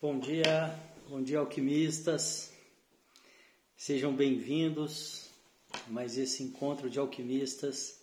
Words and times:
Bom 0.00 0.16
dia, 0.16 0.72
bom 1.08 1.20
dia 1.20 1.40
alquimistas. 1.40 2.52
Sejam 3.76 4.14
bem-vindos 4.14 5.28
a 5.72 5.90
mais 5.90 6.16
esse 6.16 6.40
encontro 6.44 6.88
de 6.88 7.00
alquimistas 7.00 7.98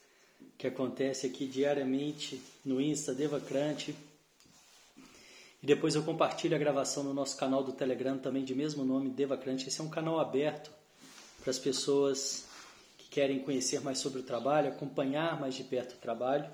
que 0.57 0.68
acontece 0.68 1.25
aqui 1.25 1.47
diariamente 1.47 2.42
no 2.66 2.82
Insta 2.82 3.14
Devacrante. 3.16 3.96
E 5.64 5.66
depois 5.66 5.96
eu 5.96 6.04
compartilho 6.04 6.54
a 6.54 6.60
gravação 6.60 7.02
no 7.02 7.14
nosso 7.14 7.38
canal 7.38 7.64
do 7.64 7.71
Telegram 7.71 8.18
também 8.18 8.43
de 8.43 8.54
mesmo 8.54 8.84
nome, 8.84 9.09
Devacrante. 9.09 9.70
Esse 9.70 9.80
é 9.80 9.84
um 9.86 9.89
canal 9.89 10.20
aberto 10.20 10.70
para 11.39 11.50
as 11.50 11.59
pessoas 11.59 12.46
que 12.97 13.07
querem 13.07 13.39
conhecer 13.39 13.80
mais 13.80 14.00
sobre 14.00 14.19
o 14.19 14.24
trabalho, 14.24 14.68
acompanhar 14.68 15.39
mais 15.39 15.55
de 15.55 15.64
perto 15.64 15.93
o 15.93 16.00
trabalho. 16.00 16.52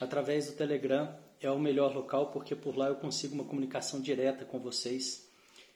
Através 0.00 0.46
do 0.46 0.52
Telegram 0.54 1.14
é 1.42 1.50
o 1.50 1.58
melhor 1.58 1.94
local 1.94 2.30
porque 2.30 2.54
por 2.54 2.76
lá 2.76 2.88
eu 2.88 2.94
consigo 2.94 3.34
uma 3.34 3.44
comunicação 3.44 4.00
direta 4.00 4.44
com 4.44 4.60
vocês. 4.60 5.28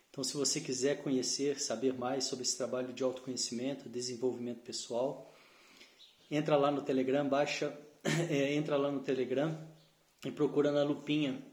Então, 0.09 0.23
se 0.23 0.37
você 0.37 0.61
quiser 0.61 1.03
conhecer, 1.03 1.61
saber 1.61 1.93
mais 1.93 2.25
sobre 2.25 2.45
esse 2.45 2.57
trabalho 2.57 2.93
de 2.93 3.03
autoconhecimento, 3.03 3.89
desenvolvimento 3.89 4.63
pessoal, 4.63 5.35
entra 6.31 6.57
lá 6.57 6.71
no 6.71 6.83
Telegram, 6.83 7.29
baixa, 7.29 7.77
é, 8.31 8.55
entra 8.55 8.77
lá 8.77 8.91
no 8.91 9.01
Telegram 9.01 9.59
e 10.25 10.31
procura 10.31 10.71
na 10.71 10.83
lupinha 10.83 11.45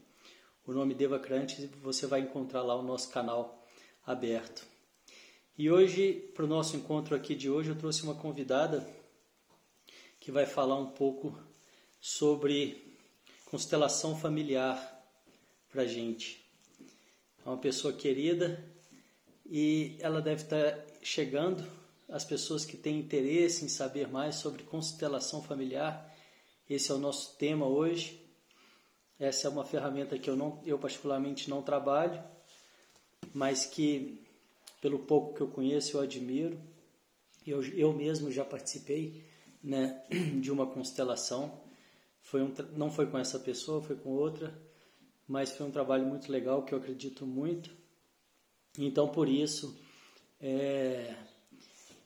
o 0.64 0.72
nome 0.72 0.94
Devacrante 0.94 1.62
e 1.62 1.66
você 1.66 2.06
vai 2.06 2.20
encontrar 2.20 2.62
lá 2.62 2.74
o 2.74 2.82
nosso 2.82 3.10
canal 3.10 3.66
aberto. 4.06 4.66
E 5.58 5.70
hoje, 5.70 6.12
para 6.34 6.44
o 6.44 6.48
nosso 6.48 6.76
encontro 6.76 7.14
aqui 7.14 7.34
de 7.34 7.50
hoje, 7.50 7.70
eu 7.70 7.76
trouxe 7.76 8.02
uma 8.02 8.14
convidada 8.14 8.88
que 10.18 10.32
vai 10.32 10.46
falar 10.46 10.76
um 10.76 10.86
pouco 10.86 11.38
sobre 12.00 12.93
constelação 13.54 14.16
familiar 14.16 14.76
para 15.70 15.82
a 15.82 15.86
gente. 15.86 16.44
É 17.46 17.48
uma 17.48 17.56
pessoa 17.56 17.92
querida 17.92 18.68
e 19.46 19.96
ela 20.00 20.20
deve 20.20 20.42
estar 20.42 20.84
chegando 21.00 21.64
às 22.08 22.24
pessoas 22.24 22.64
que 22.64 22.76
têm 22.76 22.98
interesse 22.98 23.64
em 23.64 23.68
saber 23.68 24.08
mais 24.08 24.34
sobre 24.34 24.64
constelação 24.64 25.40
familiar. 25.40 26.12
Esse 26.68 26.90
é 26.90 26.94
o 26.94 26.98
nosso 26.98 27.36
tema 27.36 27.64
hoje. 27.64 28.20
Essa 29.20 29.46
é 29.46 29.50
uma 29.50 29.64
ferramenta 29.64 30.18
que 30.18 30.28
eu, 30.28 30.34
não, 30.34 30.60
eu 30.66 30.76
particularmente 30.76 31.48
não 31.48 31.62
trabalho, 31.62 32.20
mas 33.32 33.64
que, 33.64 34.20
pelo 34.80 34.98
pouco 34.98 35.32
que 35.32 35.40
eu 35.40 35.48
conheço, 35.48 35.96
eu 35.96 36.00
admiro. 36.00 36.60
Eu, 37.46 37.62
eu 37.62 37.92
mesmo 37.92 38.32
já 38.32 38.44
participei 38.44 39.24
né, 39.62 40.02
de 40.42 40.50
uma 40.50 40.66
constelação 40.66 41.62
foi 42.24 42.42
um, 42.42 42.52
não 42.74 42.90
foi 42.90 43.06
com 43.06 43.18
essa 43.18 43.38
pessoa, 43.38 43.82
foi 43.82 43.96
com 43.96 44.10
outra, 44.10 44.58
mas 45.28 45.52
foi 45.52 45.66
um 45.66 45.70
trabalho 45.70 46.06
muito 46.06 46.32
legal 46.32 46.64
que 46.64 46.74
eu 46.74 46.78
acredito 46.78 47.26
muito. 47.26 47.70
Então, 48.78 49.08
por 49.08 49.28
isso, 49.28 49.78
é, 50.40 51.14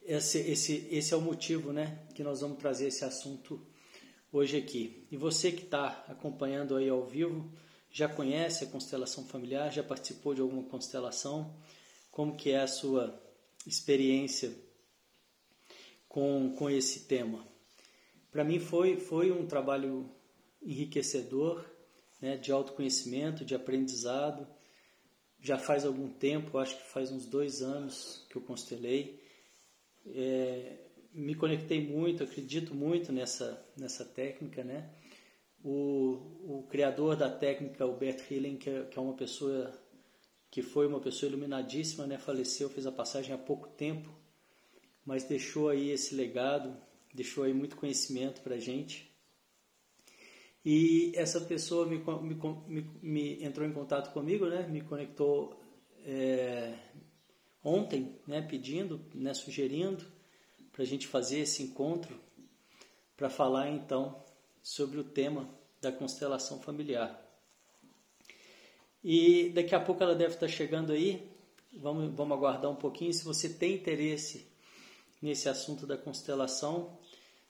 esse, 0.04 0.38
esse, 0.40 0.88
esse 0.90 1.14
é 1.14 1.16
o 1.16 1.20
motivo 1.20 1.72
né, 1.72 2.04
que 2.14 2.22
nós 2.22 2.40
vamos 2.40 2.58
trazer 2.58 2.88
esse 2.88 3.04
assunto 3.04 3.64
hoje 4.32 4.56
aqui. 4.56 5.06
E 5.10 5.16
você 5.16 5.52
que 5.52 5.62
está 5.62 6.04
acompanhando 6.08 6.76
aí 6.76 6.88
ao 6.88 7.06
vivo, 7.06 7.50
já 7.90 8.08
conhece 8.08 8.64
a 8.64 8.66
constelação 8.66 9.24
familiar, 9.24 9.72
já 9.72 9.84
participou 9.84 10.34
de 10.34 10.40
alguma 10.40 10.64
constelação? 10.64 11.54
Como 12.10 12.36
que 12.36 12.50
é 12.50 12.60
a 12.60 12.66
sua 12.66 13.18
experiência 13.64 14.52
com, 16.08 16.54
com 16.58 16.68
esse 16.68 17.06
tema? 17.06 17.46
Para 18.30 18.44
mim 18.44 18.58
foi, 18.58 18.98
foi 18.98 19.30
um 19.30 19.46
trabalho 19.46 20.10
enriquecedor, 20.62 21.64
né, 22.20 22.36
de 22.36 22.52
autoconhecimento, 22.52 23.44
de 23.44 23.54
aprendizado. 23.54 24.46
Já 25.40 25.56
faz 25.56 25.84
algum 25.84 26.08
tempo, 26.08 26.58
acho 26.58 26.76
que 26.76 26.90
faz 26.90 27.10
uns 27.10 27.26
dois 27.26 27.62
anos 27.62 28.26
que 28.28 28.36
eu 28.36 28.42
constelei. 28.42 29.22
É, 30.06 30.78
me 31.12 31.34
conectei 31.34 31.86
muito, 31.86 32.22
acredito 32.22 32.74
muito 32.74 33.12
nessa, 33.12 33.64
nessa 33.76 34.04
técnica, 34.04 34.62
né? 34.62 34.90
O, 35.62 36.58
o 36.58 36.66
criador 36.68 37.16
da 37.16 37.30
técnica, 37.30 37.86
o 37.86 37.96
Bert 37.96 38.30
Hillen, 38.30 38.56
que 38.56 38.70
é, 38.70 38.84
que 38.84 38.98
é 38.98 39.02
uma 39.02 39.14
pessoa 39.14 39.72
que 40.50 40.62
foi 40.62 40.86
uma 40.86 41.00
pessoa 41.00 41.28
iluminadíssima, 41.28 42.06
né? 42.06 42.18
Faleceu, 42.18 42.68
fez 42.68 42.86
a 42.86 42.92
passagem 42.92 43.34
há 43.34 43.38
pouco 43.38 43.68
tempo, 43.68 44.08
mas 45.04 45.24
deixou 45.24 45.68
aí 45.68 45.90
esse 45.90 46.14
legado 46.14 46.76
deixou 47.14 47.44
aí 47.44 47.52
muito 47.52 47.76
conhecimento 47.76 48.40
para 48.40 48.58
gente. 48.58 49.10
E 50.64 51.12
essa 51.14 51.40
pessoa 51.40 51.86
me, 51.86 52.02
me, 52.66 52.90
me, 53.00 53.44
entrou 53.44 53.66
em 53.66 53.72
contato 53.72 54.12
comigo, 54.12 54.46
né? 54.46 54.66
me 54.66 54.80
conectou 54.82 55.58
é, 56.04 56.74
ontem, 57.64 58.18
né? 58.26 58.42
pedindo, 58.42 59.00
né? 59.14 59.32
sugerindo 59.32 60.04
para 60.72 60.82
a 60.82 60.86
gente 60.86 61.06
fazer 61.06 61.40
esse 61.40 61.62
encontro 61.62 62.20
para 63.16 63.30
falar 63.30 63.70
então 63.70 64.22
sobre 64.62 64.98
o 64.98 65.04
tema 65.04 65.48
da 65.80 65.90
constelação 65.90 66.60
familiar. 66.60 67.24
E 69.02 69.50
daqui 69.50 69.74
a 69.74 69.80
pouco 69.80 70.02
ela 70.02 70.14
deve 70.14 70.34
estar 70.34 70.48
chegando 70.48 70.92
aí. 70.92 71.30
Vamos, 71.72 72.12
vamos 72.14 72.36
aguardar 72.36 72.70
um 72.70 72.76
pouquinho. 72.76 73.12
Se 73.12 73.24
você 73.24 73.48
tem 73.48 73.74
interesse 73.74 74.48
nesse 75.20 75.48
assunto 75.48 75.86
da 75.86 75.96
constelação. 75.96 76.97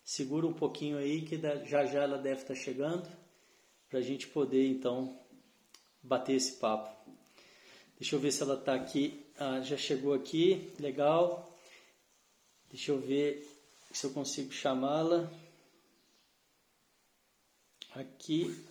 Segura 0.08 0.46
um 0.46 0.54
pouquinho 0.54 0.96
aí 0.96 1.20
que 1.20 1.38
já 1.66 1.84
já 1.84 2.02
ela 2.02 2.16
deve 2.16 2.40
estar 2.40 2.54
chegando 2.54 3.06
para 3.90 3.98
a 3.98 4.02
gente 4.02 4.26
poder 4.26 4.66
então 4.66 5.20
bater 6.02 6.32
esse 6.32 6.52
papo. 6.52 6.88
Deixa 7.98 8.16
eu 8.16 8.18
ver 8.18 8.32
se 8.32 8.42
ela 8.42 8.54
está 8.54 8.74
aqui. 8.74 9.30
Ah, 9.36 9.60
já 9.60 9.76
chegou 9.76 10.14
aqui, 10.14 10.72
legal. 10.80 11.54
Deixa 12.70 12.90
eu 12.90 12.98
ver 12.98 13.46
se 13.92 14.06
eu 14.06 14.10
consigo 14.14 14.50
chamá-la. 14.50 15.30
Aqui. 17.90 18.66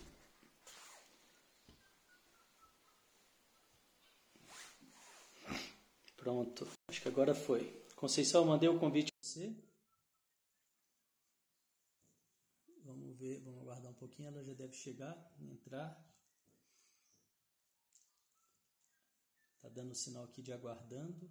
Pronto, 6.16 6.66
acho 6.88 7.00
que 7.00 7.06
agora 7.06 7.32
foi. 7.32 7.80
Conceição, 7.94 8.44
mandei 8.44 8.68
o 8.68 8.80
convite 8.80 9.12
para 9.12 9.22
você. 9.22 9.68
Vamos 12.88 13.17
ver, 13.28 13.40
vamos 13.40 13.60
aguardar 13.60 13.90
um 13.92 14.00
pouquinho, 14.02 14.28
ela 14.28 14.42
já 14.42 14.54
deve 14.54 14.74
chegar, 14.74 15.14
entrar. 15.38 15.90
Tá 19.60 19.68
dando 19.68 19.94
sinal 19.94 20.24
aqui 20.24 20.40
de 20.42 20.52
aguardando. 20.52 21.30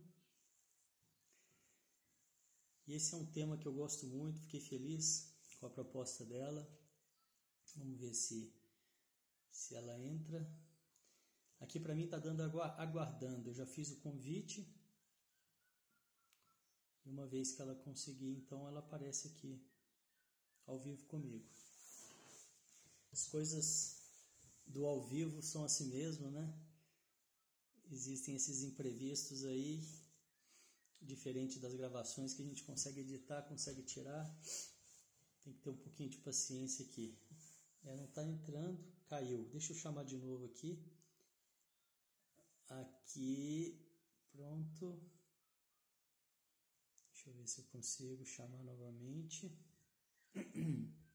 E 2.86 2.94
esse 2.94 3.14
é 3.14 3.18
um 3.18 3.26
tema 3.26 3.58
que 3.58 3.68
eu 3.68 3.74
gosto 3.74 4.06
muito, 4.06 4.40
fiquei 4.42 4.60
feliz 4.60 5.34
com 5.60 5.66
a 5.66 5.70
proposta 5.70 6.24
dela. 6.26 6.64
Vamos 7.76 8.00
ver 8.00 8.14
se 8.14 8.54
se 9.52 9.76
ela 9.76 10.00
entra. 10.00 10.40
Aqui 11.60 11.80
para 11.80 11.96
mim 11.96 12.08
tá 12.08 12.20
dando 12.20 12.62
aguardando. 12.62 13.50
Eu 13.50 13.54
já 13.54 13.66
fiz 13.66 13.90
o 13.92 14.00
convite. 14.02 14.72
E 17.04 17.10
uma 17.10 17.26
vez 17.26 17.54
que 17.54 17.62
ela 17.62 17.74
conseguir, 17.74 18.34
então 18.36 18.68
ela 18.68 18.80
aparece 18.80 19.30
aqui 19.30 19.66
ao 20.68 20.78
vivo 20.78 21.06
comigo. 21.06 21.50
As 23.12 23.28
coisas 23.28 23.98
do 24.66 24.86
ao 24.86 25.02
vivo 25.02 25.42
são 25.42 25.64
assim 25.64 25.88
mesmo, 25.88 26.30
né? 26.30 26.54
Existem 27.90 28.36
esses 28.36 28.64
imprevistos 28.64 29.46
aí, 29.46 29.88
diferente 31.02 31.60
das 31.60 31.74
gravações 31.74 32.34
que 32.34 32.42
a 32.42 32.46
gente 32.46 32.64
consegue 32.64 33.00
editar, 33.02 33.44
consegue 33.44 33.82
tirar. 33.84 34.26
Tem 35.44 35.54
que 35.54 35.62
ter 35.62 35.70
um 35.70 35.78
pouquinho 35.78 36.10
de 36.10 36.18
paciência 36.18 36.86
aqui. 36.86 37.18
É, 37.86 37.96
não 37.96 38.06
está 38.06 38.24
entrando, 38.24 38.84
caiu. 39.08 39.46
Deixa 39.50 39.72
eu 39.72 39.78
chamar 39.78 40.04
de 40.04 40.18
novo 40.18 40.46
aqui. 40.46 40.84
Aqui, 42.68 43.80
pronto. 44.32 45.02
Deixa 47.14 47.30
eu 47.30 47.34
ver 47.34 47.48
se 47.48 47.60
eu 47.60 47.66
consigo 47.66 48.26
chamar 48.26 48.64
novamente. 48.64 49.50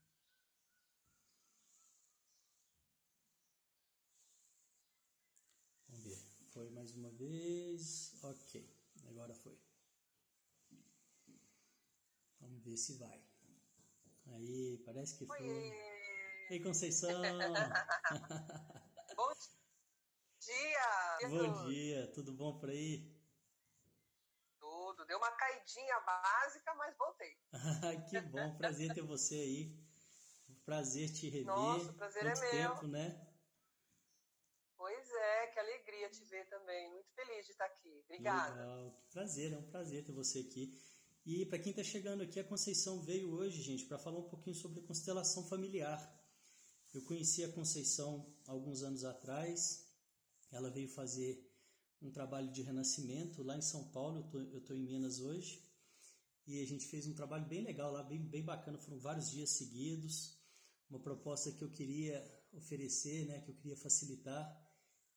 Vamos 5.88 6.05
ver. 6.05 6.41
Foi 6.52 6.69
mais 6.70 6.94
uma 6.94 7.10
vez. 7.10 8.12
Ok. 8.22 8.70
Agora 9.08 9.34
foi. 9.34 9.58
Vamos 12.40 12.62
ver 12.62 12.76
se 12.76 12.99
vai. 12.99 13.20
Aí, 14.34 14.78
parece 14.84 15.19
que 15.19 15.26
foi. 15.26 15.72
Ei, 16.50 16.60
Conceição! 16.62 17.10
bom 19.16 19.32
dia! 20.40 21.28
Bom 21.28 21.69
dia, 21.69 22.12
tudo 22.12 22.32
bom 22.32 22.58
por 22.58 22.69
aí? 22.69 23.22
tudo. 24.93 25.06
Deu 25.06 25.19
uma 25.19 25.31
caidinha 25.32 26.00
básica, 26.00 26.75
mas 26.75 26.96
voltei. 26.96 27.37
que 28.10 28.20
bom, 28.20 28.56
prazer 28.56 28.94
ter 28.94 29.02
você 29.02 29.37
aí. 29.37 29.76
Prazer 30.64 31.12
te 31.12 31.28
rever. 31.28 31.46
Nossa, 31.46 31.93
prazer 31.94 32.22
Quanto 32.22 32.44
é 32.44 32.50
tempo, 32.50 32.82
meu. 32.82 32.90
né? 32.90 33.31
Pois 34.82 35.08
é, 35.12 35.46
que 35.46 35.61
alegria 35.61 36.11
te 36.11 36.25
ver 36.25 36.44
também. 36.49 36.90
Muito 36.90 37.08
feliz 37.14 37.46
de 37.46 37.52
estar 37.52 37.67
aqui. 37.67 38.02
Obrigada. 38.05 38.52
Legal. 38.52 39.06
Prazer, 39.12 39.52
é 39.52 39.56
um 39.56 39.70
prazer 39.70 40.05
ter 40.05 40.11
você 40.11 40.40
aqui. 40.40 40.76
E 41.25 41.46
para 41.46 41.61
quem 41.61 41.70
está 41.70 41.84
chegando 41.84 42.25
aqui, 42.25 42.40
a 42.40 42.44
Conceição 42.44 43.00
veio 43.00 43.32
hoje, 43.32 43.62
gente, 43.62 43.84
para 43.84 43.96
falar 43.96 44.19
um 44.19 44.29
pouquinho 44.29 44.56
sobre 44.56 44.82
constelação 44.82 45.46
familiar. 45.46 46.00
Eu 46.93 47.00
conheci 47.05 47.44
a 47.44 47.52
Conceição 47.52 48.34
alguns 48.44 48.82
anos 48.82 49.05
atrás. 49.05 49.87
Ela 50.50 50.69
veio 50.69 50.88
fazer 50.88 51.49
um 52.00 52.11
trabalho 52.11 52.50
de 52.50 52.62
renascimento 52.62 53.44
lá 53.44 53.56
em 53.56 53.62
São 53.62 53.88
Paulo. 53.93 54.28
Eu 54.35 54.58
estou 54.58 54.75
em 54.75 54.82
Minas 54.82 55.20
hoje. 55.20 55.64
E 56.44 56.61
a 56.61 56.67
gente 56.67 56.88
fez 56.88 57.06
um 57.06 57.14
trabalho 57.14 57.46
bem 57.46 57.62
legal 57.62 57.93
lá, 57.93 58.02
bem, 58.02 58.19
bem 58.19 58.44
bacana. 58.44 58.76
Foram 58.78 58.99
vários 58.99 59.31
dias 59.31 59.50
seguidos. 59.50 60.37
Uma 60.90 60.99
proposta 60.99 61.52
que 61.52 61.62
eu 61.62 61.70
queria 61.70 62.20
oferecer, 62.52 63.26
né, 63.26 63.40
que 63.43 63.52
eu 63.52 63.55
queria 63.55 63.76
facilitar 63.76 64.62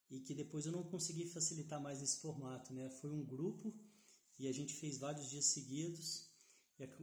e 0.09 0.19
que 0.19 0.33
depois 0.33 0.65
eu 0.65 0.71
não 0.71 0.83
consegui 0.83 1.25
facilitar 1.27 1.81
mais 1.81 1.99
nesse 1.99 2.19
formato, 2.19 2.73
né? 2.73 2.89
Foi 2.89 3.11
um 3.11 3.23
grupo 3.23 3.73
e 4.37 4.47
a 4.47 4.51
gente 4.51 4.73
fez 4.75 4.97
vários 4.97 5.29
dias 5.29 5.45
seguidos 5.45 6.31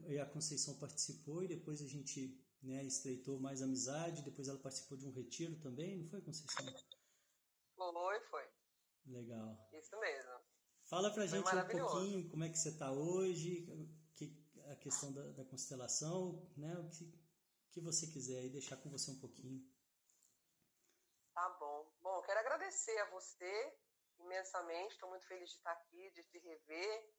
e 0.06 0.18
a 0.18 0.26
Conceição 0.26 0.78
participou 0.78 1.42
e 1.42 1.48
depois 1.48 1.80
a 1.80 1.86
gente 1.86 2.38
né, 2.62 2.84
estreitou 2.84 3.40
mais 3.40 3.62
amizade, 3.62 4.22
depois 4.22 4.48
ela 4.48 4.58
participou 4.58 4.96
de 4.98 5.06
um 5.06 5.10
retiro 5.10 5.56
também, 5.60 5.96
não 5.96 6.08
foi, 6.08 6.20
Conceição? 6.20 6.66
Foi, 7.74 8.20
foi. 8.30 8.44
Legal. 9.06 9.68
Isso 9.72 9.98
mesmo. 9.98 10.30
Fala 10.84 11.10
pra 11.10 11.26
foi 11.26 11.38
gente 11.38 11.48
um 11.48 11.78
pouquinho 11.78 12.28
como 12.28 12.44
é 12.44 12.50
que 12.50 12.58
você 12.58 12.68
está 12.68 12.92
hoje, 12.92 13.66
que, 14.14 14.36
a 14.66 14.76
questão 14.76 15.12
da, 15.12 15.30
da 15.32 15.44
constelação, 15.44 16.46
né? 16.56 16.78
O 16.78 16.88
que, 16.90 17.12
que 17.70 17.80
você 17.80 18.06
quiser 18.06 18.44
e 18.44 18.50
deixar 18.50 18.76
com 18.76 18.90
você 18.90 19.10
um 19.10 19.18
pouquinho. 19.18 19.66
Tá 21.34 21.48
bom. 21.58 21.90
Bom, 22.02 22.20
quero 22.22 22.40
agradecer 22.40 22.98
a 22.98 23.10
você 23.10 23.78
imensamente. 24.18 24.92
Estou 24.92 25.08
muito 25.08 25.26
feliz 25.26 25.48
de 25.48 25.56
estar 25.56 25.72
aqui, 25.72 26.10
de 26.10 26.22
te 26.24 26.38
rever. 26.38 27.10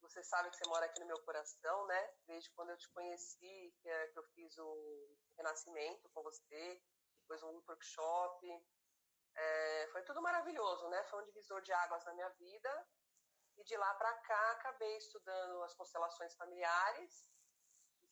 Você 0.00 0.22
sabe 0.22 0.50
que 0.50 0.56
você 0.56 0.68
mora 0.68 0.86
aqui 0.86 1.00
no 1.00 1.06
meu 1.06 1.20
coração, 1.22 1.86
né? 1.86 2.14
Desde 2.26 2.50
quando 2.50 2.70
eu 2.70 2.76
te 2.76 2.88
conheci, 2.90 3.74
que, 3.80 3.88
é, 3.88 4.06
que 4.08 4.18
eu 4.18 4.24
fiz 4.34 4.56
o 4.58 5.16
renascimento 5.36 6.08
com 6.10 6.22
você, 6.22 6.82
depois 7.20 7.42
um 7.42 7.62
workshop. 7.68 8.66
É, 9.34 9.88
foi 9.92 10.02
tudo 10.02 10.22
maravilhoso, 10.22 10.88
né? 10.88 11.02
Foi 11.04 11.20
um 11.22 11.26
divisor 11.26 11.62
de 11.62 11.72
águas 11.72 12.04
na 12.04 12.14
minha 12.14 12.28
vida. 12.30 12.88
E 13.56 13.64
de 13.64 13.76
lá 13.76 13.94
para 13.94 14.12
cá, 14.18 14.50
acabei 14.52 14.96
estudando 14.96 15.62
as 15.62 15.74
constelações 15.74 16.34
familiares. 16.36 17.28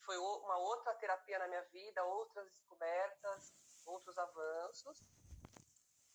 Foi 0.05 0.17
uma 0.19 0.59
outra 0.59 0.95
terapia 0.95 1.39
na 1.39 1.49
minha 1.49 1.63
vida, 1.67 2.05
outras 2.05 2.49
descobertas, 2.51 3.55
outros 3.87 4.17
avanços. 4.19 5.05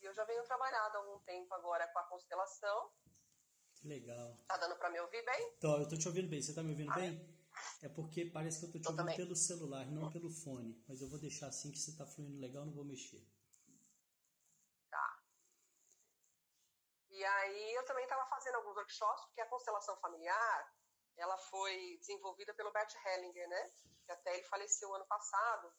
Eu 0.06 0.14
já 0.14 0.24
venho 0.24 0.44
trabalhando 0.44 0.96
há 0.96 1.00
algum 1.00 1.20
tempo 1.24 1.52
agora 1.56 1.88
com 1.88 1.98
a 1.98 2.04
constelação. 2.04 2.92
Legal. 3.84 4.38
Tá 4.48 4.56
dando 4.58 4.76
para 4.78 4.92
me 4.92 5.00
ouvir 5.00 5.26
bem? 5.26 5.58
Tô, 5.60 5.78
eu 5.78 5.90
tô 5.90 5.98
te 5.98 6.08
ouvindo 6.08 6.30
bem. 6.30 6.40
Você 6.40 6.54
tá 6.54 6.62
me 6.62 6.72
ouvindo 6.72 6.92
ah, 6.92 6.96
bem? 6.96 7.36
É 7.82 7.90
porque 7.90 8.26
parece 8.26 8.60
que 8.60 8.66
eu 8.68 8.72
tô 8.72 8.80
te 8.80 8.88
ouvindo 8.88 8.98
também. 8.98 9.18
pelo 9.18 9.36
celular, 9.36 9.86
não 9.88 10.12
pelo 10.12 10.30
fone. 10.30 10.80
Mas 10.88 11.02
eu 11.02 11.10
vou 11.10 11.20
deixar 11.20 11.48
assim 11.48 11.72
que 11.72 11.80
você 11.80 11.98
tá 11.98 12.06
fluindo 12.06 12.40
legal, 12.40 12.66
não 12.66 12.74
vou 12.74 12.86
mexer. 12.86 13.28
Tá. 14.92 15.24
E 17.10 17.26
aí 17.26 17.74
eu 17.74 17.86
também 17.86 18.04
estava 18.04 18.28
fazendo 18.28 18.56
alguns 18.56 18.76
workshops, 18.76 19.26
porque 19.26 19.42
a 19.42 19.50
constelação 19.50 19.98
familiar, 19.98 20.76
ela 21.18 21.38
foi 21.50 21.98
desenvolvida 21.98 22.54
pelo 22.54 22.72
Bert 22.72 22.94
Hellinger, 23.04 23.50
né? 23.50 23.72
Que 24.06 24.12
até 24.12 24.36
ele 24.36 24.44
faleceu 24.44 24.94
ano 24.94 25.06
passado. 25.08 25.74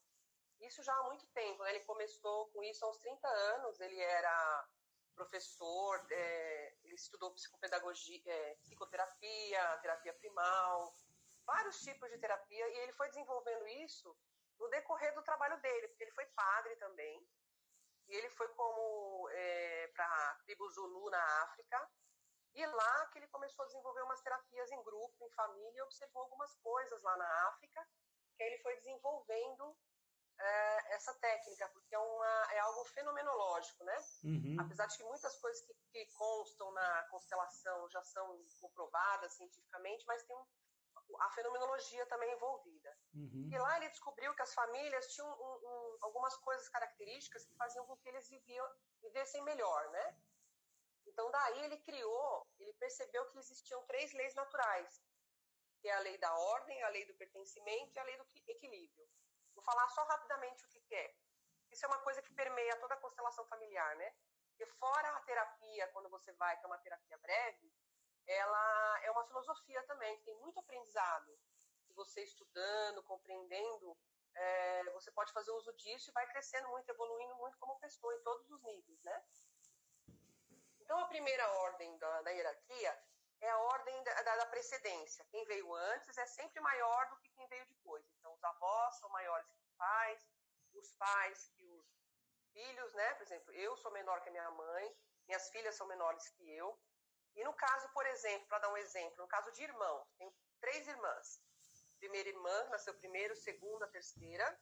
Isso 0.61 0.82
já 0.82 0.94
há 0.94 1.03
muito 1.05 1.26
tempo, 1.29 1.62
né? 1.62 1.70
Ele 1.70 1.85
começou 1.85 2.49
com 2.49 2.62
isso 2.62 2.88
uns 2.88 2.99
30 2.99 3.29
anos, 3.29 3.81
ele 3.81 4.00
era 4.00 4.69
professor, 5.14 6.06
é, 6.11 6.76
ele 6.85 6.94
estudou 6.94 7.32
psicopedagogia, 7.32 8.20
é, 8.26 8.55
psicoterapia, 8.56 9.79
terapia 9.79 10.12
primal, 10.14 10.94
vários 11.44 11.81
tipos 11.81 12.11
de 12.11 12.19
terapia, 12.19 12.69
e 12.69 12.79
ele 12.81 12.93
foi 12.93 13.08
desenvolvendo 13.08 13.67
isso 13.67 14.17
no 14.58 14.69
decorrer 14.69 15.14
do 15.14 15.23
trabalho 15.23 15.58
dele, 15.61 15.88
porque 15.88 16.05
ele 16.05 16.12
foi 16.12 16.26
padre 16.26 16.76
também, 16.76 17.26
e 18.09 18.14
ele 18.14 18.31
foi 18.31 18.49
como 18.49 19.29
é, 19.31 19.88
para 19.88 20.05
a 20.05 20.35
tribo 20.44 20.69
Zulu 20.70 21.11
na 21.11 21.43
África, 21.43 21.91
e 22.55 22.64
lá 22.67 23.06
que 23.09 23.19
ele 23.19 23.29
começou 23.29 23.64
a 23.64 23.67
desenvolver 23.67 24.02
umas 24.02 24.20
terapias 24.23 24.70
em 24.70 24.82
grupo, 24.82 25.25
em 25.25 25.31
família, 25.31 25.79
e 25.79 25.82
observou 25.82 26.23
algumas 26.23 26.55
coisas 26.56 27.02
lá 27.02 27.17
na 27.17 27.49
África, 27.49 27.87
que 28.37 28.43
ele 28.43 28.59
foi 28.59 28.76
desenvolvendo 28.76 29.76
é, 30.38 30.94
essa 30.94 31.15
técnica, 31.15 31.69
porque 31.71 31.94
é, 31.94 31.99
uma, 31.99 32.53
é 32.53 32.59
algo 32.61 32.85
fenomenológico, 32.87 33.85
né? 33.85 33.97
Uhum. 34.25 34.56
Apesar 34.61 34.87
de 34.87 34.97
que 34.97 35.05
muitas 35.05 35.37
coisas 35.38 35.65
que, 35.65 35.75
que, 35.93 36.06
constam 36.15 36.71
na 36.73 37.03
constelação 37.05 37.88
já 37.91 38.03
são 38.03 38.44
comprovadas 38.61 39.33
cientificamente, 39.35 40.05
mas 40.06 40.23
tem 40.25 40.37
um, 40.37 40.47
a 41.21 41.31
fenomenologia 41.31 42.05
também 42.06 42.33
envolvida. 42.33 42.97
Uhum. 43.15 43.49
E 43.50 43.59
lá 43.59 43.77
ele 43.77 43.88
descobriu 43.88 44.35
que 44.35 44.43
as 44.43 44.53
famílias 44.53 45.06
tinham 45.15 45.29
um, 45.29 45.69
um, 45.69 45.99
algumas 46.03 46.37
coisas 46.38 46.69
características 46.69 47.44
que 47.47 47.55
faziam 47.55 47.87
com 47.87 47.97
que 47.97 48.09
eles 48.09 48.29
viviam, 48.29 48.69
vivessem 49.03 49.43
melhor, 49.43 49.91
né? 49.91 50.19
Então 51.06 51.31
daí 51.31 51.65
ele 51.65 51.79
criou, 51.79 52.47
ele 52.59 52.73
percebeu 52.75 53.25
que 53.31 53.38
existiam 53.38 53.83
três 53.87 54.12
leis 54.12 54.35
naturais, 54.35 55.00
que 55.81 55.88
é 55.88 55.94
a 55.94 56.00
lei 56.00 56.19
da 56.19 56.35
ordem, 56.37 56.83
a 56.83 56.88
lei 56.88 57.06
do 57.06 57.15
pertencimento 57.15 57.93
e 57.94 57.99
a 57.99 58.05
lei 58.05 58.17
do 58.17 58.27
equilíbrio. 58.49 59.09
Vou 59.56 59.64
falar 59.64 59.88
só 59.88 60.05
rapidamente 60.05 60.64
o 60.64 60.69
que, 60.69 60.81
que 60.82 60.94
é. 60.94 61.14
Isso 61.70 61.85
é 61.85 61.88
uma 61.88 61.99
coisa 62.00 62.23
que 62.23 62.32
permeia 62.35 62.76
toda 62.76 62.94
a 62.94 62.99
constelação 62.99 63.44
familiar, 63.47 63.97
né? 63.97 64.14
Porque 64.50 64.67
fora 64.67 65.08
a 65.17 65.20
terapia, 65.20 65.88
quando 65.88 66.08
você 66.11 66.32
vai, 66.32 66.56
que 66.58 66.64
é 66.64 66.69
uma 66.69 66.79
terapia 66.79 67.19
breve, 67.19 67.73
ela 68.26 69.00
é 69.03 69.11
uma 69.11 69.26
filosofia 69.26 69.82
também, 69.85 70.17
que 70.19 70.25
tem 70.25 70.35
muito 70.37 70.61
aprendizado. 70.61 71.38
Se 71.87 71.93
você 71.94 72.23
estudando, 72.23 73.03
compreendendo, 73.03 73.97
é, 74.35 74.85
você 74.93 75.11
pode 75.11 75.32
fazer 75.32 75.50
uso 75.53 75.73
disso 75.75 76.11
e 76.11 76.12
vai 76.12 76.26
crescendo 76.29 76.69
muito, 76.69 76.88
evoluindo 76.91 77.35
muito 77.37 77.59
como 77.59 77.81
pessoa 77.81 78.14
em 78.14 78.23
todos 78.23 78.49
os 78.50 78.62
níveis, 78.62 79.02
né? 79.02 79.25
Então, 80.81 80.99
a 81.00 81.09
primeira 81.09 81.50
ordem 81.61 81.97
da, 81.99 82.23
da 82.23 82.31
hierarquia 82.31 83.02
é 83.41 83.50
a 83.50 83.59
ordem 83.59 84.03
da, 84.05 84.23
da, 84.23 84.47
precedência. 84.47 85.25
Quem 85.31 85.44
veio 85.47 85.75
antes 85.75 86.16
é 86.16 86.26
sempre 86.26 86.61
maior 86.61 87.09
do 87.11 87.16
que 87.19 87.31
quem 87.31 87.47
veio 87.49 87.66
depois. 87.66 88.05
Então, 88.19 88.33
os 88.33 88.43
avós 88.43 88.99
são 88.99 89.09
maiores 89.11 89.47
que 89.50 89.59
os 89.59 89.73
pais, 89.76 90.28
os 90.75 90.90
pais 90.95 91.49
que 91.57 91.64
os 91.64 91.87
filhos, 92.52 92.95
né? 92.95 93.14
Por 93.14 93.23
exemplo, 93.23 93.52
eu 93.52 93.76
sou 93.76 93.90
menor 93.93 94.23
que 94.23 94.28
a 94.28 94.33
minha 94.33 94.50
mãe, 94.50 94.97
minhas 95.26 95.50
filhas 95.50 95.75
são 95.75 95.87
menores 95.87 96.28
que 96.31 96.50
eu. 96.50 96.78
E 97.35 97.45
no 97.45 97.52
caso, 97.55 97.88
por 97.93 98.07
exemplo, 98.07 98.49
para 98.49 98.61
dar 98.61 98.73
um 98.73 98.76
exemplo, 98.78 99.19
no 99.19 99.28
caso 99.28 99.52
de 99.52 99.62
irmãos, 99.62 100.09
tenho 100.16 100.35
três 100.61 100.88
irmãs. 100.88 101.40
Primeira 101.99 102.28
irmã 102.28 102.64
nasceu 102.71 102.95
primeiro, 102.95 103.37
segunda, 103.37 103.87
terceira. 103.88 104.59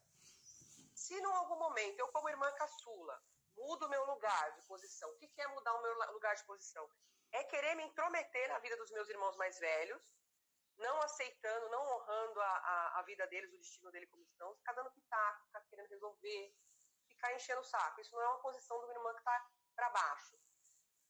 Se 0.95 1.14
em 1.14 1.25
algum 1.25 1.57
momento 1.57 1.99
eu, 2.00 2.09
como 2.09 2.28
irmã 2.28 2.50
caçula, 2.52 3.23
mudo 3.57 3.87
o 3.87 3.88
meu 3.88 4.04
lugar 4.07 4.52
de 4.52 4.62
posição, 4.66 5.09
o 5.11 5.16
que 5.16 5.31
é 5.40 5.47
mudar 5.49 5.75
o 5.75 5.83
meu 5.83 6.12
lugar 6.12 6.35
de 6.35 6.45
posição? 6.45 6.88
É 7.35 7.45
querer 7.45 7.75
me 7.75 7.85
intrometer 7.85 8.49
na 8.49 8.59
vida 8.61 8.76
dos 8.76 8.91
meus 8.93 9.09
irmãos 9.09 9.37
mais 9.37 9.59
velhos, 9.59 10.03
não 10.76 11.03
aceitando, 11.03 11.69
não 11.69 11.83
honrando 11.95 12.41
a, 12.41 12.47
a, 12.47 12.99
a 13.00 13.03
vida 13.03 13.26
deles, 13.26 13.53
o 13.53 13.59
destino 13.59 13.91
dele 13.91 14.07
como 14.07 14.23
estão, 14.23 14.55
ficar 14.57 14.73
dando 14.73 14.93
pitaco, 14.93 15.45
ficar 15.47 15.61
querendo 15.62 15.88
resolver, 15.88 16.55
ficar 17.09 17.35
enchendo 17.35 17.61
o 17.61 17.64
saco. 17.64 18.00
Isso 18.00 18.14
não 18.14 18.23
é 18.23 18.29
uma 18.29 18.41
posição 18.41 18.81
do 18.81 18.91
irmão 18.91 19.12
que 19.12 19.19
está 19.19 19.50
para 19.75 19.91
baixo. 19.91 20.38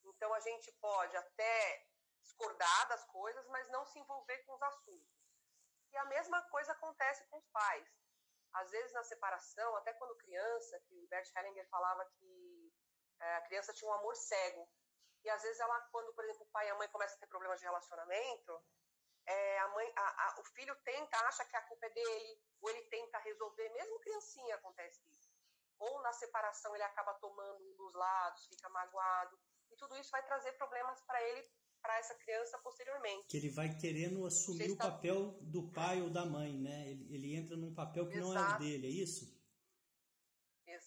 Então 0.04 0.32
a 0.32 0.40
gente 0.40 0.72
pode 0.80 1.14
até 1.16 1.86
discordar 2.22 2.88
das 2.88 3.04
coisas, 3.06 3.46
mas 3.48 3.68
não 3.68 3.84
se 3.84 3.98
envolver 3.98 4.38
com 4.44 4.54
os 4.54 4.62
assuntos. 4.62 5.14
E 5.92 5.96
a 5.96 6.04
mesma 6.06 6.40
coisa 6.48 6.72
acontece 6.72 7.26
com 7.28 7.36
os 7.36 7.46
pais. 7.48 7.86
Às 8.54 8.70
vezes 8.70 8.92
na 8.92 9.04
separação, 9.04 9.76
até 9.76 9.92
quando 9.92 10.16
criança, 10.16 10.80
que 10.88 11.04
o 11.04 11.08
Bert 11.08 11.30
Hellinger 11.36 11.68
falava 11.68 12.04
que 12.16 12.72
é, 13.20 13.36
a 13.36 13.42
criança 13.42 13.74
tinha 13.74 13.90
um 13.90 13.94
amor 13.94 14.14
cego 14.16 14.68
e 15.24 15.30
às 15.30 15.42
vezes 15.42 15.58
ela, 15.58 15.80
quando, 15.90 16.12
por 16.12 16.24
exemplo, 16.24 16.42
o 16.42 16.50
pai 16.50 16.68
e 16.68 16.70
a 16.70 16.74
mãe 16.76 16.88
começam 16.88 17.16
a 17.16 17.20
ter 17.20 17.26
problemas 17.26 17.58
de 17.58 17.64
relacionamento, 17.64 18.62
é, 19.26 19.58
a 19.60 19.68
mãe, 19.68 19.92
a, 19.96 20.02
a, 20.02 20.40
o 20.40 20.44
filho 20.44 20.76
tenta, 20.84 21.16
acha 21.26 21.44
que 21.46 21.56
a 21.56 21.62
culpa 21.62 21.86
é 21.86 21.90
dele, 21.90 22.38
ou 22.60 22.70
ele 22.70 22.82
tenta 22.82 23.18
resolver, 23.18 23.68
mesmo 23.70 23.98
criancinha 24.00 24.54
acontece 24.56 25.00
isso. 25.16 25.32
Ou 25.78 26.02
na 26.02 26.12
separação 26.12 26.74
ele 26.74 26.84
acaba 26.84 27.14
tomando 27.14 27.64
um 27.64 27.76
dos 27.76 27.94
lados, 27.94 28.46
fica 28.46 28.68
magoado. 28.68 29.38
E 29.70 29.76
tudo 29.76 29.96
isso 29.96 30.10
vai 30.10 30.24
trazer 30.26 30.52
problemas 30.52 31.00
para 31.02 31.20
ele, 31.22 31.48
para 31.80 31.98
essa 31.98 32.14
criança 32.14 32.58
posteriormente. 32.58 33.26
Que 33.28 33.38
ele 33.38 33.50
vai 33.50 33.74
querendo 33.76 34.26
assumir 34.26 34.70
o 34.70 34.76
papel 34.76 35.38
do 35.40 35.70
pai 35.72 36.00
ou 36.00 36.10
da 36.10 36.24
mãe, 36.24 36.58
né? 36.58 36.88
Ele, 36.88 37.14
ele 37.14 37.34
entra 37.34 37.56
num 37.56 37.74
papel 37.74 38.08
que 38.08 38.18
Exato. 38.18 38.34
não 38.34 38.52
é 38.52 38.54
o 38.54 38.58
dele, 38.58 38.86
é 38.86 38.90
isso? 38.90 39.33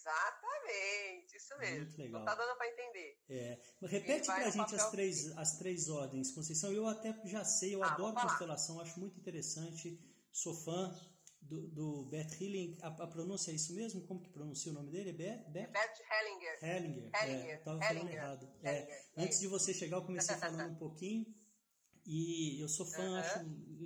Exatamente, 0.07 1.35
isso 1.35 1.57
mesmo. 1.59 1.77
Muito 1.85 1.97
legal. 1.97 2.19
Não 2.19 2.25
tá 2.25 2.35
dando 2.35 2.57
para 2.57 2.67
entender. 2.67 3.19
É. 3.29 3.59
Repete 3.83 4.27
para 4.27 4.47
a 4.47 4.49
gente 4.49 4.75
as 4.75 4.89
três, 4.89 5.37
as 5.37 5.57
três 5.57 5.89
ordens, 5.89 6.31
Conceição. 6.31 6.71
Eu 6.71 6.87
até 6.87 7.13
já 7.25 7.43
sei, 7.43 7.75
eu 7.75 7.83
ah, 7.83 7.91
adoro 7.91 8.15
constelação, 8.15 8.79
acho 8.79 8.99
muito 8.99 9.19
interessante, 9.19 9.99
sou 10.31 10.55
fã 10.55 10.95
do, 11.41 11.67
do 11.67 12.05
Bert 12.05 12.41
Hellinger, 12.41 12.77
a, 12.81 12.87
a, 12.87 13.07
pronúncia 13.07 13.51
é 13.51 13.55
isso 13.55 13.73
mesmo? 13.73 14.01
Como 14.07 14.21
que 14.21 14.29
pronuncia 14.29 14.71
o 14.71 14.75
nome 14.75 14.91
dele? 14.91 15.11
Bert, 15.11 15.49
Bert? 15.49 15.71
Bert 15.71 15.99
Hellinger. 15.99 16.63
Hellinger, 16.63 17.11
Hellinger. 17.13 17.49
É, 17.49 17.55
estava 17.55 17.81
falando 17.81 18.09
errado. 18.09 18.49
É, 18.63 19.03
antes 19.17 19.39
de 19.39 19.47
você 19.47 19.73
chegar, 19.73 19.97
eu 19.97 20.05
comecei 20.05 20.35
falando 20.37 20.71
um 20.71 20.75
pouquinho 20.75 21.25
e 22.05 22.61
eu 22.61 22.69
sou 22.69 22.85
fã, 22.85 23.03
uhum. 23.03 23.15
acho, 23.17 23.39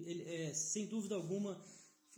ele, 0.06 0.24
é, 0.32 0.54
sem 0.54 0.88
dúvida 0.88 1.16
alguma, 1.16 1.64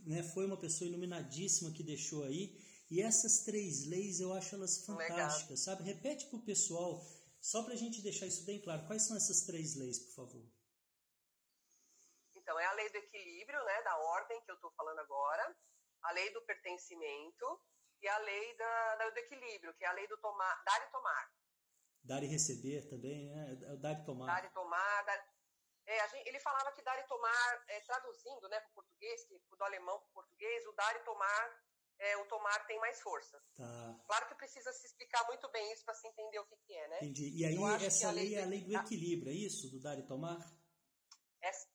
né, 0.06 0.22
foi 0.22 0.46
uma 0.46 0.58
pessoa 0.58 0.88
iluminadíssima 0.88 1.72
que 1.72 1.84
deixou 1.84 2.24
aí. 2.24 2.58
E 2.94 3.02
essas 3.02 3.40
três 3.40 3.88
leis 3.88 4.20
eu 4.20 4.32
acho 4.34 4.54
elas 4.54 4.86
fantásticas, 4.86 5.66
Legal. 5.66 5.66
sabe? 5.66 5.82
Repete 5.82 6.28
para 6.28 6.38
o 6.38 6.46
pessoal, 6.46 7.02
só 7.42 7.64
para 7.64 7.74
a 7.74 7.76
gente 7.76 8.04
deixar 8.04 8.28
isso 8.28 8.46
bem 8.46 8.62
claro. 8.62 8.86
Quais 8.86 9.02
são 9.02 9.18
essas 9.18 9.42
três 9.48 9.76
leis, 9.76 9.98
por 9.98 10.14
favor? 10.14 10.46
Então, 12.36 12.60
é 12.60 12.66
a 12.68 12.74
lei 12.74 12.88
do 12.92 12.98
equilíbrio, 12.98 13.66
né, 13.66 13.82
da 13.82 13.98
ordem 13.98 14.40
que 14.44 14.52
eu 14.52 14.54
estou 14.54 14.70
falando 14.78 15.00
agora, 15.00 15.58
a 16.04 16.12
lei 16.12 16.32
do 16.34 16.42
pertencimento 16.44 17.60
e 18.00 18.08
a 18.08 18.18
lei 18.20 18.56
da, 18.58 18.96
da, 18.98 19.10
do 19.10 19.18
equilíbrio, 19.18 19.74
que 19.74 19.84
é 19.84 19.88
a 19.88 19.94
lei 19.94 20.08
do 20.08 20.18
tomar, 20.20 20.64
dar 20.64 20.88
e 20.88 20.92
tomar. 20.92 21.32
Dar 22.04 22.22
e 22.22 22.28
receber 22.28 22.88
também, 22.92 23.28
né? 23.28 23.58
É 23.70 23.74
o 23.74 23.78
dar 23.78 23.94
e 23.94 24.06
tomar. 24.06 24.28
Dar 24.28 24.46
e 24.46 24.54
tomar. 24.54 25.02
Dar... 25.02 25.34
É, 25.88 26.10
gente, 26.10 26.30
ele 26.30 26.40
falava 26.42 26.72
que 26.74 26.84
dar 26.84 27.00
e 27.00 27.08
tomar, 27.08 27.64
é, 27.70 27.80
traduzindo 27.80 28.48
né, 28.50 28.60
para 28.60 28.70
o 28.70 28.74
português, 28.76 29.26
que, 29.26 29.40
do 29.40 29.64
alemão 29.64 29.98
para 29.98 30.10
o 30.10 30.14
português, 30.14 30.68
o 30.68 30.74
dar 30.74 30.96
e 30.96 31.00
tomar, 31.00 31.64
é, 32.04 32.18
o 32.18 32.26
tomar 32.26 32.66
tem 32.68 32.80
mais 32.80 33.00
força. 33.02 33.42
Tá. 33.56 33.96
Claro 34.06 34.28
que 34.28 34.36
precisa 34.36 34.72
se 34.74 34.86
explicar 34.88 35.26
muito 35.28 35.50
bem 35.52 35.72
isso 35.72 35.86
para 35.86 35.94
se 35.94 36.08
entender 36.08 36.40
o 36.40 36.46
que, 36.46 36.58
que, 36.58 36.74
é, 36.74 36.88
né? 36.90 36.98
Entendi. 36.98 37.30
E 37.34 37.46
aí, 37.46 37.86
essa 37.86 38.12
lei, 38.12 38.30
lei 38.30 38.36
é 38.36 38.44
a 38.44 38.46
lei 38.46 38.62
do 38.62 38.76
equilíbrio, 38.76 39.32
é 39.32 39.36
isso? 39.36 39.72
Do 39.72 39.82
dar 39.82 39.98
e 39.98 40.06
tomar? 40.06 40.40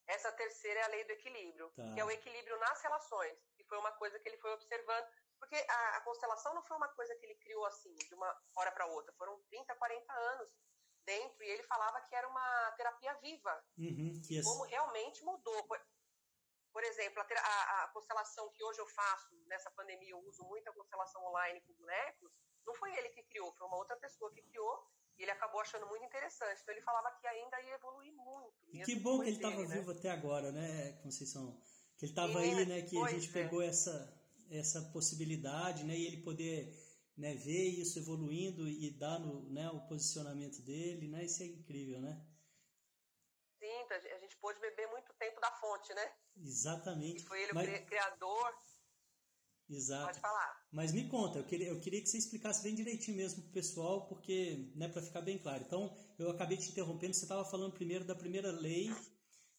Essa 0.06 0.32
terceira 0.32 0.80
é 0.80 0.85
a 0.85 0.88
lei 0.88 1.04
do 1.04 1.12
equilíbrio, 1.12 1.70
tá. 1.76 1.92
que 1.92 2.00
é 2.00 2.04
o 2.04 2.11
equilíbrio 2.11 2.58
nas 2.58 2.82
relações, 2.82 3.38
e 3.58 3.64
foi 3.64 3.78
uma 3.78 3.92
coisa 3.92 4.18
que 4.18 4.28
ele 4.28 4.38
foi 4.38 4.50
observando, 4.54 5.06
porque 5.38 5.56
a, 5.56 5.97
a 5.99 6.00
constelação 6.00 6.54
não 6.54 6.62
foi 6.62 6.76
uma 6.76 6.88
coisa 6.88 7.14
que 7.16 7.26
ele 7.26 7.35
criou 7.35 7.66
assim, 7.66 7.94
de 7.94 8.14
uma 8.14 8.35
hora 8.56 8.73
para 8.73 8.87
outra, 8.87 9.12
foram 9.18 9.38
30, 9.50 9.75
40 9.75 10.12
anos 10.12 10.50
dentro, 11.04 11.44
e 11.44 11.49
ele 11.49 11.62
falava 11.64 12.00
que 12.00 12.14
era 12.14 12.26
uma 12.26 12.73
terapia 12.78 13.12
viva, 13.20 13.64
uhum, 13.76 14.23
yes. 14.30 14.44
como 14.44 14.64
realmente 14.64 15.23
mudou. 15.23 15.68
Por, 16.73 16.85
exemplo, 16.85 17.23
a, 17.23 17.85
a, 17.85 17.89
constelação 17.89 18.51
que 18.51 18.63
hoje 18.63 18.79
eu 18.79 18.87
faço, 18.87 19.35
nessa 19.47 19.71
pandemia, 19.71 20.11
eu 20.11 20.21
uso 20.21 20.43
muito 20.45 20.69
a 20.69 20.73
constelação 20.73 21.25
online 21.25 21.61
com 21.63 21.73
bonecos, 21.75 22.33
não 22.67 22.75
foi 22.75 22.95
ele 22.97 23.09
que 23.11 23.23
criou, 23.25 23.53
foi 23.55 23.67
uma 23.67 23.79
outra 23.79 23.97
pessoa 23.97 24.31
que 24.33 24.43
criou, 24.43 24.87
e 25.19 25.23
ele 25.23 25.33
acabou 25.33 25.61
achando 25.61 25.87
muito 25.87 26.05
interessante. 26.05 26.61
Então 26.63 26.75
ele 26.75 26.85
falava 26.85 27.11
que 27.19 27.27
ainda 27.27 27.61
ia 27.63 27.75
evoluir 27.75 28.15
muito. 28.15 28.55
E 28.73 28.83
que 28.83 28.95
bom 28.97 29.21
que 29.21 29.29
ele 29.29 29.37
estava 29.37 29.57
né? 29.57 29.77
vivo 29.77 29.91
até 29.91 30.11
agora, 30.11 30.53
né, 30.53 30.93
Conceição? 31.03 31.61
Que 31.97 32.05
ele 32.05 32.13
estava 32.13 32.39
aí, 32.39 32.65
né? 32.67 32.83
Que 32.83 32.97
a 32.97 33.09
gente 33.09 33.29
é. 33.29 33.33
pegou 33.33 33.61
essa, 33.61 34.17
essa 34.51 34.81
possibilidade, 34.93 35.83
né? 35.83 35.97
E 35.97 36.07
ele 36.07 36.19
poder 36.19 36.73
né, 37.17 37.35
ver 37.35 37.69
isso 37.81 37.99
evoluindo 37.99 38.69
e 38.69 38.91
dar 38.97 39.19
no, 39.19 39.51
né, 39.51 39.69
o 39.71 39.81
posicionamento 39.89 40.63
dele, 40.63 41.09
né? 41.09 41.25
Isso 41.25 41.43
é 41.43 41.47
incrível, 41.47 42.01
né? 42.01 42.25
A 43.95 44.18
gente 44.18 44.37
pôde 44.37 44.61
beber 44.61 44.87
muito 44.88 45.12
tempo 45.14 45.40
da 45.40 45.50
fonte, 45.52 45.92
né? 45.95 46.12
Exatamente. 46.37 47.23
E 47.23 47.26
foi 47.26 47.42
ele 47.42 47.52
Mas... 47.52 47.68
o 47.68 47.87
criador 47.87 48.54
Exato. 49.71 50.07
Pode 50.07 50.21
falar. 50.21 50.66
Mas 50.73 50.92
me 50.92 51.09
conta, 51.09 51.38
eu 51.38 51.45
queria, 51.45 51.68
eu 51.68 51.78
queria 51.78 52.00
que 52.00 52.09
você 52.09 52.16
explicasse 52.16 52.62
bem 52.62 52.75
direitinho 52.75 53.16
mesmo 53.16 53.42
pro 53.42 53.52
pessoal, 53.52 54.07
porque, 54.09 54.73
né, 54.75 54.88
para 54.88 55.02
ficar 55.02 55.21
bem 55.21 55.38
claro. 55.38 55.62
Então, 55.66 55.95
eu 56.18 56.30
acabei 56.30 56.57
te 56.57 56.71
interrompendo, 56.71 57.14
você 57.14 57.25
estava 57.25 57.45
falando 57.45 57.75
primeiro 57.75 58.04
da 58.04 58.14
primeira 58.14 58.50
lei, 58.50 58.90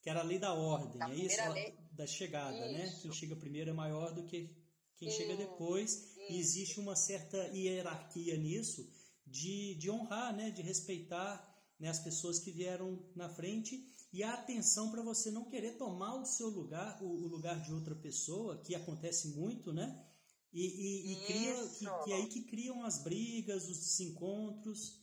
que 0.01 0.09
era 0.09 0.21
a 0.21 0.23
lei 0.23 0.39
da 0.39 0.53
ordem, 0.53 0.97
da 0.97 1.09
é 1.11 1.15
isso? 1.15 1.51
Lei... 1.51 1.77
Da 1.91 2.07
chegada, 2.07 2.57
né? 2.57 2.85
isso. 2.85 2.95
né? 2.95 3.01
Quem 3.01 3.11
chega 3.11 3.35
primeiro 3.35 3.69
é 3.69 3.73
maior 3.73 4.13
do 4.13 4.25
que 4.25 4.55
quem 4.97 5.11
chega 5.11 5.35
depois. 5.35 6.15
E 6.29 6.39
existe 6.39 6.79
uma 6.79 6.95
certa 6.95 7.37
hierarquia 7.47 8.35
nisso 8.37 8.91
de, 9.25 9.75
de 9.75 9.91
honrar, 9.91 10.35
né, 10.35 10.49
de 10.49 10.61
respeitar 10.61 11.45
né, 11.79 11.87
as 11.87 11.99
pessoas 11.99 12.39
que 12.39 12.51
vieram 12.51 13.11
na 13.15 13.29
frente 13.29 13.88
e 14.11 14.23
a 14.23 14.33
atenção 14.33 14.91
para 14.91 15.03
você 15.03 15.29
não 15.29 15.45
querer 15.45 15.77
tomar 15.77 16.15
o 16.15 16.25
seu 16.25 16.47
lugar, 16.47 17.01
o, 17.01 17.05
o, 17.05 17.27
lugar 17.27 17.61
de 17.61 17.73
outra 17.73 17.95
pessoa, 17.95 18.61
que 18.63 18.75
acontece 18.75 19.29
muito, 19.35 19.71
né? 19.71 20.05
E, 20.51 20.65
e, 20.65 21.13
e 21.13 21.25
cria, 21.27 21.53
que, 21.67 22.03
que, 22.03 22.11
é 22.11 22.15
aí 22.15 22.27
que 22.27 22.43
criam 22.45 22.83
as 22.83 23.03
brigas, 23.03 23.67
os 23.67 23.77
desencontros. 23.77 24.99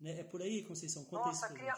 Né? 0.00 0.20
É 0.20 0.24
por 0.24 0.40
aí, 0.40 0.64
Conceição? 0.64 1.04
Conta 1.04 1.26
Nossa, 1.26 1.46
isso 1.46 1.54
cria... 1.54 1.74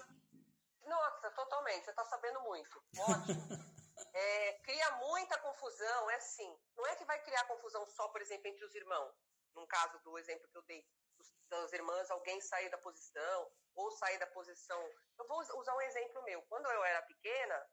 Nossa, 0.85 1.31
totalmente. 1.31 1.85
Você 1.85 1.91
está 1.91 2.05
sabendo 2.05 2.41
muito. 2.43 2.83
Ótimo. 2.99 3.41
é, 4.13 4.53
cria 4.63 4.97
muita 4.99 5.39
confusão, 5.39 6.11
é 6.11 6.17
assim. 6.17 6.59
Não 6.77 6.87
é 6.87 6.95
que 6.97 7.07
vai 7.07 7.23
criar 7.25 7.45
confusão 7.45 7.87
só, 7.87 8.09
por 8.09 8.21
exemplo, 8.21 8.49
entre 8.49 8.65
os 8.67 8.75
irmãos. 8.75 9.15
Num 9.55 9.67
caso 9.67 9.99
do 10.05 10.19
exemplo 10.19 10.47
que 10.51 10.59
eu 10.59 10.63
dei, 10.65 10.85
das 11.49 11.73
irmãs, 11.73 12.11
alguém 12.11 12.39
sair 12.43 12.69
da 12.71 12.79
posição, 12.79 13.51
ou 13.77 13.91
sair 13.91 14.19
da 14.19 14.27
posição. 14.29 14.83
Eu 15.19 15.29
vou 15.29 15.39
usar 15.61 15.75
um 15.77 15.81
exemplo 15.83 16.23
meu. 16.23 16.43
Quando 16.43 16.67
eu 16.67 16.85
era 16.85 17.03
pequena, 17.03 17.71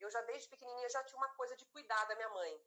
eu 0.00 0.10
já 0.10 0.20
desde 0.22 0.48
pequenininha 0.48 0.88
já 0.88 1.04
tinha 1.04 1.18
uma 1.18 1.32
coisa 1.34 1.56
de 1.56 1.66
cuidar 1.66 2.04
da 2.06 2.16
minha 2.16 2.28
mãe. 2.30 2.60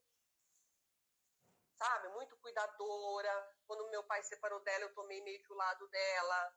Sabe? 1.74 2.08
Muito 2.10 2.38
cuidadora. 2.38 3.56
Quando 3.66 3.90
meu 3.90 4.04
pai 4.04 4.24
separou 4.24 4.62
dela, 4.62 4.86
eu 4.86 4.94
tomei 4.94 5.22
meio 5.22 5.42
que 5.44 5.52
o 5.52 5.56
lado 5.56 5.88
dela. 5.90 6.56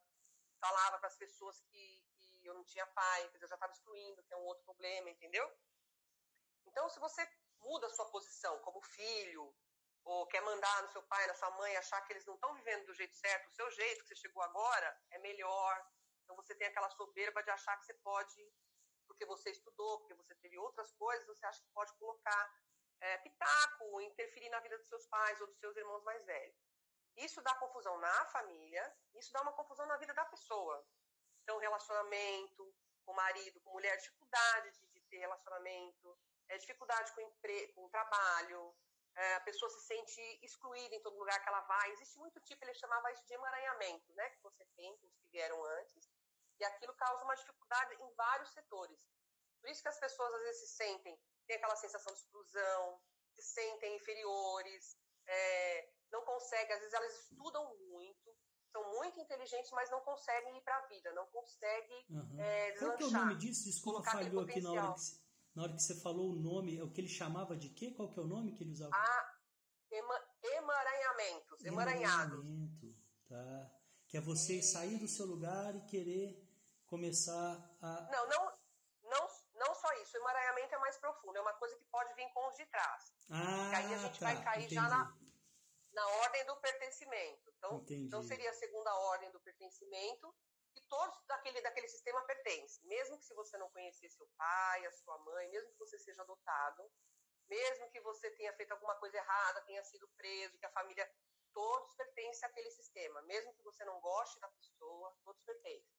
Falava 0.61 0.99
para 0.99 1.09
as 1.09 1.17
pessoas 1.17 1.61
que, 1.63 2.05
que, 2.21 2.47
eu 2.47 2.55
não 2.55 2.65
tinha 2.65 2.87
pai, 2.87 3.29
que 3.29 3.37
eu 3.37 3.49
já 3.49 3.55
estava 3.55 3.73
excluindo, 3.73 4.23
que 4.25 4.35
é 4.35 4.37
um 4.37 4.45
outro 4.45 4.65
problema, 4.65 5.09
entendeu? 5.09 5.51
Então, 6.67 6.89
se 6.89 6.99
você 7.01 7.27
muda 7.61 7.87
a 7.87 7.91
sua 7.91 8.11
posição 8.11 8.59
como 8.61 8.81
filho, 8.83 9.55
ou 10.05 10.27
quer 10.27 10.41
mandar 10.43 10.83
no 10.83 10.89
seu 10.89 11.03
pai, 11.05 11.27
na 11.27 11.35
sua 11.35 11.51
mãe, 11.53 11.77
achar 11.77 12.01
que 12.03 12.13
eles 12.13 12.25
não 12.27 12.35
estão 12.35 12.55
vivendo 12.55 12.87
do 12.87 12.95
jeito 12.95 13.15
certo, 13.15 13.47
o 13.47 13.53
seu 13.53 13.71
jeito 13.71 14.03
que 14.03 14.09
você 14.09 14.17
chegou 14.17 14.43
agora 14.43 15.01
é 15.11 15.19
melhor, 15.19 15.87
então 16.29 16.37
você 16.37 16.55
tem 16.55 16.69
aquela 16.69 16.91
soberba 16.91 17.43
de 17.43 17.49
achar 17.49 17.75
que 17.79 17.87
você 17.87 17.95
pode, 17.95 18.53
porque 19.07 19.25
você 19.25 19.51
estudou, 19.51 20.01
porque 20.01 20.13
você 20.13 20.35
teve 20.35 20.59
outras 20.59 20.93
coisas, 20.93 21.27
você 21.27 21.47
acha 21.47 21.63
que 21.63 21.71
pode 21.71 21.91
colocar 21.95 22.55
é, 23.01 23.17
pitaco, 23.17 23.99
interferir 24.03 24.51
na 24.51 24.61
vida 24.61 24.77
dos 24.77 24.89
seus 24.89 25.07
pais 25.07 25.41
ou 25.41 25.47
dos 25.47 25.59
seus 25.59 25.75
irmãos 25.75 26.05
mais 26.05 26.23
velhos. 26.27 26.55
Isso 27.17 27.41
dá 27.41 27.55
confusão 27.55 27.97
na 27.97 28.27
família, 28.27 28.95
isso 29.15 29.33
dá 29.33 29.41
uma 29.41 29.55
confusão 29.55 29.87
na 29.87 29.97
vida 29.97 30.13
da 30.13 30.27
pessoa. 30.27 30.87
Então, 31.43 31.57
relacionamento 31.57 32.75
com 33.07 33.15
marido, 33.15 33.59
com 33.63 33.71
mulher, 33.71 33.97
dificuldade 33.97 34.71
de, 34.73 34.87
de 34.87 35.01
ter 35.07 35.17
relacionamento, 35.17 36.19
é, 36.47 36.59
dificuldade 36.59 37.11
com, 37.15 37.23
empre... 37.23 37.73
com 37.73 37.87
o 37.87 37.89
trabalho, 37.89 38.77
é, 39.19 39.35
a 39.35 39.41
pessoa 39.41 39.69
se 39.71 39.81
sente 39.81 40.21
excluída 40.43 40.95
em 40.95 41.03
todo 41.03 41.19
lugar 41.19 41.43
que 41.43 41.49
ela 41.49 41.61
vai. 41.63 41.91
Existe 41.93 42.19
muito 42.19 42.39
tipo, 42.41 42.65
ele 42.65 42.75
chamava 42.75 43.11
isso 43.13 43.25
de 43.27 43.35
emaranhamento, 43.35 44.13
né, 44.15 44.31
que 44.31 44.43
você 44.43 44.65
tem 44.77 44.93
os 45.03 45.17
que 45.17 45.29
vieram 45.29 45.65
antes, 45.79 46.09
e 46.59 46.65
aquilo 46.65 46.95
causa 46.95 47.25
uma 47.25 47.35
dificuldade 47.35 47.95
em 47.95 48.15
vários 48.15 48.53
setores. 48.53 49.09
Por 49.61 49.71
isso 49.71 49.83
que 49.83 49.89
as 49.89 49.99
pessoas 49.99 50.35
às 50.35 50.43
vezes 50.43 50.61
se 50.61 50.77
sentem, 50.77 51.19
têm 51.47 51.57
aquela 51.57 51.77
sensação 51.77 52.13
de 52.13 52.21
exclusão, 52.21 53.01
se 53.35 53.43
sentem 53.43 53.97
inferiores, 53.97 54.97
é, 55.27 55.91
não 56.11 56.25
conseguem, 56.25 56.73
às 56.73 56.81
vezes 56.81 56.95
elas 56.95 57.13
estudam 57.21 57.77
muito, 57.91 58.37
são 58.71 58.83
muito 58.95 59.21
inteligentes, 59.21 59.71
mas 59.73 59.91
não 59.91 60.01
conseguem 60.01 60.57
ir 60.57 60.63
para 60.63 60.77
a 60.77 60.87
vida, 60.87 61.13
não 61.13 61.27
conseguem 61.27 62.07
uhum. 62.11 62.41
é, 62.41 62.73
Qual 62.79 62.97
que 62.97 63.03
é 63.03 63.07
o 63.07 63.11
nome 63.11 63.37
disso? 63.37 63.65
Desculpa, 63.65 64.03
falhou 64.03 64.43
aqui 64.43 64.61
na 64.61 64.73
hora, 64.73 64.95
que, 64.95 65.01
na 65.55 65.63
hora 65.65 65.73
que 65.75 65.83
você 65.83 66.01
falou 66.01 66.33
o 66.33 66.37
nome, 66.37 66.79
é 66.79 66.83
o 66.83 66.91
que 66.91 67.01
ele 67.01 67.09
chamava 67.09 67.57
de 67.57 67.71
quê? 67.71 67.93
Qual 67.93 68.11
que 68.11 68.19
é 68.19 68.23
o 68.23 68.27
nome 68.27 68.53
que 68.53 68.63
ele 68.63 68.73
usava? 68.73 68.95
Ah, 68.95 69.39
ema, 69.91 70.29
emaranhamentos, 70.43 71.65
emaranhados. 71.65 72.39
Emaranhamento, 72.39 72.97
tá. 73.29 73.75
Que 74.07 74.17
é 74.17 74.21
você 74.21 74.63
sair 74.63 74.99
do 74.99 75.07
seu 75.07 75.27
lugar 75.27 75.77
e 75.77 75.85
querer 75.85 76.48
começar 76.89 77.57
a. 77.81 78.09
Não, 78.11 78.29
não, 78.29 78.59
não, 79.05 79.29
não 79.55 79.75
só 79.75 79.93
isso. 80.03 80.17
O 80.17 80.21
emaranhamento 80.21 80.75
é 80.75 80.79
mais 80.79 80.97
profundo, 80.99 81.37
é 81.37 81.41
uma 81.41 81.55
coisa 81.55 81.77
que 81.77 81.85
pode 81.87 82.13
vir 82.15 82.29
com 82.33 82.49
os 82.49 82.57
de 82.57 82.67
trás. 82.67 83.15
Ah, 83.31 83.77
aí 83.77 83.95
a 83.95 83.99
gente 83.99 84.19
tá, 84.19 84.27
vai 84.27 84.43
cair 84.43 84.65
entendi. 84.65 84.75
já 84.75 84.89
na, 84.89 85.17
na 85.93 86.09
ordem 86.09 86.45
do 86.47 86.57
pertencimento. 86.57 87.51
Então, 87.57 87.85
então 87.89 88.23
seria 88.23 88.51
a 88.51 88.55
segunda 88.55 88.95
ordem 88.95 89.31
do 89.31 89.41
pertencimento, 89.41 90.35
que 90.73 90.81
todos 90.83 91.25
daquele, 91.27 91.61
daquele 91.61 91.89
sistema 91.89 92.21
pertencem. 92.23 92.85
Mesmo 92.87 93.19
que 93.19 93.25
se 93.25 93.35
você 93.35 93.57
não 93.59 93.71
conhecer 93.71 94.09
seu 94.09 94.27
pai, 94.37 94.87
a 94.87 94.93
sua 94.93 95.19
mãe, 95.19 95.49
mesmo 95.51 95.71
que 95.73 95.79
você 95.79 95.99
seja 95.99 96.23
adotado, 96.23 96.91
mesmo 97.49 97.91
que 97.91 98.01
você 98.01 98.31
tenha 98.33 98.53
feito 98.55 98.73
alguma 98.73 98.95
coisa 98.97 99.17
errada, 99.17 99.63
tenha 99.63 99.83
sido 99.85 100.09
preso, 100.17 100.59
que 100.59 100.67
a 100.67 100.71
família. 100.71 101.11
Todos 101.51 101.95
pertencem 101.95 102.47
àquele 102.47 102.71
sistema. 102.71 103.23
Mesmo 103.23 103.53
que 103.55 103.63
você 103.63 103.85
não 103.85 103.99
goste 104.01 104.39
da 104.39 104.49
pessoa, 104.49 105.17
todos 105.25 105.43
pertencem. 105.43 105.99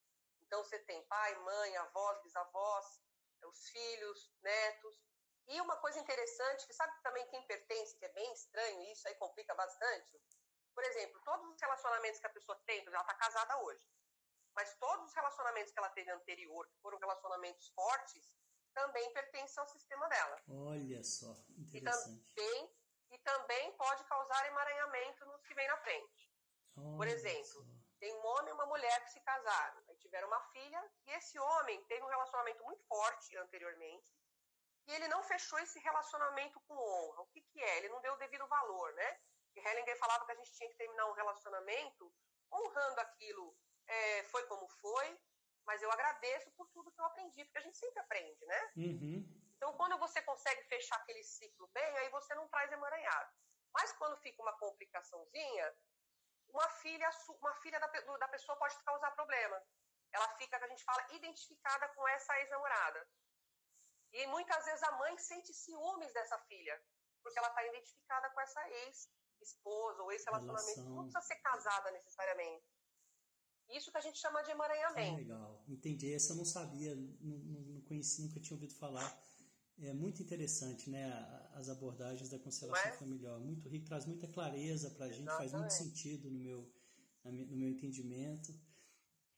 Então 0.50 0.64
você 0.64 0.80
tem 0.80 1.06
pai, 1.06 1.36
mãe, 1.36 1.78
avós, 1.78 2.20
bisavós, 2.24 3.00
os 3.46 3.70
filhos, 3.70 4.34
netos. 4.42 5.00
E 5.48 5.62
uma 5.62 5.78
coisa 5.78 6.00
interessante, 6.00 6.66
que 6.66 6.74
sabe 6.74 6.92
também 7.04 7.28
quem 7.28 7.46
pertence, 7.46 7.96
que 7.96 8.06
é 8.06 8.10
bem 8.10 8.34
estranho, 8.34 8.82
isso 8.92 9.08
aí 9.08 9.14
complica 9.16 9.54
bastante. 9.54 10.20
Por 10.74 10.84
exemplo, 10.86 11.22
todos 11.22 11.54
os 11.54 11.62
relacionamentos 11.62 12.20
que 12.20 12.26
a 12.26 12.32
pessoa 12.32 12.60
tem, 12.66 12.84
ela 12.84 13.02
está 13.02 13.14
casada 13.14 13.62
hoje, 13.62 13.88
mas 14.56 14.74
todos 14.80 15.06
os 15.06 15.14
relacionamentos 15.14 15.72
que 15.72 15.78
ela 15.78 15.90
teve 15.90 16.10
anterior, 16.10 16.68
que 16.68 16.80
foram 16.80 16.98
relacionamentos 16.98 17.70
fortes, 17.70 18.34
também 18.74 19.14
pertencem 19.14 19.62
ao 19.62 19.70
sistema 19.70 20.08
dela. 20.10 20.42
Olha 20.48 21.04
só, 21.04 21.38
interessante. 21.58 22.24
E 22.26 22.36
também 22.36 22.80
e 23.12 23.18
também 23.20 23.72
pode 23.74 24.04
causar 24.06 24.48
emaranhamento 24.48 25.26
nos 25.26 25.44
que 25.46 25.54
vem 25.54 25.68
na 25.68 25.78
frente. 25.78 26.32
Por 26.76 27.08
exemplo, 27.08 27.66
tem 28.00 28.14
um 28.14 28.26
homem 28.26 28.50
e 28.50 28.54
uma 28.54 28.66
mulher 28.66 29.04
que 29.04 29.12
se 29.12 29.20
casaram, 29.22 29.84
tiveram 30.00 30.28
uma 30.28 30.42
filha, 30.52 30.92
e 31.06 31.12
esse 31.12 31.40
homem 31.40 31.84
teve 31.86 32.04
um 32.04 32.10
relacionamento 32.10 32.64
muito 32.64 32.84
forte 32.86 33.38
anteriormente, 33.38 34.14
e 34.88 34.94
ele 34.94 35.08
não 35.08 35.22
fechou 35.24 35.60
esse 35.60 35.80
relacionamento 35.80 36.60
com 36.62 36.76
honra. 36.76 37.22
O 37.22 37.28
que, 37.28 37.42
que 37.42 37.62
é? 37.62 37.78
Ele 37.78 37.90
não 37.90 38.02
deu 38.02 38.14
o 38.14 38.18
devido 38.18 38.48
valor, 38.48 38.92
né? 38.94 39.20
E 39.56 39.60
Hellinger 39.60 39.98
falava 40.00 40.26
que 40.26 40.32
a 40.32 40.36
gente 40.36 40.54
tinha 40.54 40.70
que 40.70 40.78
terminar 40.78 41.06
um 41.08 41.14
relacionamento 41.14 42.12
honrando 42.52 43.00
aquilo. 43.02 43.56
É, 43.88 44.24
foi 44.24 44.46
como 44.48 44.68
foi, 44.68 45.20
mas 45.66 45.82
eu 45.84 45.92
agradeço 45.92 46.52
por 46.52 46.68
tudo 46.70 46.92
que 46.92 47.00
eu 47.00 47.06
aprendi, 47.06 47.46
porque 47.46 47.58
a 47.60 47.62
gente 47.62 47.78
sempre 47.78 48.00
aprende, 48.00 48.46
né? 48.46 48.72
Uhum. 48.78 49.40
Então, 49.56 49.74
quando 49.74 49.98
você 50.00 50.22
consegue 50.22 50.64
fechar 50.64 50.96
aquele 50.96 51.24
ciclo 51.24 51.68
bem, 51.68 51.98
aí 51.98 52.10
você 52.10 52.34
não 52.34 52.48
traz 52.48 52.72
emaranhado. 52.72 53.32
Mas 53.74 53.92
quando 53.94 54.18
fica 54.18 54.42
uma 54.42 54.54
complicaçãozinha, 54.58 55.76
uma 56.48 56.70
filha, 56.82 57.10
uma 57.40 57.54
filha 57.56 57.80
da, 57.80 57.88
da 57.88 58.28
pessoa 58.30 58.58
pode 58.58 58.76
causar 58.84 59.12
problema. 59.12 59.62
Ela 60.12 60.28
fica, 60.38 60.58
que 60.58 60.66
a 60.66 60.68
gente 60.68 60.84
fala, 60.84 61.06
identificada 61.14 61.88
com 61.90 62.08
essa 62.10 62.40
ex-namorada. 62.40 63.08
E 64.12 64.28
muitas 64.28 64.66
vezes 64.66 64.84
a 64.84 64.98
mãe 64.98 65.18
sente 65.18 65.54
ciúmes 65.54 66.12
dessa 66.14 66.38
filha, 66.48 66.82
porque 67.22 67.38
ela 67.38 67.50
está 67.50 67.66
identificada 67.66 68.30
com 68.32 68.42
essa 68.42 68.70
ex-esposa 68.70 70.02
ou 70.02 70.12
ex-relacionamento. 70.12 70.82
Não 70.90 71.04
precisa 71.04 71.22
ser 71.22 71.36
casada 71.42 71.92
necessariamente. 71.92 72.66
Isso 73.70 73.92
que 73.92 73.98
a 73.98 74.02
gente 74.02 74.18
chama 74.18 74.42
de 74.42 74.50
emaranhamento. 74.50 75.14
Ah, 75.14 75.18
legal, 75.18 75.64
entendi. 75.68 76.12
Essa 76.14 76.34
eu 76.34 76.38
não 76.38 76.46
sabia, 76.46 76.96
não, 76.96 77.38
não 77.38 77.82
conheci, 77.82 78.24
nunca 78.24 78.40
tinha 78.40 78.56
ouvido 78.56 78.74
falar. 78.76 79.08
É 79.82 79.94
muito 79.94 80.22
interessante, 80.24 80.90
né? 80.90 81.06
As 81.54 81.70
abordagens 81.70 82.30
da 82.30 82.40
constelação 82.40 82.92
é? 82.92 82.98
familiar. 82.98 83.38
Muito 83.40 83.70
rico, 83.70 83.86
traz 83.86 84.06
muita 84.06 84.28
clareza 84.28 84.90
para 84.92 85.06
a 85.06 85.12
gente, 85.12 85.28
faz 85.28 85.54
muito 85.54 85.72
sentido 85.72 86.32
no 86.32 86.40
meu, 86.40 86.74
no 87.24 87.56
meu 87.56 87.70
entendimento. 87.70 88.52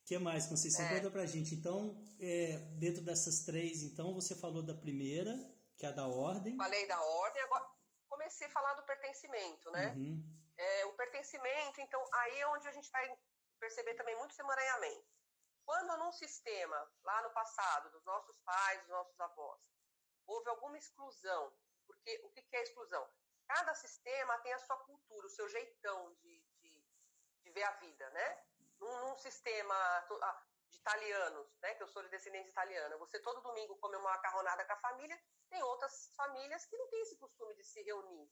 O 0.02 0.06
que 0.06 0.18
mais, 0.18 0.48
Conceição? 0.48 0.86
É. 0.86 0.96
Conta 0.96 1.12
pra 1.12 1.26
gente. 1.26 1.56
Então, 1.56 1.96
é, 2.20 2.58
dentro 2.80 3.02
dessas 3.02 3.46
três, 3.46 3.84
então, 3.84 4.14
você 4.14 4.36
falou 4.36 4.64
da 4.64 4.74
primeira, 4.74 5.34
que 5.78 5.86
é 5.86 5.90
a 5.90 5.92
da 5.92 6.08
ordem. 6.08 6.58
Falei 6.58 6.88
da 6.88 7.02
ordem, 7.02 7.42
agora 7.44 7.70
comecei 8.10 8.48
a 8.48 8.52
falar 8.52 8.74
do 8.74 8.84
pertencimento, 8.84 9.72
né? 9.72 9.94
Uhum. 9.96 10.24
É, 10.58 10.86
o 10.86 10.94
pertencimento, 10.94 11.82
então, 11.82 12.04
aí 12.14 12.40
é 12.40 12.48
onde 12.48 12.68
a 12.68 12.72
gente 12.72 12.92
vai 12.92 13.18
perceber 13.60 13.94
também 13.96 14.16
muito 14.18 14.32
esse 14.32 14.42
emaranhamento. 14.42 15.06
Quando 15.66 15.98
num 15.98 16.12
sistema, 16.12 16.92
lá 17.04 17.22
no 17.24 17.30
passado, 17.32 17.90
dos 17.92 18.04
nossos 18.04 18.38
pais, 18.40 18.82
dos 18.82 18.90
nossos 18.90 19.20
avós, 19.20 19.60
houve 20.26 20.50
alguma 20.50 20.78
exclusão, 20.78 21.54
porque 21.88 22.22
o 22.24 22.30
que 22.30 22.56
é 22.56 22.64
exclusão? 22.64 23.08
Cada 23.48 23.74
sistema 23.76 24.38
tem 24.40 24.54
a 24.54 24.60
sua 24.60 24.78
cultura, 24.78 25.28
o 25.28 25.30
seu 25.30 25.48
jeitão 25.50 26.14
de, 26.16 26.42
de, 26.60 26.86
de 27.44 27.52
ver 27.52 27.64
a 27.64 27.72
vida, 27.78 28.10
né? 28.12 28.44
Num, 28.82 29.10
num 29.10 29.18
sistema 29.18 29.74
ah, 29.76 30.44
de 30.68 30.78
italianos, 30.78 31.56
né, 31.62 31.76
que 31.76 31.84
eu 31.84 31.88
sou 31.88 32.02
de 32.04 32.10
descendência 32.10 32.50
italiana, 32.50 32.98
você 32.98 33.20
todo 33.20 33.42
domingo 33.42 33.78
come 33.78 33.96
uma 33.96 34.12
macarronada 34.12 34.66
com 34.66 34.74
a 34.74 34.78
família, 34.78 35.18
tem 35.50 35.62
outras 35.64 36.12
famílias 36.16 36.66
que 36.66 36.76
não 36.76 36.88
têm 36.90 37.02
esse 37.02 37.18
costume 37.18 37.54
de 37.56 37.64
se 37.64 37.82
reunir. 37.84 38.30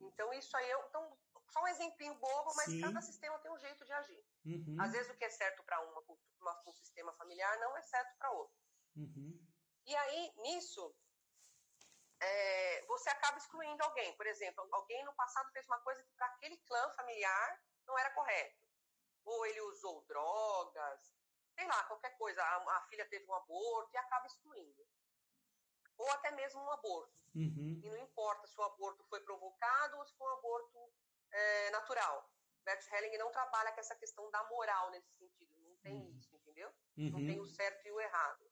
Então, 0.00 0.32
isso 0.32 0.56
aí 0.56 0.70
é 0.70 0.86
então, 0.88 1.18
só 1.50 1.60
um 1.60 1.68
exemplinho 1.68 2.14
bobo, 2.14 2.54
mas 2.56 2.66
Sim. 2.66 2.80
cada 2.80 3.00
sistema 3.00 3.38
tem 3.40 3.50
um 3.50 3.58
jeito 3.58 3.84
de 3.84 3.92
agir. 3.92 4.24
Uhum. 4.44 4.76
Às 4.80 4.92
vezes, 4.92 5.10
o 5.10 5.16
que 5.16 5.24
é 5.24 5.30
certo 5.30 5.62
para 5.64 5.80
uma, 5.80 6.04
uma, 6.40 6.62
um 6.66 6.72
sistema 6.72 7.12
familiar 7.14 7.58
não 7.58 7.76
é 7.76 7.82
certo 7.82 8.16
para 8.16 8.30
outro. 8.30 8.56
Uhum. 8.96 9.44
E 9.84 9.96
aí, 9.96 10.32
nisso, 10.36 10.94
é, 12.20 12.86
você 12.86 13.10
acaba 13.10 13.38
excluindo 13.38 13.82
alguém. 13.82 14.16
Por 14.16 14.26
exemplo, 14.26 14.66
alguém 14.72 15.04
no 15.04 15.14
passado 15.14 15.50
fez 15.52 15.66
uma 15.66 15.80
coisa 15.80 16.02
que 16.02 16.12
para 16.14 16.26
aquele 16.26 16.56
clã 16.58 16.90
familiar 16.90 17.62
não 17.86 17.98
era 17.98 18.10
correto. 18.10 18.67
Ou 19.28 19.44
ele 19.46 19.60
usou 19.60 20.00
drogas, 20.06 21.12
sei 21.54 21.66
lá, 21.66 21.84
qualquer 21.84 22.16
coisa. 22.16 22.42
A, 22.42 22.78
a 22.78 22.80
filha 22.88 23.06
teve 23.10 23.26
um 23.26 23.34
aborto 23.34 23.92
e 23.92 23.98
acaba 23.98 24.26
excluindo. 24.26 24.86
Ou 25.98 26.10
até 26.12 26.30
mesmo 26.30 26.62
um 26.62 26.70
aborto. 26.70 27.12
Uhum. 27.34 27.80
E 27.84 27.90
não 27.90 27.98
importa 27.98 28.46
se 28.46 28.58
o 28.58 28.62
aborto 28.64 29.04
foi 29.04 29.20
provocado 29.20 29.98
ou 29.98 30.06
se 30.06 30.14
foi 30.16 30.26
um 30.26 30.38
aborto 30.38 30.92
é, 31.30 31.70
natural. 31.70 32.32
Bert 32.64 32.86
Helling 32.90 33.18
não 33.18 33.30
trabalha 33.30 33.72
com 33.72 33.80
essa 33.80 33.96
questão 33.96 34.30
da 34.30 34.42
moral 34.44 34.90
nesse 34.90 35.12
sentido. 35.12 35.54
Não 35.58 35.76
tem 35.76 35.94
uhum. 35.94 36.16
isso, 36.16 36.34
entendeu? 36.34 36.68
Uhum. 36.96 37.10
Não 37.10 37.18
tem 37.18 37.38
o 37.38 37.46
certo 37.46 37.86
e 37.86 37.90
o 37.90 38.00
errado. 38.00 38.50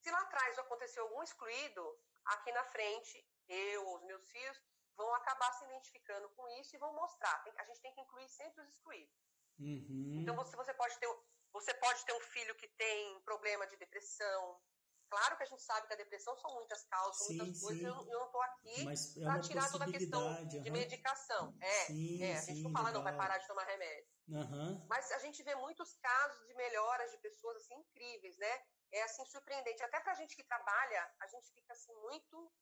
Se 0.00 0.10
lá 0.10 0.20
atrás 0.22 0.58
aconteceu 0.58 1.02
algum 1.04 1.22
excluído, 1.22 1.98
aqui 2.24 2.52
na 2.52 2.64
frente, 2.64 3.26
eu 3.48 3.86
ou 3.86 3.96
os 3.96 4.02
meus 4.04 4.30
filhos 4.30 4.62
vão 4.96 5.12
acabar 5.14 5.52
se 5.52 5.64
identificando 5.64 6.28
com 6.30 6.48
isso 6.60 6.74
e 6.74 6.78
vão 6.78 6.92
mostrar. 6.94 7.44
A 7.58 7.64
gente 7.64 7.80
tem 7.80 7.92
que 7.94 8.00
incluir 8.00 8.28
sempre 8.28 8.62
os 8.62 8.68
excluídos. 8.70 9.33
Uhum. 9.58 10.20
Então 10.22 10.34
você, 10.36 10.56
você, 10.56 10.74
pode 10.74 10.98
ter, 10.98 11.08
você 11.52 11.74
pode 11.74 12.04
ter 12.04 12.12
um 12.12 12.20
filho 12.20 12.54
que 12.56 12.68
tem 12.68 13.20
problema 13.20 13.66
de 13.66 13.76
depressão. 13.76 14.60
Claro 15.08 15.36
que 15.36 15.42
a 15.44 15.46
gente 15.46 15.62
sabe 15.62 15.86
que 15.86 15.92
a 15.92 15.96
depressão 15.96 16.36
são 16.38 16.52
muitas 16.54 16.82
causas, 16.84 17.26
sim, 17.26 17.36
muitas 17.36 17.60
coisas. 17.60 17.82
Eu, 17.82 17.94
eu, 17.94 18.18
não 18.18 18.26
estou 18.26 18.42
aqui 18.42 19.20
é 19.20 19.24
para 19.24 19.40
tirar 19.40 19.70
toda 19.70 19.84
a 19.84 19.92
questão 19.92 20.46
de 20.46 20.70
medicação. 20.70 21.56
É, 21.60 21.84
sim, 21.86 22.22
é 22.22 22.36
a 22.36 22.40
gente 22.40 22.62
não 22.62 22.72
fala, 22.72 22.88
legal. 22.88 23.02
não, 23.02 23.10
vai 23.10 23.16
parar 23.16 23.38
de 23.38 23.46
tomar 23.46 23.64
remédio. 23.64 24.08
Uhum. 24.28 24.86
Mas 24.88 25.12
a 25.12 25.18
gente 25.18 25.42
vê 25.42 25.54
muitos 25.54 25.94
casos 25.98 26.46
de 26.48 26.54
melhoras 26.54 27.10
de 27.12 27.18
pessoas 27.18 27.58
assim 27.58 27.74
incríveis, 27.74 28.36
né? 28.38 28.62
é 28.94 29.02
assim 29.02 29.24
surpreendente. 29.26 29.82
Até 29.82 30.00
para 30.00 30.12
a 30.12 30.14
gente 30.14 30.36
que 30.36 30.44
trabalha, 30.44 31.10
a 31.20 31.26
gente 31.26 31.52
fica 31.52 31.72
assim 31.72 31.92
muito, 31.94 32.52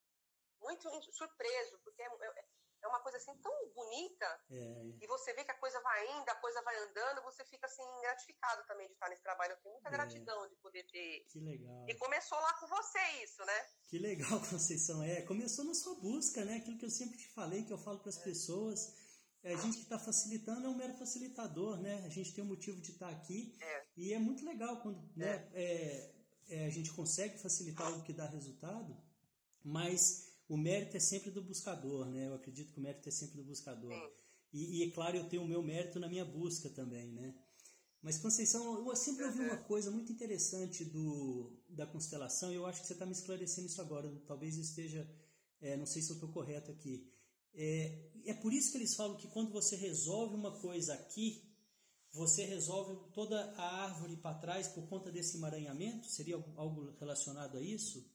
muito 0.61 1.13
surpreso, 1.13 1.79
porque 1.85 2.03
é, 2.03 2.07
é, 2.07 2.45
é 2.83 2.89
uma 2.89 3.01
coisa 3.01 3.19
assim 3.19 3.35
tão 3.39 3.53
bonita 3.75 4.41
é. 4.51 4.93
e 5.01 5.07
você 5.07 5.33
vê 5.35 5.45
que 5.45 5.51
a 5.51 5.59
coisa 5.59 5.81
vai 5.81 6.21
indo, 6.21 6.29
a 6.29 6.35
coisa 6.37 6.61
vai 6.63 6.77
andando, 6.79 7.23
você 7.23 7.45
fica 7.45 7.67
assim 7.67 7.83
gratificado 8.01 8.67
também 8.67 8.87
de 8.89 8.95
estar 8.95 9.09
nesse 9.09 9.23
trabalho. 9.23 9.53
Eu 9.53 9.57
tenho 9.59 9.75
muita 9.75 9.89
é. 9.89 9.93
gratidão 9.93 10.49
de 10.49 10.57
poder 10.57 10.85
ter. 10.91 11.25
Que 11.29 11.41
legal. 11.41 11.87
E 11.89 11.95
começou 11.95 12.39
lá 12.39 12.53
com 12.55 12.67
você 12.67 12.99
isso, 13.23 13.45
né? 13.45 13.67
Que 13.87 13.99
legal, 13.99 14.41
Conceição. 14.51 15.03
É, 15.03 15.23
começou 15.23 15.65
na 15.65 15.75
sua 15.75 15.95
busca, 15.95 16.45
né? 16.45 16.57
Aquilo 16.57 16.79
que 16.79 16.85
eu 16.85 16.91
sempre 16.91 17.17
te 17.17 17.29
falei, 17.29 17.65
que 17.65 17.73
eu 17.73 17.79
falo 17.79 18.01
para 18.01 18.11
as 18.11 18.19
é. 18.19 18.25
pessoas. 18.25 18.95
É, 19.45 19.55
a 19.55 19.57
gente 19.57 19.79
que 19.79 19.83
está 19.83 19.99
facilitando 19.99 20.67
é 20.67 20.71
um 20.71 20.77
mero 20.77 20.95
facilitador, 20.95 21.77
né? 21.81 22.05
A 22.05 22.09
gente 22.09 22.33
tem 22.33 22.45
um 22.45 22.49
motivo 22.49 22.81
de 22.81 22.93
estar 22.93 23.09
tá 23.09 23.13
aqui 23.13 23.57
é. 23.61 23.87
e 23.97 24.13
é 24.13 24.19
muito 24.19 24.45
legal 24.45 24.81
quando 24.81 25.03
né, 25.17 25.49
é, 25.53 26.13
é, 26.49 26.67
a 26.67 26.71
gente 26.71 26.93
consegue 26.93 27.39
facilitar 27.39 27.89
algo 27.89 28.05
que 28.05 28.13
dá 28.13 28.27
resultado, 28.27 28.97
mas 29.65 30.32
o 30.53 30.57
mérito 30.59 30.99
é 30.99 31.01
sempre 31.01 31.31
do 31.31 31.41
buscador, 31.41 32.05
né? 32.11 32.27
Eu 32.27 32.35
acredito 32.35 32.75
que 32.75 32.79
o 32.79 32.83
mérito 32.83 33.09
é 33.09 33.11
sempre 33.11 33.39
do 33.39 33.45
buscador. 33.45 33.91
E, 34.53 34.81
e, 34.81 34.83
é 34.83 34.91
claro, 34.91 35.17
eu 35.17 35.27
tenho 35.27 35.45
o 35.45 35.49
meu 35.49 35.63
mérito 35.63 35.99
na 35.99 36.11
minha 36.11 36.27
busca 36.27 36.69
também, 36.69 37.11
né? 37.11 37.35
Mas, 38.03 38.19
Conceição, 38.19 38.87
eu 38.87 38.95
sempre 38.95 39.25
ouvi 39.25 39.41
uma 39.41 39.57
coisa 39.57 39.91
muito 39.91 40.13
interessante 40.13 40.85
do, 40.85 41.59
da 41.71 41.87
constelação 41.87 42.53
e 42.53 42.57
eu 42.57 42.67
acho 42.67 42.83
que 42.83 42.87
você 42.87 42.93
está 42.93 43.07
me 43.07 43.13
esclarecendo 43.13 43.67
isso 43.67 43.81
agora. 43.81 44.13
Talvez 44.27 44.59
esteja, 44.59 45.11
é, 45.59 45.75
não 45.75 45.87
sei 45.87 46.03
se 46.03 46.11
eu 46.11 46.17
estou 46.17 46.29
correto 46.29 46.71
aqui. 46.71 47.11
É, 47.55 48.11
é 48.27 48.35
por 48.35 48.53
isso 48.53 48.73
que 48.73 48.77
eles 48.77 48.95
falam 48.95 49.17
que 49.17 49.29
quando 49.29 49.51
você 49.51 49.75
resolve 49.75 50.35
uma 50.35 50.61
coisa 50.61 50.93
aqui, 50.93 51.51
você 52.13 52.45
resolve 52.45 52.95
toda 53.15 53.43
a 53.57 53.85
árvore 53.85 54.19
para 54.19 54.39
trás 54.39 54.69
por 54.69 54.87
conta 54.87 55.11
desse 55.11 55.39
emaranhamento? 55.39 56.09
Seria 56.09 56.37
algo 56.57 56.95
relacionado 57.01 57.57
a 57.57 57.63
isso? 57.63 58.07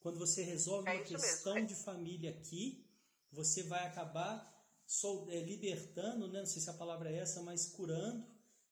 Quando 0.00 0.18
você 0.18 0.42
resolve 0.42 0.88
é 0.88 0.94
uma 0.94 1.04
questão 1.04 1.54
mesmo. 1.54 1.68
de 1.68 1.74
família 1.74 2.30
aqui, 2.30 2.86
você 3.32 3.62
vai 3.62 3.86
acabar 3.86 4.54
sol, 4.86 5.28
é, 5.30 5.40
libertando, 5.40 6.28
né? 6.28 6.40
não 6.40 6.46
sei 6.46 6.62
se 6.62 6.70
a 6.70 6.74
palavra 6.74 7.10
é 7.10 7.18
essa, 7.18 7.42
mas 7.42 7.66
curando, 7.66 8.26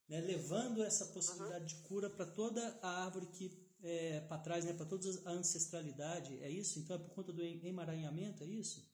né? 0.09 0.21
levando 0.21 0.83
essa 0.83 1.07
possibilidade 1.07 1.75
uhum. 1.75 1.81
de 1.81 1.89
cura 1.89 2.09
para 2.09 2.27
toda 2.27 2.79
a 2.83 3.05
árvore 3.05 3.27
que 3.27 3.65
é, 3.83 4.21
para 4.21 4.41
trás, 4.41 4.65
né? 4.65 4.73
para 4.73 4.87
toda 4.87 5.07
a 5.27 5.33
ancestralidade. 5.33 6.43
É 6.43 6.49
isso? 6.49 6.79
Então 6.79 6.97
é 6.97 6.99
por 6.99 7.11
conta 7.15 7.33
do 7.33 7.43
emaranhamento, 7.43 8.43
é 8.43 8.47
isso? 8.47 8.91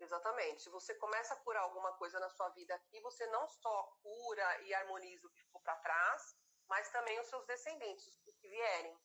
Exatamente. 0.00 0.62
Se 0.62 0.70
você 0.70 0.94
começa 0.94 1.34
a 1.34 1.36
curar 1.38 1.62
alguma 1.62 1.92
coisa 1.92 2.18
na 2.18 2.28
sua 2.30 2.48
vida 2.50 2.74
aqui, 2.74 3.00
você 3.00 3.26
não 3.26 3.48
só 3.48 3.82
cura 4.02 4.62
e 4.62 4.74
harmoniza 4.74 5.26
o 5.26 5.30
que 5.30 5.40
ficou 5.40 5.60
para 5.60 5.76
trás, 5.76 6.36
mas 6.68 6.90
também 6.90 7.18
os 7.20 7.26
seus 7.28 7.44
descendentes, 7.46 8.06
os 8.26 8.36
que 8.36 8.48
vierem. 8.48 8.96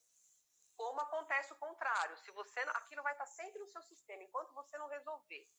Como 0.84 1.00
acontece 1.00 1.54
o 1.54 1.56
contrário, 1.56 2.17
se 2.17 2.30
você 2.32 2.60
aquilo 2.60 3.02
vai 3.04 3.13
estar 3.13 3.26
sempre 3.26 3.58
no 3.58 3.67
seu 3.67 3.82
sistema, 3.84 4.22
enquanto 4.22 4.54
você 4.54 4.78
não 4.78 4.89
resolver. 4.89 5.50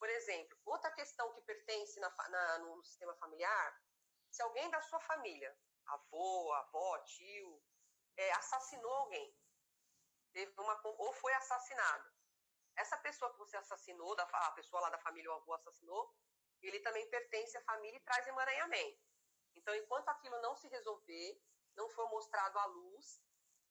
Por 0.00 0.10
exemplo, 0.10 0.58
outra 0.64 0.90
questão 0.90 1.32
que 1.32 1.42
pertence 1.42 2.00
na, 2.00 2.10
na, 2.28 2.58
no 2.58 2.82
sistema 2.82 3.14
familiar, 3.14 3.80
se 4.28 4.42
alguém 4.42 4.68
da 4.68 4.82
sua 4.82 4.98
família, 4.98 5.56
avô, 5.86 6.52
avó, 6.54 6.98
tio, 7.04 7.62
é, 8.16 8.32
assassinou 8.32 8.92
alguém, 8.94 9.32
teve 10.32 10.52
uma, 10.60 10.80
ou 10.82 11.12
foi 11.12 11.32
assassinado, 11.34 12.12
essa 12.74 12.98
pessoa 12.98 13.30
que 13.30 13.38
você 13.38 13.56
assassinou, 13.56 14.16
da, 14.16 14.24
a 14.24 14.50
pessoa 14.52 14.82
lá 14.82 14.90
da 14.90 14.98
família, 14.98 15.30
o 15.30 15.34
avô 15.34 15.54
assassinou, 15.54 16.12
ele 16.60 16.80
também 16.80 17.08
pertence 17.08 17.56
à 17.56 17.62
família 17.62 17.96
e 17.96 18.02
traz 18.02 18.26
emaranhamento. 18.26 19.06
Então, 19.54 19.72
enquanto 19.76 20.08
aquilo 20.08 20.40
não 20.40 20.56
se 20.56 20.66
resolver, 20.66 21.40
não 21.76 21.88
for 21.90 22.10
mostrado 22.10 22.58
à 22.58 22.66
luz, 22.66 23.22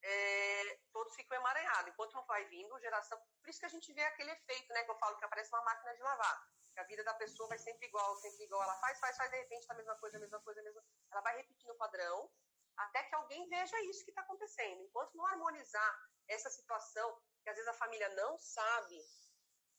é, 0.04 0.80
todos 0.92 1.16
ficam 1.16 1.38
emaranhados. 1.38 1.92
Enquanto 1.92 2.14
não 2.14 2.26
vai 2.26 2.46
vindo, 2.46 2.80
geração. 2.80 3.20
Por 3.42 3.50
isso 3.50 3.60
que 3.60 3.66
a 3.66 3.70
gente 3.70 3.92
vê 3.94 4.04
aquele 4.04 4.32
efeito, 4.32 4.74
né? 4.74 4.84
Que 4.84 4.92
eu 4.92 4.98
falo 4.98 5.18
que 5.18 5.26
aparece 5.26 5.50
uma 5.54 5.64
máquina 5.64 5.94
de 5.96 6.02
lavar. 6.02 6.48
Que 6.74 6.80
a 6.80 6.84
vida 6.84 7.04
da 7.04 7.14
pessoa 7.16 7.50
vai 7.50 7.58
sempre 7.58 7.88
igual, 7.88 8.16
sempre 8.18 8.44
igual. 8.44 8.62
Ela 8.64 8.76
faz, 8.80 9.00
faz, 9.00 9.18
faz, 9.18 9.32
de 9.32 9.38
repente 9.38 9.68
tá 9.68 9.74
a 9.74 9.78
mesma 9.78 9.96
coisa, 9.96 10.18
a 10.18 10.20
mesma 10.20 10.40
coisa, 10.42 10.60
a 10.60 10.64
mesma 10.64 10.84
Ela 11.12 11.22
vai 11.22 11.38
repetindo 11.38 11.72
o 11.72 11.78
padrão 11.78 12.32
até 12.78 13.04
que 13.04 13.16
alguém 13.16 13.48
veja 13.50 13.82
isso 13.86 14.04
que 14.04 14.12
está 14.12 14.22
acontecendo. 14.22 14.84
Enquanto 14.84 15.16
não 15.16 15.26
harmonizar 15.26 16.10
essa 16.28 16.50
situação, 16.50 17.20
que 17.44 17.50
às 17.50 17.56
vezes 17.56 17.70
a 17.70 17.74
família 17.74 18.08
não 18.10 18.38
sabe, 18.38 19.00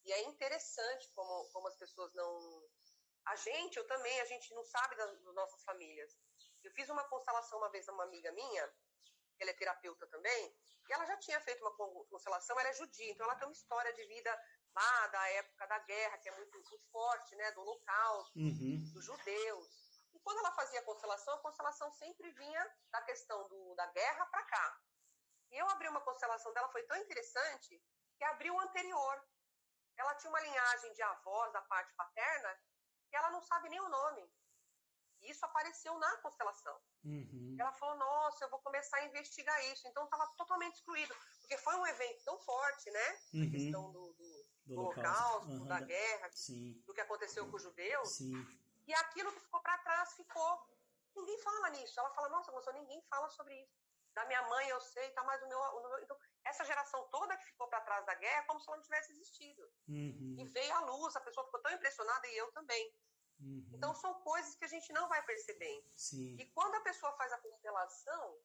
e 0.03 0.11
é 0.11 0.23
interessante 0.23 1.09
como, 1.13 1.49
como 1.51 1.67
as 1.67 1.77
pessoas 1.77 2.13
não. 2.13 2.69
A 3.25 3.35
gente, 3.35 3.77
eu 3.77 3.87
também, 3.87 4.19
a 4.21 4.25
gente 4.25 4.53
não 4.53 4.63
sabe 4.63 4.95
das, 4.95 5.21
das 5.21 5.35
nossas 5.35 5.63
famílias. 5.63 6.17
Eu 6.63 6.71
fiz 6.71 6.89
uma 6.89 7.07
constelação 7.07 7.57
uma 7.59 7.69
vez 7.69 7.87
a 7.87 7.93
uma 7.93 8.03
amiga 8.03 8.31
minha, 8.31 8.73
ela 9.43 9.51
é 9.51 9.55
terapeuta 9.55 10.07
também, 10.07 10.55
e 10.87 10.93
ela 10.93 11.05
já 11.05 11.17
tinha 11.17 11.39
feito 11.41 11.61
uma 11.61 11.75
constelação, 12.07 12.59
ela 12.59 12.69
é 12.69 12.73
judia, 12.73 13.11
então 13.11 13.25
ela 13.25 13.35
tem 13.35 13.47
uma 13.47 13.53
história 13.53 13.93
de 13.93 14.05
vida 14.05 14.31
lá 14.73 15.07
da 15.07 15.29
época 15.29 15.67
da 15.67 15.79
guerra, 15.79 16.17
que 16.17 16.29
é 16.29 16.35
muito, 16.35 16.57
muito 16.57 16.79
forte, 16.91 17.35
né, 17.35 17.51
do 17.51 17.61
holocausto, 17.61 18.39
uhum. 18.39 18.91
dos 18.93 19.05
judeus. 19.05 19.89
E 20.13 20.19
quando 20.19 20.39
ela 20.39 20.51
fazia 20.51 20.79
a 20.79 20.83
constelação, 20.83 21.33
a 21.35 21.41
constelação 21.41 21.91
sempre 21.91 22.31
vinha 22.31 22.75
da 22.91 23.01
questão 23.03 23.47
do, 23.47 23.75
da 23.75 23.85
guerra 23.87 24.25
para 24.25 24.43
cá. 24.43 24.81
E 25.51 25.57
eu 25.57 25.69
abri 25.69 25.87
uma 25.87 26.01
constelação 26.01 26.53
dela, 26.53 26.69
foi 26.69 26.83
tão 26.83 26.97
interessante, 26.97 27.81
que 28.17 28.23
abriu 28.25 28.53
o 28.53 28.59
anterior. 28.59 29.27
Ela 29.97 30.15
tinha 30.15 30.29
uma 30.29 30.41
linhagem 30.41 30.93
de 30.93 31.01
avós 31.01 31.51
da 31.53 31.61
parte 31.63 31.93
paterna 31.95 32.59
que 33.09 33.15
ela 33.15 33.31
não 33.31 33.41
sabe 33.41 33.69
nem 33.69 33.79
o 33.79 33.89
nome. 33.89 34.31
E 35.21 35.31
isso 35.31 35.45
apareceu 35.45 35.97
na 35.97 36.17
constelação. 36.17 36.81
Uhum. 37.03 37.38
Ela 37.59 37.71
falou: 37.73 37.95
Nossa, 37.97 38.45
eu 38.45 38.49
vou 38.49 38.59
começar 38.59 38.97
a 38.97 39.05
investigar 39.05 39.63
isso. 39.71 39.87
Então 39.87 40.03
estava 40.05 40.25
totalmente 40.37 40.75
excluído. 40.75 41.13
Porque 41.41 41.57
foi 41.57 41.75
um 41.75 41.85
evento 41.87 42.23
tão 42.23 42.37
forte, 42.39 42.89
né? 42.91 43.19
Uhum. 43.33 43.47
A 43.47 43.51
questão 43.51 43.91
do, 43.91 44.13
do, 44.13 44.45
Do 44.65 44.79
holocausto. 44.81 45.65
da 45.65 45.79
da- 45.79 45.85
guerra, 45.85 46.29
Sim, 46.33 46.81
do 46.85 46.93
que 46.93 47.01
aconteceu 47.01 47.49
com 47.49 47.55
os 47.55 47.63
judeus. 47.63 48.09
sim. 48.15 48.33
E 48.87 48.93
aquilo 48.93 49.31
que 49.31 49.39
ficou 49.41 49.61
para 49.61 49.77
trás 49.79 50.13
ficou. 50.13 50.67
Ninguém 51.15 51.37
fala 51.39 51.69
nisso. 51.71 51.99
Ela 51.99 52.09
fala: 52.11 52.29
Nossa, 52.29 52.51
moça, 52.51 52.71
ninguém 52.73 53.01
fala 53.09 53.29
sobre 53.29 53.53
isso. 53.61 53.77
Da 54.13 54.25
minha 54.25 54.41
mãe 54.49 54.67
eu 54.69 54.81
sei, 54.81 55.09
tá 55.11 55.23
mais 55.23 55.41
o 55.43 55.47
meu. 55.47 55.59
o 55.59 55.81
meu- 55.81 55.99
Então, 56.03 56.17
essa 56.45 56.65
geração 56.65 57.07
toda 57.09 57.37
que 57.37 57.45
ficou 57.45 57.67
para 57.67 57.81
trás 57.81 58.05
da 58.05 58.15
guerra 58.15 58.39
é 58.41 58.45
como 58.45 58.59
se 58.59 58.67
ela 58.67 58.77
não 58.77 58.83
tivesse 58.83 59.11
existido. 59.11 59.61
Uhum. 59.87 60.35
E 60.39 60.45
veio 60.45 60.73
à 60.75 60.79
luz, 60.81 61.15
a 61.15 61.21
pessoa 61.21 61.45
ficou 61.45 61.61
tão 61.61 61.71
impressionada 61.71 62.27
e 62.27 62.37
eu 62.37 62.51
também. 62.51 62.93
Uhum. 63.39 63.65
Então 63.73 63.93
são 63.95 64.13
coisas 64.21 64.55
que 64.55 64.65
a 64.65 64.67
gente 64.67 64.91
não 64.93 65.07
vai 65.07 65.23
percebendo. 65.25 65.89
Sim. 65.95 66.35
E 66.39 66.45
quando 66.47 66.75
a 66.75 66.81
pessoa 66.81 67.11
faz 67.17 67.31
a 67.31 67.37
constelação 67.39 68.37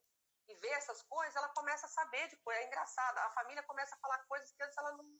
e 0.48 0.54
vê 0.56 0.68
essas 0.68 1.02
coisas, 1.02 1.34
ela 1.36 1.48
começa 1.48 1.86
a 1.86 1.88
saber 1.88 2.28
de 2.28 2.36
coisa. 2.36 2.60
É 2.60 2.66
engraçado, 2.66 3.18
a 3.18 3.30
família 3.30 3.62
começa 3.64 3.94
a 3.94 3.98
falar 3.98 4.18
coisas 4.26 4.52
que 4.52 4.62
antes 4.62 4.76
ela 4.78 4.92
não. 4.96 5.18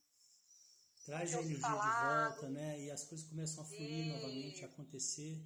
Traz 1.07 1.35
a 1.35 1.39
energia 1.39 1.57
de 1.57 1.61
falado. 1.61 2.31
volta, 2.35 2.49
né? 2.51 2.81
E 2.81 2.91
as 2.91 3.05
coisas 3.05 3.29
começam 3.29 3.63
a 3.63 3.67
fluir 3.67 4.07
Isso. 4.07 4.17
novamente, 4.17 4.65
a 4.65 4.69
acontecer. 4.69 5.45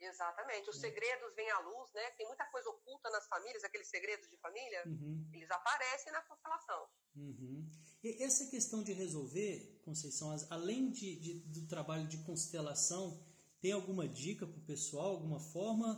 Exatamente. 0.00 0.68
Os 0.68 0.80
segredos 0.80 1.34
vêm 1.34 1.50
à 1.50 1.58
luz, 1.60 1.92
né? 1.92 2.10
Tem 2.12 2.26
muita 2.26 2.44
coisa 2.46 2.68
oculta 2.68 3.08
nas 3.10 3.26
famílias, 3.28 3.64
aqueles 3.64 3.88
segredos 3.88 4.28
de 4.28 4.36
família, 4.38 4.82
Uhum. 4.86 5.30
eles 5.32 5.50
aparecem 5.50 6.12
na 6.12 6.20
constelação. 6.22 6.88
Uhum. 7.16 7.70
E 8.02 8.22
essa 8.22 8.46
questão 8.50 8.82
de 8.82 8.92
resolver, 8.92 9.73
Conceição, 9.84 10.34
além 10.50 10.90
de, 10.90 11.16
de- 11.16 11.40
do 11.40 11.66
trabalho 11.68 12.06
de 12.08 12.18
constelação, 12.24 13.22
tem 13.60 13.72
alguma 13.72 14.08
dica 14.08 14.46
para 14.46 14.58
o 14.58 14.64
pessoal, 14.66 15.10
alguma 15.12 15.40
forma? 15.40 15.88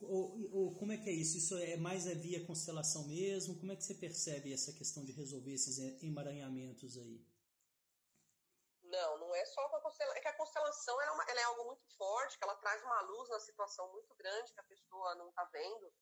Ou, 0.00 0.50
ou 0.52 0.76
como 0.78 0.92
é 0.92 0.96
que 0.98 1.08
é 1.08 1.12
isso? 1.12 1.36
Isso 1.38 1.56
é 1.56 1.76
mais 1.76 2.06
é 2.06 2.14
via 2.14 2.44
constelação 2.46 3.06
mesmo? 3.08 3.58
Como 3.58 3.72
é 3.72 3.76
que 3.76 3.84
você 3.84 3.94
percebe 3.94 4.52
essa 4.52 4.72
questão 4.72 5.04
de 5.04 5.12
resolver 5.12 5.52
esses 5.52 5.78
emaranhamentos 6.02 6.96
aí? 6.98 7.26
Não, 8.82 9.18
não 9.18 9.34
é 9.34 9.44
só 9.46 9.68
com 9.68 9.76
a 9.76 9.80
constelação. 9.82 10.16
É 10.16 10.20
que 10.20 10.28
a 10.28 10.36
constelação 10.36 11.00
ela 11.02 11.10
é, 11.10 11.14
uma- 11.14 11.24
ela 11.30 11.40
é 11.40 11.44
algo 11.44 11.64
muito 11.66 11.84
forte, 11.96 12.38
que 12.38 12.44
ela 12.44 12.56
traz 12.56 12.82
uma 12.82 13.00
luz 13.02 13.28
na 13.28 13.40
situação 13.40 13.90
muito 13.92 14.14
grande 14.14 14.52
que 14.52 14.60
a 14.60 14.64
pessoa 14.64 15.14
não 15.16 15.28
está 15.28 15.44
vendo. 15.52 15.92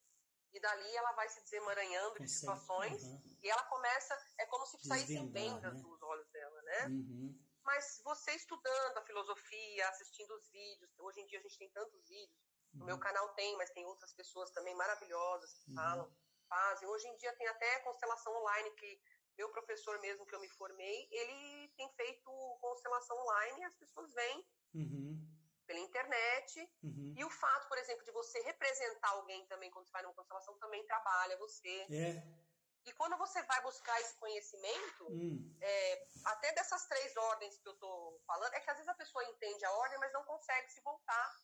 E 0.53 0.61
dali 0.61 0.97
ela 0.97 1.13
vai 1.13 1.29
se 1.29 1.43
desemaranhando 1.43 2.15
de 2.15 2.19
Consegue, 2.21 2.39
situações. 2.39 3.03
aham. 3.03 3.23
E 3.43 3.49
ela 3.51 3.63
começa, 3.65 4.15
é 4.39 4.47
como 4.47 4.65
se 4.67 4.79
saíssem 4.87 5.31
vendas 5.33 5.75
né? 5.75 5.81
dos 5.83 6.03
olhos 6.03 6.29
dela, 6.31 6.56
né? 6.67 6.87
Uhum. 6.89 7.39
Mas 7.65 8.01
você 8.05 8.31
estudando 8.33 8.99
a 8.99 9.03
filosofia, 9.03 9.89
assistindo 9.89 10.31
os 10.35 10.49
vídeos, 10.51 10.91
hoje 10.99 11.21
em 11.21 11.27
dia 11.27 11.39
a 11.39 11.43
gente 11.43 11.59
tem 11.59 11.71
tantos 11.71 12.07
vídeos. 12.07 12.47
No 12.75 12.85
meu 12.85 12.99
canal 12.99 13.33
tem, 13.35 13.57
mas 13.57 13.71
tem 13.71 13.87
outras 13.87 14.13
pessoas 14.13 14.51
também 14.51 14.75
maravilhosas 14.75 15.53
que 15.55 15.71
Uhum. 15.71 15.75
falam, 15.75 16.17
fazem. 16.49 16.89
Hoje 16.89 17.09
em 17.09 17.17
dia 17.17 17.35
tem 17.37 17.47
até 17.49 17.81
constelação 17.81 18.33
online 18.37 18.71
que 18.73 19.01
meu 19.37 19.51
professor 19.51 19.99
mesmo 20.01 20.27
que 20.27 20.35
eu 20.35 20.41
me 20.41 20.49
formei, 20.51 21.09
ele 21.11 21.69
tem 21.77 21.91
feito 21.95 22.31
constelação 22.61 23.17
online 23.19 23.61
e 23.61 23.65
as 23.65 23.75
pessoas 23.77 24.13
vêm 24.15 24.47
Uhum. 24.75 25.27
pela 25.67 25.81
internet. 25.81 26.61
Uhum. 26.83 27.15
E 27.17 27.25
o 27.25 27.31
fato, 27.31 27.69
por 27.69 27.79
exemplo, 27.79 28.05
de 28.05 28.13
você 28.13 28.41
representar 28.43 29.09
alguém 29.11 29.45
também 29.47 29.71
quando 29.71 29.87
você 29.87 29.93
vai 29.93 30.03
numa 30.03 30.15
constelação 30.15 30.57
também 30.59 30.85
trabalha 30.87 31.37
você. 31.39 31.87
É. 31.91 32.46
E 32.87 32.93
quando 32.93 33.17
você 33.19 33.43
vai 33.43 33.61
buscar 33.63 34.01
esse 34.01 34.15
conhecimento, 34.17 35.07
Hum. 35.11 35.57
é, 35.61 36.09
até 36.25 36.53
dessas 36.53 36.87
três 36.87 37.17
ordens 37.17 37.59
que 37.59 37.69
eu 37.69 37.75
tô 37.75 38.21
falando, 38.27 38.55
é 38.55 38.61
que 38.61 38.71
às 38.71 38.77
vezes 38.77 38.89
a 38.89 38.95
pessoa 38.95 39.25
entende 39.25 39.65
a 39.65 39.73
ordem, 39.73 39.99
mas 39.99 40.13
não 40.13 40.25
consegue 40.25 40.71
se 40.71 40.81
voltar 40.83 41.37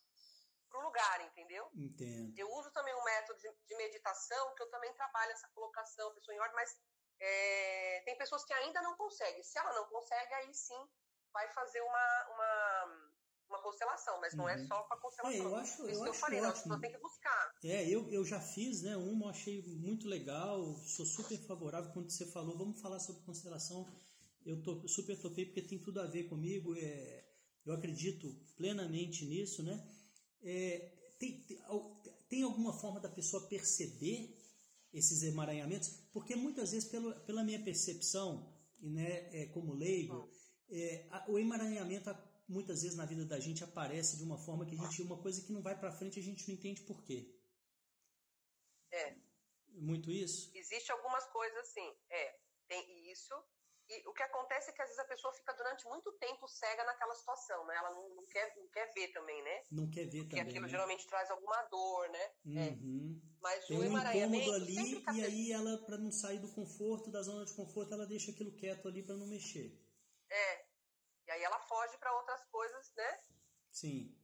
pro 0.71 0.81
lugar, 0.81 1.21
entendeu? 1.23 1.69
Entendo. 1.75 2.33
Eu 2.39 2.49
uso 2.53 2.71
também 2.73 2.95
um 2.95 3.05
método 3.05 3.39
de, 3.41 3.53
de 3.67 3.77
meditação, 3.77 4.55
que 4.55 4.63
eu 4.63 4.71
também 4.71 4.93
trabalho 4.95 5.33
essa 5.33 5.49
colocação, 5.49 6.09
a 6.09 6.15
pessoa 6.15 6.35
em 6.35 6.41
ordem, 6.41 6.55
mas 6.55 6.81
é, 7.21 8.03
tem 8.05 8.17
pessoas 8.17 8.45
que 8.45 8.55
ainda 8.55 8.81
não 8.81 8.97
conseguem. 8.97 9.43
Se 9.43 9.59
ela 9.59 9.73
não 9.75 9.87
consegue, 9.89 10.33
aí 10.35 10.55
sim 10.55 10.89
vai 11.33 11.49
fazer 11.49 11.81
uma, 11.83 12.29
uma, 12.31 13.13
uma 13.53 13.63
constelação, 13.63 14.21
mas 14.21 14.35
não 14.35 14.49
é 14.49 14.57
Uhum. 14.57 14.67
só 14.67 14.83
para 14.85 14.97
constelação. 15.01 15.41
É, 15.41 15.45
eu 15.45 15.57
acho- 15.57 15.73
Isso 15.73 15.83
eu 15.83 16.03
que 16.03 16.09
eu 16.09 16.11
acho 16.11 16.21
falei, 16.21 16.41
não, 16.41 16.49
a 16.49 16.53
ótimo. 16.53 16.81
tem 16.81 16.93
que 16.93 16.99
buscar. 16.99 17.55
É, 17.65 17.89
eu, 17.89 18.11
eu 18.11 18.25
já 18.25 18.41
fiz, 18.41 18.83
né? 18.83 18.97
Uma, 18.97 19.31
achei 19.31 19.63
muito 19.77 20.09
legal, 20.09 20.77
sou 20.85 21.05
super 21.07 21.39
favorável 21.47 21.93
quando 21.93 22.11
você 22.11 22.27
falou, 22.27 22.57
vamos 22.59 22.81
falar 22.81 22.99
sobre 22.99 23.23
constelação. 23.23 23.87
Eu 24.45 24.61
tô, 24.63 24.87
super 24.89 25.17
topei 25.21 25.45
porque 25.47 25.63
tem 25.63 25.79
tudo 25.79 26.01
a 26.01 26.07
ver 26.07 26.25
comigo, 26.29 26.75
é, 26.77 27.25
eu 27.65 27.73
acredito 27.75 28.35
plenamente 28.57 29.25
nisso, 29.27 29.63
né? 29.63 29.87
É, 30.43 30.91
tem, 31.19 31.41
tem, 31.45 31.61
al- 31.67 32.03
tem 32.29 32.43
alguma 32.43 32.73
forma 32.73 32.99
da 32.99 33.09
pessoa 33.09 33.47
perceber 33.49 34.37
esses 34.93 35.23
emaranhamentos? 35.23 35.89
Porque 36.13 36.35
muitas 36.35 36.73
vezes, 36.73 36.89
pelo, 36.89 37.15
pela 37.21 37.45
minha 37.45 37.63
percepção, 37.63 38.53
né, 38.81 39.31
é, 39.43 39.47
como 39.47 39.73
leigo, 39.75 40.29
é, 40.69 41.07
a- 41.11 41.25
o 41.29 41.39
emaranhamento 41.39 42.11
muitas 42.49 42.83
vezes 42.83 42.97
na 42.97 43.07
vida 43.07 43.25
da 43.25 43.39
gente 43.41 43.65
aparece 43.65 44.17
de 44.17 44.25
uma 44.25 44.39
forma 44.39 44.67
que 44.67 44.75
a 44.75 44.79
gente 44.79 45.03
uma 45.03 45.21
coisa 45.21 45.43
que 45.45 45.53
não 45.53 45.63
vai 45.63 45.79
para 45.79 45.93
frente 45.93 46.19
a 46.19 46.23
gente 46.23 46.47
não 46.49 46.55
entende 46.55 46.83
por 46.83 47.03
quê. 47.03 47.35
É. 48.91 49.17
Muito 49.69 50.11
isso? 50.11 50.51
Existe 50.55 50.93
algumas 50.93 51.25
coisas 51.29 51.59
assim, 51.61 51.97
é, 52.11 52.39
tem 52.69 53.11
isso. 53.11 53.35
E 53.89 54.09
o 54.09 54.13
que 54.15 54.23
acontece 54.23 54.71
é 54.71 54.73
que 54.73 54.81
às 54.81 54.89
vezes 54.89 55.01
a 55.03 55.09
pessoa 55.09 55.33
fica 55.35 55.53
durante 55.55 55.85
muito 55.87 56.13
tempo 56.13 56.47
cega 56.49 56.85
naquela 56.85 57.15
situação, 57.15 57.67
né? 57.67 57.75
Ela 57.77 57.91
não, 57.91 58.09
não 58.15 58.25
quer, 58.27 58.55
não 58.57 58.69
quer 58.69 58.93
ver 58.95 59.09
também, 59.13 59.43
né? 59.43 59.63
Não 59.71 59.91
quer 59.91 60.07
ver 60.07 60.21
Porque 60.21 60.37
também. 60.37 60.49
aquilo 60.49 60.63
né? 60.63 60.69
geralmente 60.69 61.07
traz 61.07 61.31
alguma 61.31 61.63
dor, 61.65 62.09
né? 62.11 62.25
É. 62.47 62.71
Uhum. 62.71 63.21
Mas 63.41 63.67
Tem 63.67 63.77
o 63.77 63.81
um 63.81 63.85
incômodo 63.87 64.53
ali 64.53 64.79
e 64.79 65.01
pessoa- 65.03 65.27
aí 65.27 65.53
ela, 65.53 65.79
para 65.85 65.99
não 65.99 66.13
sair 66.13 66.39
do 66.39 66.53
conforto, 66.53 67.11
da 67.11 67.23
zona 67.23 67.45
de 67.45 67.53
conforto, 67.55 67.93
ela 67.93 68.07
deixa 68.07 68.31
aquilo 68.31 68.55
quieto 68.57 68.87
ali 68.89 69.03
para 69.03 69.17
não 69.17 69.27
mexer. 69.27 69.79
É. 70.31 70.65
E 71.27 71.31
aí 71.31 71.43
ela 71.43 71.59
foge 71.61 71.97
para 71.99 72.17
outras 72.17 72.43
coisas, 72.51 72.93
né? 72.97 73.19
Sim, 73.83 74.17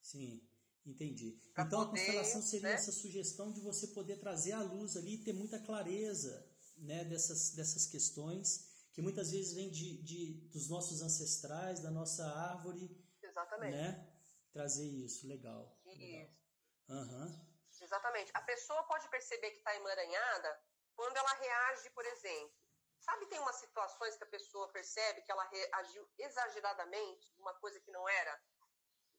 sim, 0.00 0.48
entendi. 0.86 1.32
Pra 1.52 1.64
então 1.64 1.82
a 1.82 1.84
poder, 1.84 2.00
constelação 2.00 2.40
seria 2.40 2.70
né? 2.70 2.74
essa 2.76 2.90
sugestão 2.90 3.52
de 3.52 3.60
você 3.60 3.88
poder 3.88 4.16
trazer 4.18 4.52
à 4.52 4.62
luz 4.62 4.96
ali 4.96 5.16
e 5.16 5.22
ter 5.22 5.34
muita 5.34 5.58
clareza 5.58 6.50
né, 6.78 7.04
dessas, 7.04 7.50
dessas 7.50 7.84
questões 7.84 8.72
que 8.94 9.02
muitas 9.02 9.30
vezes 9.30 9.52
vêm 9.52 9.70
de, 9.70 10.02
de, 10.02 10.48
dos 10.48 10.70
nossos 10.70 11.02
ancestrais, 11.02 11.80
da 11.80 11.90
nossa 11.90 12.24
árvore, 12.24 12.88
Exatamente. 13.22 13.76
né? 13.76 14.16
Trazer 14.50 14.86
isso, 14.86 15.28
legal. 15.28 15.78
legal. 15.84 16.24
Isso. 16.24 16.42
Aham. 16.88 17.46
Exatamente. 17.82 18.30
A 18.32 18.40
pessoa 18.40 18.82
pode 18.84 19.10
perceber 19.10 19.50
que 19.50 19.58
está 19.58 19.76
emaranhada 19.76 20.58
quando 20.94 21.18
ela 21.18 21.34
reage, 21.34 21.90
por 21.90 22.06
exemplo. 22.06 22.56
Sabe, 22.98 23.26
tem 23.26 23.40
umas 23.40 23.56
situações 23.56 24.16
que 24.16 24.24
a 24.24 24.28
pessoa 24.28 24.72
percebe 24.72 25.20
que 25.20 25.32
ela 25.32 25.44
reagiu 25.50 26.08
exageradamente, 26.16 27.34
uma 27.38 27.52
coisa 27.54 27.78
que 27.80 27.90
não 27.90 28.08
era? 28.08 28.40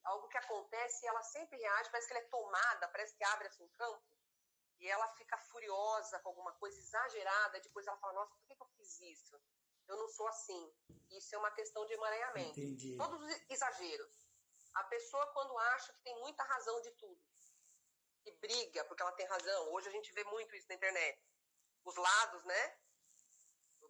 Algo 0.03 0.27
que 0.27 0.37
acontece 0.37 1.05
e 1.05 1.07
ela 1.07 1.23
sempre 1.23 1.57
reage, 1.57 1.89
parece 1.89 2.07
que 2.07 2.13
ela 2.13 2.23
é 2.23 2.27
tomada, 2.27 2.87
parece 2.89 3.15
que 3.15 3.23
abre 3.23 3.47
assim 3.47 3.63
um 3.63 3.69
campo. 3.69 4.03
E 4.79 4.87
ela 4.87 5.07
fica 5.15 5.37
furiosa 5.37 6.19
com 6.19 6.29
alguma 6.29 6.51
coisa 6.53 6.77
exagerada, 6.77 7.59
depois 7.61 7.87
ela 7.87 7.97
fala, 7.97 8.13
nossa, 8.13 8.35
por 8.35 8.45
que, 8.45 8.55
que 8.55 8.61
eu 8.61 8.67
fiz 8.75 8.99
isso? 8.99 9.41
Eu 9.87 9.95
não 9.97 10.07
sou 10.09 10.27
assim. 10.27 10.75
Isso 11.11 11.33
é 11.35 11.37
uma 11.37 11.51
questão 11.51 11.85
de 11.85 11.93
emaranhamento. 11.93 12.59
Entendi. 12.59 12.97
Todos 12.97 13.21
os 13.21 13.49
exageros. 13.49 14.27
A 14.73 14.83
pessoa, 14.85 15.25
quando 15.27 15.57
acha 15.57 15.93
que 15.93 16.01
tem 16.01 16.19
muita 16.19 16.43
razão 16.43 16.81
de 16.81 16.91
tudo, 16.91 17.21
e 18.25 18.31
briga 18.31 18.83
porque 18.85 19.01
ela 19.01 19.11
tem 19.13 19.25
razão, 19.25 19.71
hoje 19.73 19.89
a 19.89 19.91
gente 19.91 20.11
vê 20.13 20.23
muito 20.25 20.55
isso 20.55 20.67
na 20.67 20.75
internet. 20.75 21.21
os 21.85 21.95
lados, 21.95 22.43
né? 22.45 22.77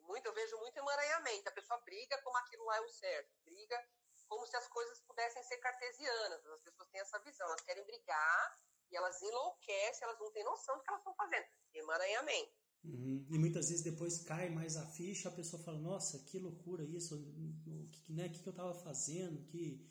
Muito, 0.02 0.26
eu 0.26 0.34
vejo 0.34 0.58
muito 0.58 0.78
emaranhamento. 0.78 1.48
A 1.48 1.52
pessoa 1.52 1.80
briga 1.82 2.22
como 2.24 2.38
aquilo 2.38 2.66
lá 2.66 2.78
é 2.78 2.82
o 2.82 2.90
certo, 2.90 3.32
briga 3.46 3.88
como 4.34 4.48
se 4.48 4.56
as 4.58 4.68
coisas 4.68 5.00
pudessem 5.02 5.44
ser 5.44 5.58
cartesianas. 5.58 6.44
As 6.48 6.62
pessoas 6.62 6.90
têm 6.90 7.02
essa 7.02 7.20
visão, 7.20 7.48
elas 7.48 7.62
querem 7.62 7.86
brigar 7.86 8.60
e 8.90 8.96
elas 8.96 9.22
enlouquecem, 9.22 10.08
elas 10.08 10.20
não 10.20 10.32
têm 10.32 10.44
noção 10.44 10.76
do 10.76 10.84
que 10.84 10.90
elas 10.90 11.02
estão 11.02 11.14
fazendo. 11.14 11.46
Emaranhamento. 11.74 12.52
Uhum. 12.84 13.26
E 13.30 13.38
muitas 13.38 13.70
vezes 13.70 13.84
depois 13.84 14.24
cai 14.24 14.50
mais 14.50 14.76
a 14.76 14.86
ficha, 14.88 15.30
a 15.30 15.32
pessoa 15.32 15.64
fala, 15.64 15.78
nossa, 15.78 16.20
que 16.26 16.40
loucura 16.40 16.84
isso, 16.84 17.16
o 17.16 17.90
que, 17.92 18.12
né, 18.12 18.28
que, 18.28 18.42
que 18.42 18.50
eu 18.50 18.52
estava 18.52 18.74
fazendo, 18.74 19.46
que, 19.46 19.88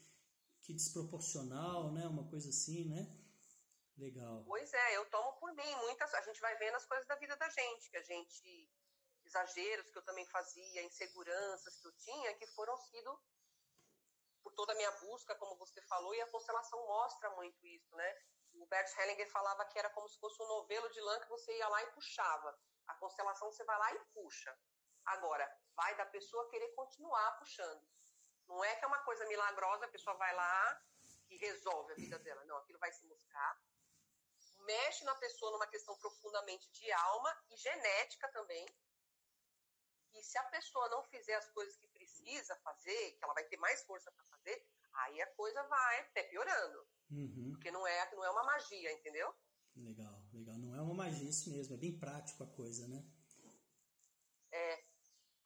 que 0.60 0.74
desproporcional, 0.74 1.92
né? 1.92 2.06
Uma 2.06 2.28
coisa 2.28 2.50
assim, 2.50 2.88
né? 2.88 3.06
Legal. 3.96 4.44
Pois 4.44 4.72
é, 4.72 4.96
eu 4.96 5.08
tomo 5.08 5.32
por 5.38 5.54
mim. 5.54 5.74
Muitas, 5.76 6.12
a 6.14 6.20
gente 6.22 6.40
vai 6.40 6.56
vendo 6.58 6.74
as 6.74 6.84
coisas 6.84 7.06
da 7.06 7.14
vida 7.14 7.36
da 7.36 7.48
gente, 7.48 7.90
que 7.90 7.96
a 7.96 8.02
gente. 8.02 8.68
Exageros 9.24 9.88
que 9.88 9.98
eu 9.98 10.02
também 10.02 10.26
fazia, 10.26 10.82
inseguranças 10.82 11.76
que 11.76 11.86
eu 11.86 11.92
tinha, 11.92 12.34
que 12.34 12.46
foram 12.48 12.76
sido 12.76 13.16
por 14.42 14.52
toda 14.54 14.72
a 14.72 14.76
minha 14.76 14.90
busca, 14.92 15.34
como 15.36 15.56
você 15.56 15.80
falou, 15.82 16.14
e 16.14 16.20
a 16.20 16.30
constelação 16.30 16.84
mostra 16.86 17.30
muito 17.30 17.66
isso, 17.66 17.94
né? 17.96 18.16
O 18.54 18.66
Bert 18.66 18.90
Hellinger 18.98 19.30
falava 19.30 19.64
que 19.66 19.78
era 19.78 19.88
como 19.90 20.08
se 20.08 20.18
fosse 20.18 20.42
um 20.42 20.46
novelo 20.46 20.88
de 20.90 21.00
lã 21.00 21.20
que 21.20 21.28
você 21.28 21.56
ia 21.56 21.68
lá 21.68 21.82
e 21.82 21.92
puxava. 21.92 22.58
A 22.86 22.94
constelação 22.94 23.50
você 23.50 23.64
vai 23.64 23.78
lá 23.78 23.94
e 23.94 23.98
puxa. 24.12 24.56
Agora, 25.06 25.50
vai 25.74 25.94
da 25.96 26.06
pessoa 26.06 26.48
querer 26.48 26.68
continuar 26.74 27.38
puxando. 27.38 27.82
Não 28.46 28.62
é 28.64 28.76
que 28.76 28.84
é 28.84 28.88
uma 28.88 29.02
coisa 29.04 29.24
milagrosa, 29.26 29.86
a 29.86 29.90
pessoa 29.90 30.16
vai 30.16 30.34
lá 30.34 30.82
e 31.30 31.36
resolve 31.36 31.92
a 31.92 31.96
vida 31.96 32.18
dela. 32.18 32.44
Não, 32.44 32.56
aquilo 32.58 32.78
vai 32.78 32.92
se 32.92 33.04
mostrar. 33.06 33.60
Mexe 34.58 35.04
na 35.04 35.14
pessoa 35.16 35.50
numa 35.52 35.66
questão 35.66 35.96
profundamente 35.98 36.70
de 36.70 36.92
alma 36.92 37.44
e 37.50 37.56
genética 37.56 38.28
também. 38.28 38.66
E 40.14 40.22
se 40.22 40.36
a 40.38 40.44
pessoa 40.44 40.88
não 40.90 41.02
fizer 41.04 41.34
as 41.34 41.48
coisas 41.50 41.76
que 41.76 41.88
precisa 42.22 42.56
fazer, 42.56 43.12
que 43.12 43.24
ela 43.24 43.34
vai 43.34 43.44
ter 43.44 43.56
mais 43.58 43.82
força 43.82 44.10
para 44.12 44.24
fazer, 44.24 44.64
aí 44.94 45.20
a 45.20 45.26
coisa 45.34 45.62
vai 45.64 46.00
até 46.00 46.22
piorando. 46.24 46.86
Uhum. 47.10 47.50
Porque 47.52 47.70
não 47.70 47.86
é, 47.86 48.14
não 48.14 48.24
é 48.24 48.30
uma 48.30 48.44
magia, 48.44 48.92
entendeu? 48.92 49.34
Legal, 49.76 50.22
legal. 50.32 50.56
Não 50.58 50.74
é 50.74 50.80
uma 50.80 50.94
magia, 50.94 51.28
isso 51.28 51.50
mesmo. 51.50 51.74
É 51.74 51.78
bem 51.78 51.98
prático 51.98 52.44
a 52.44 52.46
coisa, 52.46 52.86
né? 52.88 53.04
É. 54.52 54.84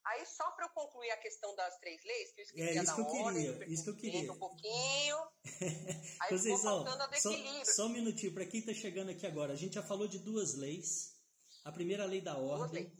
Aí, 0.04 0.24
só 0.24 0.48
para 0.52 0.66
eu 0.66 0.70
concluir 0.70 1.10
a 1.10 1.16
questão 1.16 1.54
das 1.56 1.78
três 1.80 2.00
leis, 2.04 2.32
que 2.32 2.40
eu 2.40 2.44
esqueci 2.44 2.78
é, 2.78 2.82
isso 2.82 2.94
que 2.94 3.00
eu 3.00 3.06
ordem, 3.06 3.52
queria, 3.52 3.68
isso 3.68 3.84
que 3.84 3.90
eu 3.90 3.96
queria. 3.96 4.32
Um 4.32 4.38
pouquinho. 4.38 5.16
aí 6.20 6.30
Vocês, 6.30 6.64
ó, 6.64 6.84
só, 7.16 7.64
só 7.64 7.86
um 7.86 7.88
minutinho, 7.88 8.32
para 8.32 8.46
quem 8.46 8.60
está 8.60 8.72
chegando 8.72 9.10
aqui 9.10 9.26
agora, 9.26 9.52
a 9.52 9.56
gente 9.56 9.74
já 9.74 9.82
falou 9.82 10.06
de 10.06 10.20
duas 10.20 10.54
leis. 10.54 11.16
A 11.64 11.72
primeira 11.72 12.04
lei 12.04 12.20
da 12.20 12.36
ordem. 12.36 12.92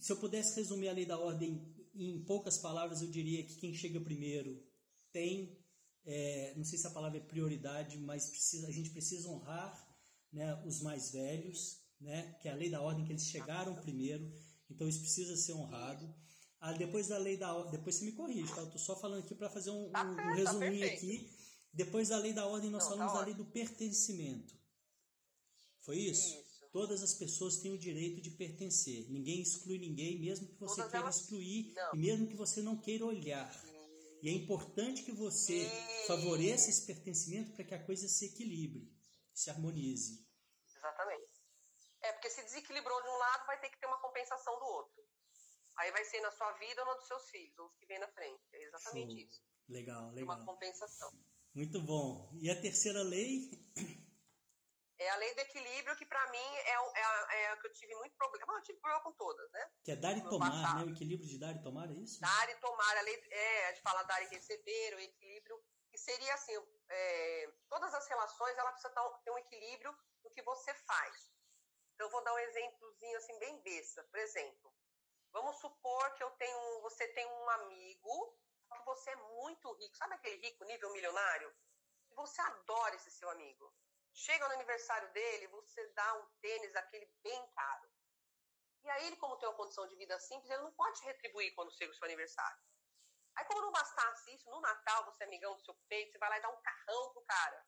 Se 0.00 0.12
eu 0.12 0.16
pudesse 0.16 0.56
resumir 0.56 0.88
a 0.88 0.92
lei 0.92 1.06
da 1.06 1.18
ordem 1.18 1.75
em 1.98 2.22
poucas 2.24 2.58
palavras, 2.58 3.02
eu 3.02 3.08
diria 3.08 3.42
que 3.44 3.56
quem 3.56 3.74
chega 3.74 4.00
primeiro 4.00 4.62
tem, 5.12 5.58
é, 6.04 6.54
não 6.56 6.64
sei 6.64 6.78
se 6.78 6.86
a 6.86 6.90
palavra 6.90 7.18
é 7.18 7.22
prioridade, 7.22 7.98
mas 7.98 8.30
precisa, 8.30 8.68
a 8.68 8.72
gente 8.72 8.90
precisa 8.90 9.28
honrar 9.28 9.86
né, 10.32 10.62
os 10.66 10.80
mais 10.80 11.10
velhos, 11.10 11.78
né, 12.00 12.36
que 12.40 12.48
é 12.48 12.52
a 12.52 12.54
lei 12.54 12.70
da 12.70 12.80
ordem 12.80 13.04
que 13.04 13.12
eles 13.12 13.26
chegaram 13.26 13.74
primeiro, 13.76 14.30
então 14.70 14.88
isso 14.88 15.00
precisa 15.00 15.36
ser 15.36 15.54
honrado. 15.54 16.14
Ah, 16.60 16.72
depois 16.72 17.08
da 17.08 17.18
lei 17.18 17.36
da 17.36 17.54
ordem, 17.54 17.72
depois 17.72 17.96
você 17.96 18.04
me 18.04 18.12
corrige, 18.12 18.52
tá? 18.54 18.60
Eu 18.60 18.70
tô 18.70 18.78
só 18.78 18.98
falando 18.98 19.22
aqui 19.22 19.34
para 19.34 19.48
fazer 19.48 19.70
um, 19.70 19.90
tá 19.90 20.04
um, 20.04 20.12
um 20.12 20.16
tá 20.16 20.34
resuminho 20.34 20.86
aqui. 20.86 21.30
Depois 21.72 22.08
da 22.08 22.18
lei 22.18 22.32
da 22.32 22.46
ordem, 22.46 22.70
nós 22.70 22.84
Não, 22.84 22.90
falamos 22.90 23.12
tá 23.12 23.18
da 23.18 23.24
lei 23.26 23.34
do 23.34 23.44
pertencimento. 23.44 24.54
Foi 25.80 25.98
isso? 25.98 26.45
Todas 26.76 27.02
as 27.02 27.14
pessoas 27.14 27.56
têm 27.56 27.72
o 27.72 27.78
direito 27.78 28.20
de 28.20 28.30
pertencer. 28.30 29.10
Ninguém 29.10 29.40
exclui 29.40 29.78
ninguém, 29.78 30.20
mesmo 30.20 30.46
que 30.46 30.60
você 30.60 30.76
Todas 30.76 30.90
queira 30.90 31.06
elas... 31.06 31.16
excluir 31.16 31.72
não. 31.72 31.94
e 31.94 31.96
mesmo 31.96 32.28
que 32.28 32.36
você 32.36 32.60
não 32.60 32.76
queira 32.76 33.06
olhar. 33.06 33.50
E 34.22 34.28
é 34.28 34.32
importante 34.32 35.02
que 35.02 35.12
você 35.12 35.66
favoreça 36.06 36.68
esse 36.68 36.84
pertencimento 36.84 37.52
para 37.52 37.64
que 37.64 37.74
a 37.74 37.82
coisa 37.82 38.06
se 38.06 38.26
equilibre 38.26 38.94
se 39.32 39.48
harmonize. 39.48 40.22
Exatamente. 40.76 41.32
É, 42.02 42.12
porque 42.12 42.28
se 42.28 42.42
desequilibrou 42.42 43.02
de 43.02 43.08
um 43.08 43.16
lado, 43.20 43.46
vai 43.46 43.58
ter 43.58 43.70
que 43.70 43.80
ter 43.80 43.86
uma 43.86 44.02
compensação 44.02 44.58
do 44.58 44.66
outro. 44.66 45.02
Aí 45.78 45.90
vai 45.92 46.04
ser 46.04 46.20
na 46.20 46.30
sua 46.32 46.52
vida 46.58 46.82
ou 46.82 46.88
na 46.88 46.94
dos 46.96 47.08
seus 47.08 47.30
filhos, 47.30 47.58
ou 47.58 47.68
os 47.68 47.76
que 47.76 47.86
vêm 47.86 48.00
na 48.00 48.08
frente. 48.08 48.42
É 48.52 48.62
exatamente 48.66 49.12
Show. 49.12 49.26
isso. 49.26 49.42
Legal, 49.66 50.10
legal. 50.12 50.36
Uma 50.36 50.44
compensação. 50.44 51.10
Muito 51.54 51.80
bom. 51.80 52.30
E 52.38 52.50
a 52.50 52.60
terceira 52.60 53.02
lei? 53.02 53.50
É 54.98 55.10
a 55.10 55.16
lei 55.16 55.34
do 55.34 55.40
equilíbrio, 55.40 55.96
que 55.96 56.06
para 56.06 56.26
mim 56.30 56.38
é, 56.38 56.70
é, 56.70 57.04
a, 57.04 57.28
é 57.34 57.50
a 57.52 57.56
que 57.58 57.66
eu 57.66 57.72
tive 57.72 57.94
muito 57.96 58.16
problema. 58.16 58.54
Eu 58.54 58.62
tive 58.62 58.78
problema 58.80 59.02
com 59.02 59.12
todas, 59.12 59.50
né? 59.52 59.70
Que 59.84 59.92
é 59.92 59.96
dar 59.96 60.16
e 60.16 60.22
tomar, 60.28 60.76
né? 60.76 60.84
O 60.84 60.90
equilíbrio 60.90 61.28
de 61.28 61.38
dar 61.38 61.54
e 61.54 61.62
tomar, 61.62 61.90
é 61.90 61.94
isso? 61.94 62.20
Dar 62.20 62.48
e 62.48 62.54
tomar. 62.56 62.96
A 62.96 63.02
lei 63.02 63.22
é, 63.30 63.72
de 63.72 63.80
falar 63.82 64.02
dar 64.04 64.22
e 64.22 64.28
receber, 64.28 64.94
o 64.94 65.00
equilíbrio 65.00 65.62
que 65.96 65.98
seria 65.98 66.34
assim, 66.34 66.52
é, 66.90 67.52
todas 67.70 67.92
as 67.94 68.06
relações, 68.06 68.56
ela 68.58 68.70
precisa 68.72 68.92
ter 69.24 69.30
um 69.30 69.38
equilíbrio 69.38 69.96
no 70.22 70.30
que 70.30 70.42
você 70.42 70.74
faz. 70.74 71.32
Então, 71.94 72.06
eu 72.06 72.10
vou 72.10 72.22
dar 72.22 72.34
um 72.34 72.38
exemplozinho 72.38 73.16
assim, 73.16 73.38
bem 73.38 73.62
besta. 73.62 74.04
Por 74.04 74.20
exemplo, 74.20 74.74
vamos 75.32 75.56
supor 75.58 76.14
que 76.14 76.22
eu 76.22 76.30
tenho, 76.32 76.82
você 76.82 77.08
tem 77.08 77.26
um 77.26 77.50
amigo 77.50 78.38
que 78.70 78.84
você 78.84 79.10
é 79.10 79.16
muito 79.16 79.72
rico. 79.72 79.96
Sabe 79.96 80.14
aquele 80.14 80.36
rico 80.36 80.64
nível 80.64 80.92
milionário? 80.92 81.50
E 82.10 82.14
você 82.14 82.40
adora 82.42 82.94
esse 82.96 83.10
seu 83.10 83.30
amigo. 83.30 83.72
Chega 84.16 84.48
no 84.48 84.54
aniversário 84.54 85.12
dele, 85.12 85.46
você 85.48 85.86
dá 85.88 86.18
um 86.18 86.26
tênis 86.40 86.72
daquele 86.72 87.06
bem 87.22 87.46
caro. 87.54 87.90
E 88.82 88.88
aí 88.88 89.06
ele, 89.08 89.16
como 89.16 89.36
tem 89.36 89.46
uma 89.46 89.56
condição 89.56 89.86
de 89.86 89.94
vida 89.96 90.18
simples, 90.18 90.50
ele 90.50 90.62
não 90.62 90.72
pode 90.72 91.02
retribuir 91.04 91.54
quando 91.54 91.76
chega 91.76 91.92
o 91.92 91.94
seu 91.94 92.06
aniversário. 92.06 92.58
Aí, 93.36 93.44
como 93.44 93.60
não 93.60 93.70
bastasse 93.70 94.34
isso, 94.34 94.48
no 94.48 94.58
Natal, 94.62 95.04
você 95.04 95.24
é 95.24 95.26
amigão 95.26 95.54
do 95.54 95.62
seu 95.62 95.74
peito, 95.86 96.12
você 96.12 96.18
vai 96.18 96.30
lá 96.30 96.38
e 96.38 96.40
dá 96.40 96.48
um 96.48 96.62
carrão 96.62 97.12
pro 97.12 97.22
cara. 97.22 97.66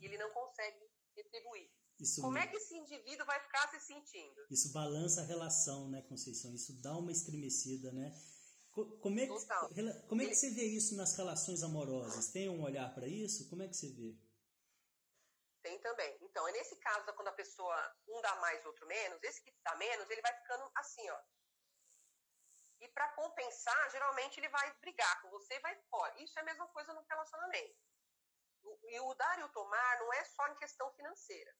e 0.00 0.04
ele 0.04 0.18
não 0.18 0.30
consegue 0.30 0.90
retribuir. 1.14 1.70
Isso 2.00 2.20
como 2.20 2.36
é 2.36 2.46
que 2.48 2.56
esse 2.56 2.76
indivíduo 2.76 3.24
vai 3.24 3.40
ficar 3.40 3.68
se 3.70 3.80
sentindo? 3.80 4.44
Isso 4.50 4.72
balança 4.72 5.20
a 5.20 5.24
relação, 5.24 5.88
né, 5.88 6.02
Conceição? 6.02 6.52
Isso 6.52 6.82
dá 6.82 6.96
uma 6.96 7.12
estremecida, 7.12 7.92
né? 7.92 8.12
Como 8.72 9.18
é, 9.18 9.26
que, 9.26 10.06
como 10.06 10.20
é 10.20 10.26
que 10.26 10.34
você 10.34 10.50
vê 10.50 10.64
isso 10.64 10.96
nas 10.96 11.16
relações 11.16 11.62
amorosas? 11.62 12.28
Tem 12.28 12.50
um 12.50 12.62
olhar 12.62 12.92
para 12.94 13.08
isso? 13.08 13.48
Como 13.48 13.62
é 13.62 13.68
que 13.68 13.74
você 13.74 13.88
vê? 13.88 14.14
Tem 15.66 15.80
também. 15.80 16.16
Então, 16.20 16.46
é 16.46 16.52
nesse 16.52 16.76
caso, 16.76 17.12
quando 17.14 17.26
a 17.26 17.32
pessoa 17.32 17.76
um 18.06 18.20
dá 18.20 18.36
mais, 18.36 18.64
outro 18.64 18.86
menos, 18.86 19.20
esse 19.24 19.42
que 19.42 19.52
dá 19.64 19.74
menos, 19.74 20.08
ele 20.08 20.22
vai 20.22 20.32
ficando 20.32 20.70
assim, 20.76 21.10
ó. 21.10 21.20
E 22.78 22.88
para 22.90 23.08
compensar, 23.14 23.90
geralmente 23.90 24.38
ele 24.38 24.48
vai 24.48 24.72
brigar 24.74 25.20
com 25.22 25.30
você 25.30 25.54
e 25.54 25.58
vai 25.58 25.74
fora. 25.90 26.22
Isso 26.22 26.38
é 26.38 26.42
a 26.42 26.44
mesma 26.44 26.68
coisa 26.68 26.92
no 26.92 27.04
relacionamento. 27.10 27.80
E 28.84 29.00
o 29.00 29.14
dar 29.14 29.40
e 29.40 29.42
o 29.42 29.48
tomar 29.48 29.98
não 29.98 30.12
é 30.12 30.24
só 30.26 30.46
em 30.46 30.54
questão 30.54 30.88
financeira. 30.92 31.52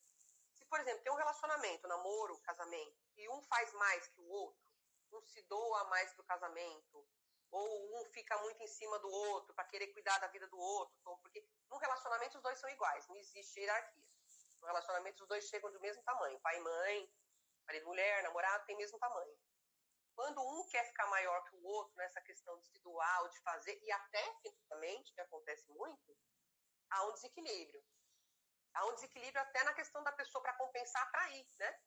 Se, 0.55 0.65
por 0.67 0.79
exemplo, 0.79 1.03
tem 1.03 1.13
um 1.13 1.17
relacionamento, 1.17 1.89
namoro, 1.89 2.39
casamento, 2.43 2.97
e 3.17 3.29
um 3.29 3.43
faz 3.43 3.73
mais 3.73 4.07
que 4.07 4.21
o 4.21 4.29
outro, 4.29 4.73
um 5.15 5.21
se 5.23 5.43
doa 5.49 5.83
mais 5.87 6.13
para 6.13 6.23
o 6.23 6.27
casamento, 6.27 7.09
ou 7.57 8.01
um 8.01 8.05
fica 8.13 8.37
muito 8.39 8.63
em 8.63 8.67
cima 8.67 8.99
do 8.99 9.09
outro 9.09 9.55
para 9.55 9.65
querer 9.65 9.89
cuidar 9.89 10.19
da 10.19 10.27
vida 10.29 10.47
do 10.49 10.59
outro, 10.59 10.97
porque 11.23 11.43
no 11.71 11.79
relacionamento 11.79 12.37
os 12.37 12.43
dois 12.43 12.59
são 12.59 12.69
iguais, 12.71 13.09
não 13.09 13.17
existe 13.17 13.61
hierarquia. 13.61 14.07
No 14.61 14.67
relacionamento 14.67 15.23
os 15.23 15.29
dois 15.29 15.45
chegam 15.49 15.73
do 15.73 15.81
mesmo 15.81 16.03
tamanho, 16.03 16.41
pai 16.41 16.57
e 16.59 16.61
mãe, 16.61 17.13
marido 17.67 17.83
e 17.83 17.87
mulher, 17.87 18.23
namorado 18.23 18.67
tem 18.67 18.77
mesmo 18.77 18.99
tamanho. 18.99 19.39
Quando 20.15 20.41
um 20.41 20.67
quer 20.69 20.85
ficar 20.85 21.07
maior 21.09 21.45
que 21.45 21.57
o 21.57 21.65
outro 21.65 21.95
nessa 21.97 22.21
questão 22.23 22.59
de 22.59 22.67
se 22.69 22.79
doar 22.81 23.23
ou 23.23 23.29
de 23.29 23.39
fazer, 23.41 23.79
e 23.83 23.93
até 23.93 24.35
fisicamente, 24.41 25.13
que 25.13 25.21
acontece 25.21 25.71
muito, 25.71 26.17
há 26.91 27.07
um 27.07 27.13
desequilíbrio. 27.13 27.85
Há 28.75 28.87
um 28.87 28.95
desequilíbrio 28.95 29.41
até 29.43 29.63
na 29.65 29.75
questão 29.75 30.03
da 30.03 30.13
pessoa 30.13 30.43
para 30.43 30.55
compensar, 30.55 31.03
atrair, 31.03 31.47
né? 31.59 31.81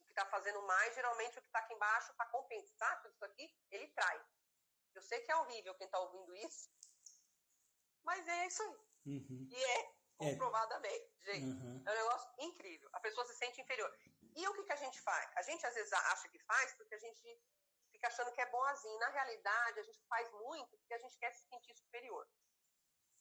O 0.00 0.04
que 0.04 0.10
está 0.12 0.26
fazendo 0.26 0.62
mais, 0.62 0.94
geralmente 0.94 1.38
o 1.38 1.42
que 1.42 1.48
está 1.48 1.58
aqui 1.58 1.74
embaixo, 1.74 2.14
para 2.14 2.30
compensar 2.30 3.02
tudo 3.02 3.14
isso 3.14 3.24
aqui, 3.24 3.56
ele 3.70 3.88
trai. 3.88 4.24
Eu 4.94 5.02
sei 5.02 5.20
que 5.20 5.30
é 5.30 5.36
horrível 5.36 5.74
quem 5.74 5.86
está 5.86 5.98
ouvindo 5.98 6.34
isso, 6.36 6.70
mas 8.02 8.26
é 8.26 8.46
isso 8.46 8.62
aí. 8.62 8.88
Uhum. 9.06 9.48
E 9.50 9.64
é, 9.64 9.92
comprovadamente. 10.16 11.12
É. 11.22 11.32
Gente, 11.32 11.62
uhum. 11.62 11.82
é 11.86 11.90
um 11.90 11.96
negócio 11.96 12.30
incrível. 12.38 12.88
A 12.92 13.00
pessoa 13.00 13.26
se 13.26 13.34
sente 13.36 13.60
inferior. 13.60 13.92
E 14.34 14.48
o 14.48 14.54
que, 14.54 14.64
que 14.64 14.72
a 14.72 14.76
gente 14.76 15.00
faz? 15.00 15.30
A 15.36 15.42
gente 15.42 15.64
às 15.66 15.74
vezes 15.74 15.92
acha 15.92 16.28
que 16.28 16.38
faz 16.40 16.74
porque 16.74 16.94
a 16.94 16.98
gente 16.98 17.42
fica 17.90 18.08
achando 18.08 18.32
que 18.32 18.40
é 18.40 18.50
boazinho. 18.50 18.98
Na 18.98 19.08
realidade, 19.08 19.80
a 19.80 19.82
gente 19.82 20.00
faz 20.08 20.30
muito 20.32 20.76
porque 20.78 20.94
a 20.94 20.98
gente 20.98 21.16
quer 21.18 21.32
se 21.32 21.46
sentir 21.48 21.74
superior. 21.76 22.26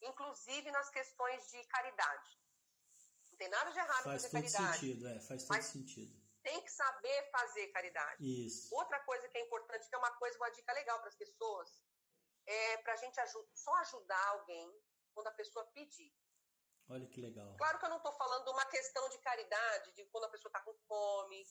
Inclusive 0.01 0.71
nas 0.71 0.89
questões 0.89 1.49
de 1.51 1.63
caridade. 1.65 2.39
Não 3.31 3.37
tem 3.37 3.49
nada 3.49 3.71
de 3.71 3.77
errado 3.77 4.03
faz 4.03 4.21
fazer 4.23 4.29
caridade. 4.31 4.57
Faz 4.57 4.79
todo 4.79 4.79
sentido, 4.79 5.07
é, 5.07 5.19
faz 5.19 5.43
todo 5.45 5.61
sentido. 5.61 6.16
Tem 6.47 6.61
que 6.61 6.71
saber 6.71 7.29
fazer 7.29 7.67
caridade. 7.67 8.47
Isso. 8.47 8.73
Outra 8.73 9.01
coisa 9.01 9.27
que 9.27 9.37
é 9.37 9.41
importante, 9.41 9.89
que 9.89 9.93
é 9.93 9.97
uma 9.97 10.11
coisa, 10.11 10.37
uma 10.37 10.49
dica 10.49 10.71
legal 10.71 10.97
para 10.99 11.09
as 11.09 11.15
pessoas, 11.15 11.69
é 12.45 12.77
para 12.77 12.93
a 12.93 12.95
gente 12.95 13.19
só 13.53 13.75
ajudar 13.79 14.27
alguém 14.29 14.65
quando 15.13 15.27
a 15.27 15.31
pessoa 15.31 15.65
pedir. 15.73 16.15
Olha 16.89 17.05
que 17.05 17.19
legal. 17.19 17.53
Claro 17.57 17.77
que 17.79 17.85
eu 17.85 17.89
não 17.89 17.97
estou 17.97 18.13
falando 18.13 18.45
de 18.45 18.51
uma 18.51 18.65
questão 18.67 19.09
de 19.09 19.17
caridade, 19.17 19.91
de 19.91 20.05
quando 20.05 20.23
a 20.23 20.29
pessoa 20.29 20.49
está 20.49 20.61
com 20.61 20.73
fome, 20.87 21.43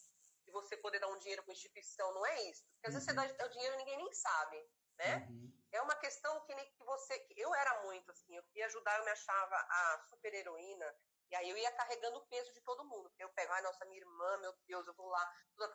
de 0.46 0.50
você 0.50 0.78
poder 0.78 0.98
dar 0.98 1.08
um 1.08 1.18
dinheiro 1.18 1.42
para 1.42 1.52
instituição, 1.52 2.14
não 2.14 2.24
é 2.24 2.44
isso. 2.44 2.64
Porque 2.64 2.86
às 2.86 2.94
vezes 2.94 3.04
você 3.04 3.10
uhum. 3.20 3.36
dá 3.36 3.44
o 3.44 3.50
dinheiro 3.50 3.74
e 3.74 3.78
ninguém 3.78 3.98
nem 3.98 4.12
sabe, 4.14 4.66
né? 4.96 5.26
Uhum. 5.28 5.52
É 5.72 5.82
uma 5.82 5.96
questão 5.96 6.40
que, 6.46 6.54
que 6.54 6.84
você... 6.84 7.18
Que 7.18 7.38
eu 7.38 7.54
era 7.54 7.82
muito 7.82 8.10
assim, 8.10 8.34
eu 8.34 8.42
queria 8.44 8.64
ajudar, 8.64 8.96
eu 8.98 9.04
me 9.04 9.10
achava 9.10 9.56
a 9.56 10.06
super 10.08 10.32
heroína, 10.32 10.96
e 11.30 11.34
aí 11.34 11.50
eu 11.50 11.56
ia 11.56 11.72
carregando 11.72 12.18
o 12.18 12.26
peso 12.26 12.52
de 12.52 12.60
todo 12.60 12.84
mundo. 12.84 13.12
Eu 13.18 13.28
pego, 13.30 13.52
ai, 13.52 13.62
nossa, 13.62 13.84
minha 13.86 14.00
irmã, 14.00 14.38
meu 14.38 14.52
Deus, 14.66 14.86
eu 14.86 14.94
vou 14.94 15.08
lá. 15.08 15.32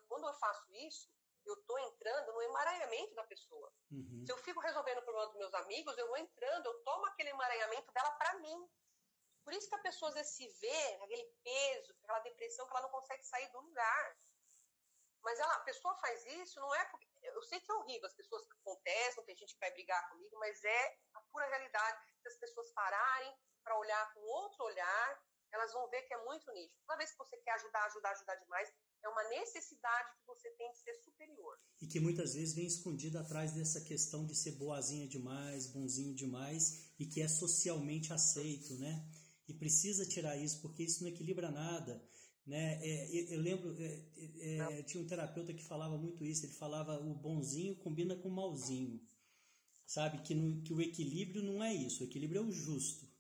Quando 0.08 0.28
eu 0.28 0.34
faço 0.36 0.72
isso, 0.74 1.10
eu 1.46 1.54
estou 1.56 1.78
entrando 1.80 2.34
no 2.34 2.42
emaranhamento 2.42 3.16
da 3.16 3.24
pessoa. 3.24 3.74
Uhum. 3.92 4.24
Se 4.26 4.32
eu 4.32 4.38
fico 4.38 4.60
resolvendo 4.60 5.00
o 5.00 5.04
problema 5.04 5.28
dos 5.28 5.38
meus 5.38 5.54
amigos, 5.56 5.98
eu 5.98 6.08
vou 6.08 6.18
entrando, 6.18 6.66
eu 6.66 6.84
tomo 6.84 7.06
aquele 7.08 7.30
emaranhamento 7.30 7.92
dela 7.92 8.12
para 8.12 8.40
mim. 8.40 8.70
Por 9.44 9.54
isso 9.54 9.68
que 9.68 9.76
a 9.76 9.80
pessoa 9.80 10.10
às 10.10 10.16
vezes 10.16 10.36
se 10.36 10.48
vê 10.60 11.00
aquele 11.02 11.26
peso, 11.44 11.96
aquela 12.04 12.20
depressão 12.20 12.66
que 12.68 12.72
ela 12.74 12.84
não 12.84 12.92
consegue 12.92 13.24
sair 13.24 13.52
do 13.52 13.60
lugar. 13.60 14.18
Mas 15.24 15.40
ela, 15.40 15.54
a 15.56 15.62
pessoa 15.62 15.96
faz 15.98 16.26
isso, 16.26 16.60
não 16.60 16.74
é 16.74 16.86
porque. 16.86 17.10
Eu 17.22 17.44
sei 17.44 17.60
que 17.60 17.72
é 17.72 17.76
horrível, 17.76 18.08
as 18.08 18.16
pessoas 18.16 18.48
contestam, 18.64 19.24
tem 19.24 19.36
gente 19.36 19.54
que 19.54 19.60
vai 19.60 19.72
brigar 19.72 20.10
comigo, 20.10 20.40
mas 20.40 20.64
é 20.64 20.98
a 21.14 21.22
pura 21.32 21.46
realidade. 21.48 22.04
Se 22.20 22.28
as 22.30 22.38
pessoas 22.38 22.72
pararem 22.72 23.38
para 23.64 23.78
olhar 23.78 24.14
com 24.14 24.20
outro 24.22 24.64
olhar, 24.64 25.24
elas 25.54 25.74
vão 25.74 25.90
ver 25.90 26.02
que 26.04 26.14
é 26.14 26.26
muito 26.26 26.52
nítido. 26.54 26.80
Toda 26.86 26.98
vez 26.98 27.12
que 27.12 27.18
você 27.18 27.38
quer 27.38 27.52
ajudar, 27.56 27.86
ajudar, 27.86 28.12
ajudar 28.12 28.36
demais, 28.36 28.70
é 29.04 29.10
uma 29.10 29.24
necessidade 29.30 30.10
que 30.20 30.28
você 30.28 30.50
tem 30.52 30.72
de 30.72 30.78
ser 30.78 30.96
superior. 31.04 31.58
E 31.82 31.88
que 31.88 32.00
muitas 32.00 32.34
vezes 32.34 32.54
vem 32.54 32.66
escondida 32.66 33.20
atrás 33.20 33.52
dessa 33.52 33.82
questão 33.82 34.26
de 34.26 34.36
ser 34.36 34.52
boazinha 34.52 35.08
demais, 35.08 35.68
bonzinho 35.68 36.16
demais, 36.16 36.92
e 36.98 37.06
que 37.06 37.22
é 37.22 37.28
socialmente 37.28 38.14
aceito, 38.14 38.78
né? 38.78 39.06
E 39.48 39.54
precisa 39.54 40.06
tirar 40.06 40.38
isso, 40.38 40.62
porque 40.62 40.84
isso 40.84 41.04
não 41.04 41.10
equilibra 41.10 41.52
nada. 41.52 42.02
Né? 42.46 42.80
É, 42.82 43.34
eu 43.34 43.42
lembro, 43.42 43.76
é, 43.78 44.06
é, 44.40 44.80
é 44.80 44.84
tinha 44.84 45.04
um 45.04 45.08
terapeuta 45.08 45.54
que 45.54 45.64
falava 45.64 45.98
muito 45.98 46.26
isso, 46.26 46.46
ele 46.46 46.54
falava 46.54 46.98
o 47.00 47.14
bonzinho 47.14 47.76
combina 47.76 48.16
com 48.16 48.30
o 48.30 48.32
malzinho. 48.32 49.02
Sabe? 49.86 50.22
Que, 50.22 50.34
no, 50.34 50.62
que 50.64 50.72
o 50.72 50.82
equilíbrio 50.82 51.44
não 51.44 51.62
é 51.62 51.74
isso, 51.74 52.04
o 52.04 52.08
equilíbrio 52.08 52.40
é 52.40 52.46
o 52.46 52.52
justo 52.52 53.11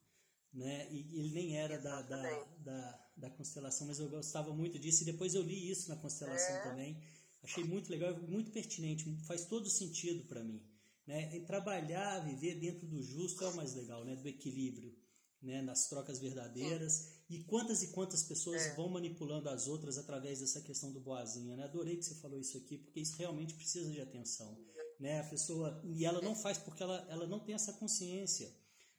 né? 0.53 0.87
E 0.91 1.19
ele 1.19 1.31
nem 1.31 1.57
era 1.57 1.77
da, 1.77 2.01
da, 2.01 2.43
da, 2.59 3.09
da, 3.17 3.29
constelação, 3.29 3.87
mas 3.87 3.99
eu 3.99 4.09
gostava 4.09 4.53
muito 4.53 4.77
disso. 4.77 5.03
E 5.03 5.05
depois 5.05 5.33
eu 5.33 5.41
li 5.41 5.69
isso 5.69 5.89
na 5.89 5.95
constelação 5.95 6.55
é. 6.55 6.63
também. 6.63 7.01
Achei 7.43 7.63
muito 7.63 7.89
legal, 7.89 8.15
muito 8.27 8.51
pertinente, 8.51 9.09
faz 9.25 9.45
todo 9.45 9.69
sentido 9.69 10.25
para 10.27 10.43
mim. 10.43 10.61
Né? 11.07 11.35
E 11.35 11.41
trabalhar, 11.41 12.19
viver 12.19 12.59
dentro 12.59 12.85
do 12.85 13.01
justo 13.01 13.43
é 13.43 13.49
o 13.49 13.55
mais 13.55 13.73
legal, 13.73 14.05
né? 14.05 14.15
Do 14.15 14.27
equilíbrio, 14.27 14.95
né? 15.41 15.61
Nas 15.61 15.87
trocas 15.87 16.19
verdadeiras. 16.19 17.21
E 17.29 17.43
quantas 17.45 17.81
e 17.81 17.87
quantas 17.87 18.23
pessoas 18.23 18.61
é. 18.61 18.75
vão 18.75 18.89
manipulando 18.89 19.49
as 19.49 19.67
outras 19.67 19.97
através 19.97 20.41
dessa 20.41 20.61
questão 20.61 20.91
do 20.91 20.99
boazinha, 20.99 21.55
né? 21.55 21.63
Adorei 21.63 21.95
que 21.95 22.03
você 22.03 22.15
falou 22.15 22.39
isso 22.39 22.57
aqui, 22.57 22.77
porque 22.77 22.99
isso 22.99 23.17
realmente 23.17 23.55
precisa 23.55 23.89
de 23.89 24.01
atenção, 24.01 24.55
né? 24.99 25.21
A 25.21 25.23
pessoa 25.23 25.81
e 25.85 26.05
ela 26.05 26.21
não 26.21 26.35
faz 26.35 26.57
porque 26.57 26.83
ela, 26.83 27.07
ela 27.09 27.25
não 27.25 27.39
tem 27.39 27.55
essa 27.55 27.73
consciência. 27.73 28.53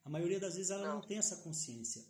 A 0.05 0.11
maioria 0.11 0.41
das 0.41 0.55
vezes 0.57 0.71
ela 0.71 0.87
não, 0.89 0.95
não 0.97 1.07
tem 1.07 1.19
essa 1.19 1.37
consciência. 1.37 2.05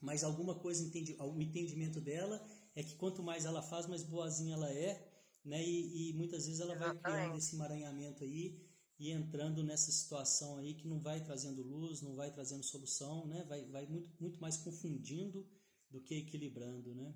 Mas 0.00 0.22
alguma 0.22 0.54
coisa, 0.54 0.82
entende, 0.84 1.16
o 1.18 1.40
entendimento 1.40 2.00
dela 2.00 2.44
é 2.74 2.82
que 2.82 2.96
quanto 2.96 3.22
mais 3.22 3.44
ela 3.44 3.62
faz, 3.62 3.86
mais 3.86 4.02
boazinha 4.02 4.54
ela 4.54 4.70
é, 4.70 5.12
né? 5.44 5.62
E, 5.62 6.10
e 6.10 6.12
muitas 6.14 6.46
vezes 6.46 6.60
ela 6.60 6.74
Exatamente. 6.74 7.02
vai 7.02 7.12
criando 7.12 7.38
esse 7.38 7.54
emaranhamento 7.54 8.24
aí 8.24 8.66
e 8.98 9.10
entrando 9.10 9.62
nessa 9.62 9.90
situação 9.90 10.58
aí 10.58 10.74
que 10.74 10.88
não 10.88 11.00
vai 11.00 11.22
trazendo 11.22 11.62
luz, 11.62 12.00
não 12.02 12.14
vai 12.14 12.30
trazendo 12.32 12.62
solução, 12.62 13.26
né? 13.26 13.44
Vai, 13.44 13.64
vai 13.66 13.86
muito, 13.86 14.10
muito 14.20 14.40
mais 14.40 14.56
confundindo 14.56 15.46
do 15.90 16.00
que 16.00 16.14
equilibrando, 16.14 16.94
né? 16.94 17.14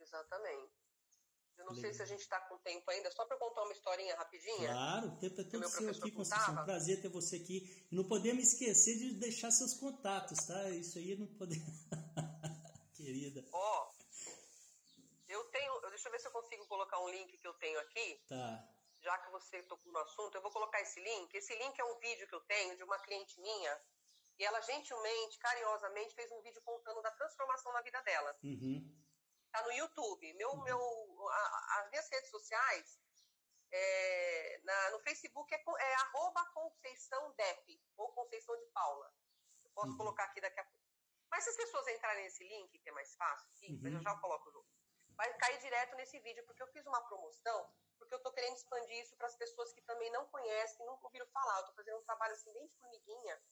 Exatamente. 0.00 0.81
Eu 1.62 1.66
não 1.66 1.74
Legal. 1.74 1.90
sei 1.90 1.94
se 1.94 2.02
a 2.02 2.06
gente 2.06 2.20
está 2.20 2.40
com 2.40 2.58
tempo 2.58 2.90
ainda, 2.90 3.10
só 3.12 3.24
para 3.24 3.36
contar 3.36 3.62
uma 3.62 3.72
historinha 3.72 4.16
rapidinha. 4.16 4.68
Claro, 4.68 5.16
tenta 5.20 5.44
todo 5.44 5.68
seu 5.68 5.90
aqui, 5.90 6.10
Conceição. 6.10 6.54
Um 6.54 6.64
prazer 6.64 7.00
ter 7.00 7.08
você 7.08 7.36
aqui. 7.36 7.86
E 7.90 7.94
não 7.94 8.04
podemos 8.04 8.42
esquecer 8.42 8.98
de 8.98 9.14
deixar 9.14 9.50
seus 9.52 9.74
contatos, 9.74 10.44
tá? 10.44 10.70
Isso 10.70 10.98
aí 10.98 11.16
não 11.16 11.28
podemos. 11.38 11.86
Querida. 12.96 13.46
Ó, 13.52 13.88
oh, 13.88 13.92
eu 15.28 15.44
tenho. 15.50 15.80
Deixa 15.90 16.08
eu 16.08 16.12
ver 16.12 16.20
se 16.20 16.26
eu 16.26 16.32
consigo 16.32 16.66
colocar 16.66 16.98
um 17.00 17.08
link 17.08 17.38
que 17.38 17.46
eu 17.46 17.54
tenho 17.54 17.78
aqui. 17.78 18.20
Tá. 18.28 18.68
Já 19.00 19.18
que 19.18 19.30
você 19.30 19.62
tocou 19.62 19.92
no 19.92 19.98
assunto, 20.00 20.34
eu 20.34 20.42
vou 20.42 20.50
colocar 20.50 20.80
esse 20.80 21.00
link. 21.00 21.32
Esse 21.34 21.54
link 21.54 21.78
é 21.78 21.84
um 21.84 21.98
vídeo 22.00 22.26
que 22.26 22.34
eu 22.34 22.40
tenho 22.40 22.76
de 22.76 22.82
uma 22.82 22.98
cliente 22.98 23.40
minha. 23.40 23.80
E 24.38 24.44
ela 24.44 24.60
gentilmente, 24.62 25.38
carinhosamente, 25.38 26.14
fez 26.14 26.30
um 26.32 26.40
vídeo 26.42 26.60
contando 26.62 27.00
da 27.02 27.10
transformação 27.12 27.72
na 27.72 27.82
vida 27.82 28.00
dela. 28.02 28.36
Uhum. 28.42 29.01
Tá 29.52 29.62
no 29.62 29.72
YouTube. 29.72 30.32
Meu, 30.34 30.56
meu, 30.62 31.28
a, 31.30 31.80
as 31.80 31.90
minhas 31.90 32.08
redes 32.08 32.30
sociais, 32.30 32.98
é, 33.70 34.60
na, 34.64 34.90
no 34.90 35.00
Facebook 35.00 35.54
é, 35.54 35.62
é 35.62 35.94
arroba 35.94 36.44
Conceição 36.54 37.32
Dep, 37.32 37.82
ou 37.96 38.12
Conceição 38.12 38.56
de 38.58 38.66
Paula. 38.66 39.12
Eu 39.64 39.70
posso 39.72 39.90
uhum. 39.90 39.98
colocar 39.98 40.24
aqui 40.24 40.40
daqui 40.40 40.58
a 40.58 40.64
pouco. 40.64 40.82
Mas 41.30 41.44
se 41.44 41.50
as 41.50 41.56
pessoas 41.56 41.86
entrarem 41.88 42.24
nesse 42.24 42.44
link, 42.44 42.78
que 42.78 42.88
é 42.88 42.92
mais 42.92 43.14
fácil, 43.14 43.50
aqui, 43.50 43.78
uhum. 43.82 43.96
eu 43.96 44.02
já 44.02 44.14
coloco 44.18 44.50
junto, 44.50 44.68
vai 45.16 45.32
cair 45.38 45.58
direto 45.60 45.96
nesse 45.96 46.18
vídeo, 46.20 46.44
porque 46.44 46.62
eu 46.62 46.66
fiz 46.68 46.86
uma 46.86 47.02
promoção, 47.02 47.70
porque 47.98 48.14
eu 48.14 48.18
estou 48.18 48.32
querendo 48.32 48.56
expandir 48.56 49.02
isso 49.02 49.16
para 49.16 49.26
as 49.26 49.36
pessoas 49.36 49.72
que 49.72 49.80
também 49.82 50.10
não 50.10 50.26
conhecem, 50.28 50.78
que 50.78 50.84
nunca 50.84 51.06
ouviram 51.06 51.26
falar. 51.28 51.56
Eu 51.56 51.60
estou 51.60 51.74
fazendo 51.74 51.98
um 51.98 52.04
trabalho 52.04 52.34
assim, 52.34 52.52
bem 52.52 52.66
de 52.66 52.76
formiguinha. 52.76 53.42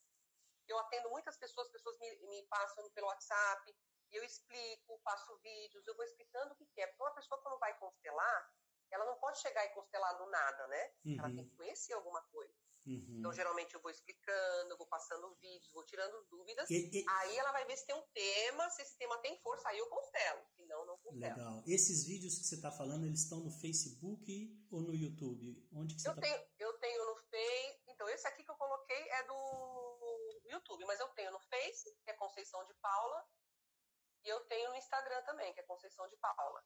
Eu 0.67 0.79
atendo 0.79 1.11
muitas 1.11 1.37
pessoas, 1.37 1.69
pessoas 1.71 1.99
me, 1.99 2.17
me 2.27 2.43
passam 2.47 2.89
pelo 2.91 3.07
WhatsApp, 3.07 3.77
e 4.11 4.17
eu 4.17 4.25
explico, 4.25 5.01
faço 5.05 5.37
vídeos, 5.39 5.87
eu 5.87 5.97
vou 5.97 6.05
explicando 6.05 6.53
o 6.53 6.57
que 6.57 6.81
é. 6.81 6.87
Porque 6.87 7.03
uma 7.03 7.15
pessoa, 7.15 7.41
quando 7.43 7.59
vai 7.59 7.77
constelar, 7.79 8.53
ela 8.91 9.05
não 9.05 9.17
pode 9.19 9.39
chegar 9.41 9.65
e 9.65 9.71
constelar 9.71 10.19
do 10.19 10.27
nada, 10.27 10.67
né? 10.67 10.93
Uhum. 11.05 11.17
Ela 11.19 11.35
tem 11.35 11.49
que 11.49 11.57
conhecer 11.57 11.93
alguma 11.93 12.23
coisa. 12.25 12.55
Uhum. 12.87 13.19
Então, 13.19 13.33
geralmente, 13.33 13.75
eu 13.75 13.81
vou 13.81 13.91
explicando, 13.91 14.71
eu 14.71 14.77
vou 14.77 14.87
passando 14.87 15.35
vídeos, 15.37 15.73
vou 15.73 15.85
tirando 15.85 16.27
dúvidas. 16.31 16.69
E, 16.71 16.91
e... 16.93 17.05
Aí 17.09 17.37
ela 17.37 17.53
vai 17.53 17.65
ver 17.67 17.77
se 17.77 17.87
tem 17.87 17.95
um 17.95 18.07
tema, 18.13 18.69
se 18.71 18.83
esse 18.83 18.97
tema 18.97 19.19
tem 19.19 19.39
força, 19.43 19.69
aí 19.69 19.79
eu 19.79 19.87
constelo. 19.89 20.43
Senão, 20.57 20.87
não 20.87 20.99
constelo. 20.99 21.37
Legal. 21.37 21.63
Esses 21.67 22.05
vídeos 22.07 22.39
que 22.39 22.45
você 22.45 22.55
está 22.57 22.73
falando, 22.73 23.07
eles 23.07 23.21
estão 23.21 23.41
no 23.41 23.51
Facebook 23.51 24.67
ou 24.71 24.81
no 24.81 24.95
YouTube? 24.95 25.69
Onde 25.73 25.95
que 25.95 26.01
você 26.01 26.09
eu, 26.09 26.15
tá... 26.15 26.21
tenho, 26.23 26.43
eu 26.59 26.73
tenho 26.79 27.07
no 27.07 27.17
Face. 27.17 27.83
Então, 27.87 28.09
esse 28.09 28.27
aqui 28.27 28.43
que 28.43 28.51
eu 28.51 28.57
coloquei 28.57 29.09
é 29.11 29.25
do 29.25 30.41
YouTube, 30.47 30.85
mas 30.87 30.99
eu 30.99 31.09
tenho 31.11 31.31
no 31.33 31.41
Face, 31.41 31.95
que 32.03 32.11
é 32.11 32.15
Conceição 32.15 32.65
de 32.67 32.75
Paula, 32.75 33.25
e 34.25 34.29
eu 34.29 34.41
tenho 34.47 34.71
no 34.71 34.77
Instagram 34.77 35.23
também, 35.23 35.53
que 35.53 35.61
é 35.61 35.63
Conceição 35.65 36.09
de 36.09 36.17
Paula. 36.17 36.63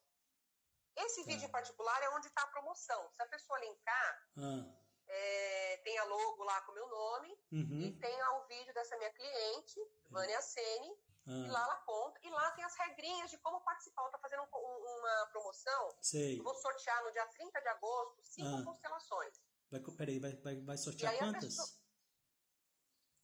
Esse 0.95 1.21
tá. 1.21 1.27
vídeo 1.27 1.45
em 1.45 1.51
particular 1.51 2.01
é 2.03 2.09
onde 2.11 2.27
está 2.27 2.41
a 2.41 2.47
promoção. 2.47 3.09
Se 3.11 3.21
a 3.21 3.27
pessoa 3.27 3.59
linkar, 3.59 4.29
ah. 4.37 4.65
é, 5.07 5.77
tem 5.83 5.97
a 5.97 6.03
logo 6.05 6.43
lá 6.43 6.61
com 6.61 6.71
o 6.71 6.75
meu 6.75 6.87
nome 6.87 7.37
uhum. 7.51 7.81
e 7.81 7.91
tem 7.99 8.17
lá 8.17 8.39
o 8.39 8.47
vídeo 8.47 8.73
dessa 8.73 8.97
minha 8.97 9.11
cliente, 9.11 9.79
Vânia 10.09 10.41
Sene, 10.41 10.97
ah. 11.27 11.31
e 11.31 11.49
lá 11.49 11.61
ela 11.61 11.75
conta. 11.77 12.19
E 12.23 12.29
lá 12.29 12.51
tem 12.51 12.63
as 12.63 12.75
regrinhas 12.75 13.29
de 13.29 13.37
como 13.39 13.59
participar. 13.61 14.03
Eu 14.03 14.07
estou 14.07 14.21
fazendo 14.21 14.43
um, 14.43 14.99
uma 14.99 15.27
promoção. 15.27 15.95
Sei. 16.01 16.39
Eu 16.39 16.43
vou 16.43 16.55
sortear 16.55 17.03
no 17.03 17.11
dia 17.11 17.25
30 17.27 17.61
de 17.61 17.67
agosto 17.67 18.23
cinco 18.23 18.55
ah. 18.55 18.63
constelações. 18.63 19.41
Vai, 19.69 19.81
peraí, 19.97 20.19
vai, 20.19 20.33
vai, 20.37 20.61
vai 20.61 20.77
sortear 20.77 21.17
quantas? 21.17 21.55
Pessoa... 21.55 21.67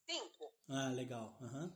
Cinco. 0.10 0.54
Ah, 0.68 0.90
legal. 0.90 1.38
Uhum. 1.40 1.72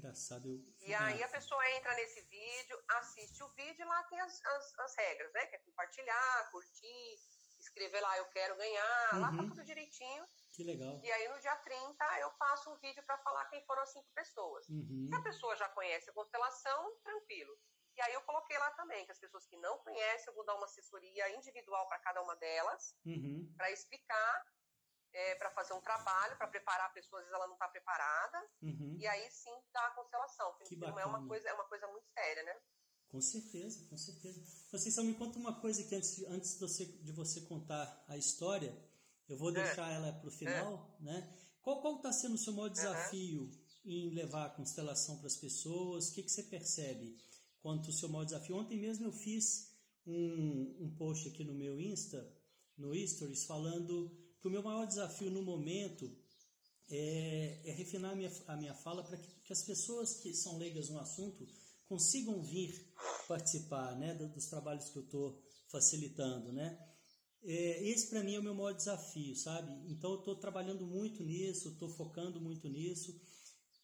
Engraçado. 0.00 0.48
Eu... 0.48 0.88
E 0.88 0.94
aí 0.94 1.22
a 1.22 1.28
pessoa 1.28 1.70
entra 1.76 1.94
nesse 1.94 2.22
vídeo, 2.22 2.82
assiste 2.88 3.42
o 3.42 3.48
vídeo 3.48 3.82
e 3.82 3.84
lá 3.84 4.02
tem 4.04 4.18
as, 4.20 4.42
as, 4.44 4.78
as 4.78 4.96
regras, 4.96 5.32
né? 5.34 5.46
Que 5.46 5.56
é 5.56 5.58
compartilhar, 5.58 6.50
curtir, 6.50 7.18
escrever 7.58 8.00
lá, 8.00 8.16
eu 8.16 8.24
quero 8.30 8.56
ganhar, 8.56 9.14
uhum. 9.14 9.20
lá 9.20 9.30
tá 9.30 9.42
tudo 9.42 9.62
direitinho. 9.62 10.24
Que 10.52 10.64
legal. 10.64 10.98
E 11.04 11.12
aí 11.12 11.28
no 11.28 11.38
dia 11.38 11.54
30 11.56 12.20
eu 12.20 12.30
faço 12.32 12.70
um 12.70 12.78
vídeo 12.78 13.02
para 13.04 13.18
falar 13.18 13.44
quem 13.50 13.62
foram 13.66 13.82
as 13.82 13.92
cinco 13.92 14.10
pessoas. 14.14 14.66
Uhum. 14.70 15.06
Se 15.06 15.14
a 15.14 15.22
pessoa 15.22 15.54
já 15.56 15.68
conhece 15.68 16.08
a 16.08 16.14
constelação, 16.14 16.96
tranquilo. 17.04 17.58
E 17.94 18.00
aí 18.00 18.14
eu 18.14 18.22
coloquei 18.22 18.56
lá 18.56 18.70
também 18.70 19.04
que 19.04 19.12
as 19.12 19.18
pessoas 19.18 19.46
que 19.46 19.58
não 19.58 19.76
conhecem, 19.78 20.28
eu 20.28 20.34
vou 20.34 20.46
dar 20.46 20.54
uma 20.54 20.64
assessoria 20.64 21.36
individual 21.36 21.86
para 21.88 21.98
cada 21.98 22.22
uma 22.22 22.34
delas, 22.36 22.96
uhum. 23.04 23.52
para 23.54 23.70
explicar 23.70 24.46
é, 25.12 25.34
para 25.36 25.50
fazer 25.50 25.72
um 25.74 25.80
trabalho, 25.80 26.36
para 26.36 26.48
preparar 26.48 26.86
a 26.86 26.92
pessoa, 26.92 27.20
às 27.20 27.26
vezes 27.26 27.34
ela 27.34 27.46
não 27.46 27.54
está 27.54 27.68
preparada, 27.68 28.46
uhum. 28.62 28.96
e 28.98 29.06
aí 29.06 29.30
sim 29.30 29.54
dá 29.72 29.86
a 29.86 29.90
constelação. 29.90 30.52
Porque 30.58 30.76
não 30.76 30.98
é 30.98 31.04
uma 31.04 31.26
coisa, 31.26 31.48
é 31.48 31.52
uma 31.52 31.64
coisa 31.64 31.86
muito 31.88 32.06
séria, 32.14 32.42
né? 32.42 32.56
Com 33.08 33.20
certeza, 33.20 33.84
com 33.88 33.96
certeza. 33.96 34.40
Vocês 34.70 34.94
só 34.94 35.02
me 35.02 35.14
conta 35.14 35.38
uma 35.38 35.60
coisa 35.60 35.82
que 35.82 35.94
antes, 35.94 36.22
antes 36.28 36.54
de, 36.54 36.60
você, 36.60 36.84
de 36.84 37.12
você 37.12 37.40
contar 37.42 38.04
a 38.06 38.16
história, 38.16 38.72
eu 39.28 39.36
vou 39.36 39.50
é. 39.50 39.54
deixar 39.54 39.90
é. 39.90 39.94
ela 39.94 40.12
para 40.12 40.28
o 40.28 40.32
final, 40.32 40.96
é. 41.00 41.04
né? 41.04 41.36
Qual 41.60 41.96
está 41.96 42.12
sendo 42.12 42.34
o 42.34 42.38
seu 42.38 42.52
maior 42.52 42.68
desafio 42.68 43.42
uhum. 43.42 43.50
em 43.84 44.14
levar 44.14 44.46
a 44.46 44.50
constelação 44.50 45.18
para 45.18 45.26
as 45.26 45.36
pessoas? 45.36 46.08
O 46.08 46.14
que, 46.14 46.22
que 46.22 46.30
você 46.30 46.44
percebe 46.44 47.16
quanto 47.60 47.88
o 47.88 47.92
seu 47.92 48.08
maior 48.08 48.24
desafio? 48.24 48.56
Ontem 48.56 48.78
mesmo 48.78 49.06
eu 49.06 49.12
fiz 49.12 49.74
um, 50.06 50.76
um 50.80 50.96
post 50.96 51.28
aqui 51.28 51.44
no 51.44 51.54
meu 51.54 51.80
Insta, 51.80 52.32
no 52.78 52.94
Stories, 52.94 53.44
falando 53.44 54.16
que 54.40 54.48
o 54.48 54.50
meu 54.50 54.62
maior 54.62 54.86
desafio 54.86 55.30
no 55.30 55.42
momento 55.42 56.10
é, 56.90 57.60
é 57.64 57.72
refinar 57.72 58.12
a 58.12 58.16
minha, 58.16 58.32
a 58.46 58.56
minha 58.56 58.74
fala 58.74 59.04
para 59.04 59.16
que, 59.16 59.28
que, 59.44 59.52
as 59.52 59.62
pessoas 59.62 60.14
que 60.14 60.34
são 60.34 60.58
leigas 60.58 60.88
no 60.88 60.98
assunto 60.98 61.46
consigam 61.86 62.42
vir 62.42 62.92
participar 63.28 63.96
né, 63.96 64.14
dos 64.14 64.46
trabalhos 64.46 64.88
que 64.88 64.96
eu 64.96 65.04
estou 65.04 65.42
facilitando, 65.68 66.52
né? 66.52 66.78
É, 67.42 67.88
esse 67.88 68.08
para 68.08 68.22
mim 68.22 68.34
é 68.34 68.38
o 68.38 68.42
meu 68.42 68.54
maior 68.54 68.72
desafio, 68.72 69.34
sabe? 69.34 69.72
Então 69.90 70.12
eu 70.12 70.18
estou 70.18 70.36
trabalhando 70.36 70.86
muito 70.86 71.22
nisso, 71.22 71.70
estou 71.70 71.88
focando 71.88 72.40
muito 72.40 72.68
nisso. 72.68 73.18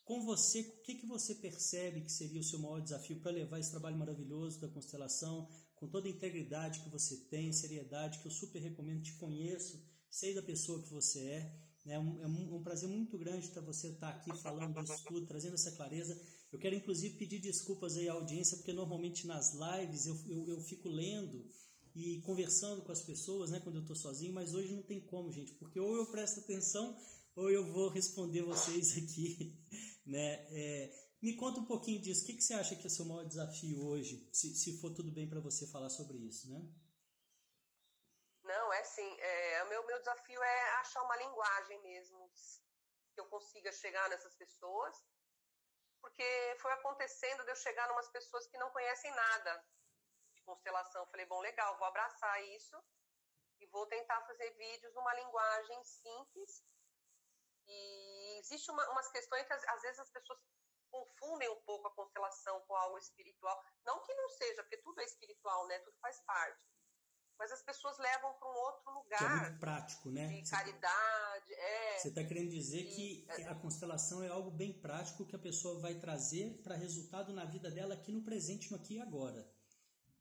Com 0.05 0.25
você, 0.25 0.61
o 0.61 0.83
que, 0.83 0.95
que 0.97 1.07
você 1.07 1.35
percebe 1.35 2.03
que 2.03 2.13
seria 2.13 2.41
o 2.41 2.45
seu 2.45 2.59
maior 2.59 2.81
desafio 2.81 3.19
para 3.21 3.33
levar 3.33 3.59
esse 3.59 3.71
trabalho 3.71 3.97
maravilhoso 3.97 4.61
da 4.61 4.69
constelação, 4.69 5.49
com 5.75 5.89
toda 5.89 6.07
a 6.07 6.11
integridade 6.11 6.81
que 6.81 6.91
você 6.91 7.17
tem, 7.29 7.53
seriedade, 7.53 8.19
que 8.19 8.27
eu 8.27 8.31
super 8.31 8.61
recomendo, 8.61 9.03
te 9.03 9.15
conheço, 9.15 9.83
sei 10.17 10.35
da 10.35 10.43
pessoa 10.43 10.83
que 10.83 10.89
você 10.91 11.21
é. 11.21 11.41
Né? 11.85 11.95
É 11.95 11.99
um, 11.99 12.23
é 12.23 12.27
um 12.27 12.63
prazer 12.63 12.89
muito 12.89 13.19
grande 13.19 13.49
para 13.49 13.61
você 13.61 13.89
estar 13.89 14.13
tá 14.13 14.19
aqui 14.19 14.37
falando 14.39 14.83
disso 14.83 15.05
tudo, 15.07 15.27
trazendo 15.27 15.55
essa 15.55 15.73
clareza. 15.73 16.19
Eu 16.51 16.59
quero, 16.59 16.75
inclusive, 16.75 17.17
pedir 17.17 17.39
desculpas 17.39 17.97
aí 17.97 18.09
à 18.09 18.15
audiência, 18.15 18.57
porque 18.57 18.73
normalmente 18.73 19.27
nas 19.27 19.53
lives 19.53 20.07
eu, 20.07 20.17
eu, 20.27 20.49
eu 20.49 20.61
fico 20.63 20.89
lendo 20.89 21.45
e 21.95 22.21
conversando 22.23 22.83
com 22.83 22.93
as 22.93 23.03
pessoas, 23.03 23.51
né, 23.51 23.61
quando 23.61 23.77
eu 23.77 23.83
estou 23.83 23.97
sozinho, 23.97 24.33
mas 24.33 24.55
hoje 24.55 24.75
não 24.75 24.83
tem 24.83 25.01
como, 25.01 25.33
gente, 25.33 25.53
porque 25.55 25.79
ou 25.81 25.97
eu 25.97 26.07
presto 26.07 26.41
atenção 26.41 26.97
ou 27.35 27.51
eu 27.51 27.71
vou 27.73 27.91
responder 27.91 28.43
vocês 28.43 28.97
aqui, 28.97 29.55
né? 30.07 30.47
É, 30.51 30.93
me 31.23 31.35
conta 31.35 31.61
um 31.61 31.65
pouquinho 31.67 32.01
disso. 32.01 32.23
O 32.23 32.27
que, 32.27 32.35
que 32.35 32.45
você 32.45 32.55
acha 32.55 32.75
que 32.75 32.85
é 32.85 32.87
o 32.87 32.91
seu 32.91 33.05
maior 33.05 33.25
desafio 33.25 33.83
hoje, 33.85 34.27
se, 34.33 34.55
se 34.55 34.79
for 34.79 34.95
tudo 34.95 35.11
bem 35.11 35.29
para 35.29 35.41
você 35.41 35.67
falar 35.67 35.91
sobre 35.91 36.17
isso, 36.19 36.49
né? 36.51 36.67
Não, 38.47 38.73
é 38.73 38.85
sim. 38.85 39.21
É, 39.21 39.65
o 39.65 39.69
meu, 39.69 39.87
meu 39.87 39.99
desafio 39.99 40.43
é 40.43 40.71
achar 40.81 41.03
uma 41.03 41.17
linguagem 41.17 41.81
mesmo 41.83 42.31
que 43.15 43.21
eu 43.21 43.27
consiga 43.27 43.71
chegar 43.73 44.09
nessas 44.09 44.35
pessoas, 44.35 44.97
porque 46.01 46.57
foi 46.61 46.73
acontecendo 46.73 47.45
de 47.45 47.51
eu 47.51 47.57
chegar 47.57 47.89
em 47.89 47.93
umas 47.93 48.09
pessoas 48.09 48.47
que 48.47 48.59
não 48.59 48.71
conhecem 48.71 49.11
nada 49.13 49.65
constelação. 50.47 51.07
Falei, 51.09 51.27
bom, 51.27 51.41
legal, 51.41 51.77
vou 51.77 51.89
abraçar 51.89 52.43
isso 52.45 52.77
e 53.59 53.67
vou 53.67 53.87
tentar 53.87 54.23
fazer 54.23 54.51
vídeos 54.53 54.95
numa 54.95 55.13
linguagem 55.15 55.85
simples. 55.85 56.65
E 57.67 58.39
existe 58.39 58.71
uma, 58.71 58.89
umas 58.91 59.11
questões 59.11 59.45
que 59.47 59.53
às 59.53 59.83
vezes 59.83 59.99
as 59.99 60.11
pessoas 60.11 60.39
confundem 60.89 61.49
um 61.51 61.61
pouco 61.63 61.89
a 61.89 61.95
constelação 61.95 62.61
com 62.63 62.77
algo 62.77 62.97
espiritual. 62.99 63.61
Não 63.85 64.01
que 64.03 64.15
não 64.15 64.29
seja, 64.29 64.63
porque 64.63 64.79
tudo 64.79 65.01
é 65.01 65.05
espiritual, 65.05 65.67
né? 65.67 65.81
Tudo 65.81 65.99
faz 65.99 66.21
parte. 66.21 66.76
Mas 67.39 67.53
as 67.53 67.63
pessoas 67.63 67.99
levam 67.99 68.33
para 68.35 68.49
um 68.49 68.55
outro 68.55 68.91
lugar. 68.93 69.19
Que 69.19 69.25
é 69.25 69.29
muito 69.29 69.61
prático, 69.61 70.11
né? 70.11 70.27
De 70.29 70.51
caridade, 70.51 71.53
é. 71.55 71.99
Você 71.99 72.09
está 72.09 72.25
querendo 72.25 72.51
dizer 72.51 72.85
que 72.85 73.27
é, 73.29 73.49
a 73.49 73.55
constelação 73.55 74.23
é 74.23 74.29
algo 74.29 74.51
bem 74.51 74.73
prático 74.73 75.27
que 75.27 75.37
a 75.37 75.39
pessoa 75.39 75.79
vai 75.81 75.95
trazer 75.95 76.63
para 76.63 76.75
resultado 76.75 77.33
na 77.33 77.45
vida 77.45 77.71
dela 77.71 77.95
aqui 77.95 78.11
no 78.11 78.23
presente, 78.23 78.71
no 78.71 78.79
aqui 78.79 78.97
e 78.97 79.01
agora. 79.01 79.47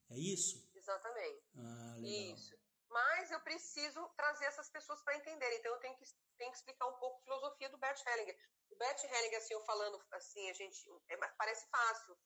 É 0.10 0.18
isso? 0.18 0.70
Exatamente. 0.76 1.44
Ah, 1.58 1.96
legal. 1.98 2.36
Isso. 2.36 2.56
Mas 2.90 3.32
eu 3.32 3.40
preciso 3.42 4.08
trazer 4.16 4.46
essas 4.46 4.70
pessoas 4.70 5.02
para 5.04 5.18
entenderem. 5.18 5.58
Então 5.60 5.74
eu 5.74 5.80
tenho 5.80 5.96
que, 5.98 6.06
tenho 6.38 6.52
que 6.52 6.58
explicar 6.58 6.88
um 6.88 6.98
pouco 6.98 7.20
a 7.20 7.24
filosofia 7.24 7.70
do 7.70 7.78
Bert 7.78 8.00
Hellinger. 8.06 8.38
O 8.70 8.76
Bert 8.78 9.04
Hellinger, 9.04 9.38
assim, 9.38 9.54
eu 9.54 9.66
falando 9.66 10.02
assim, 10.12 10.50
a 10.50 10.54
gente. 10.54 10.90
É, 11.10 11.18
parece 11.38 11.68
fácil. 11.70 12.18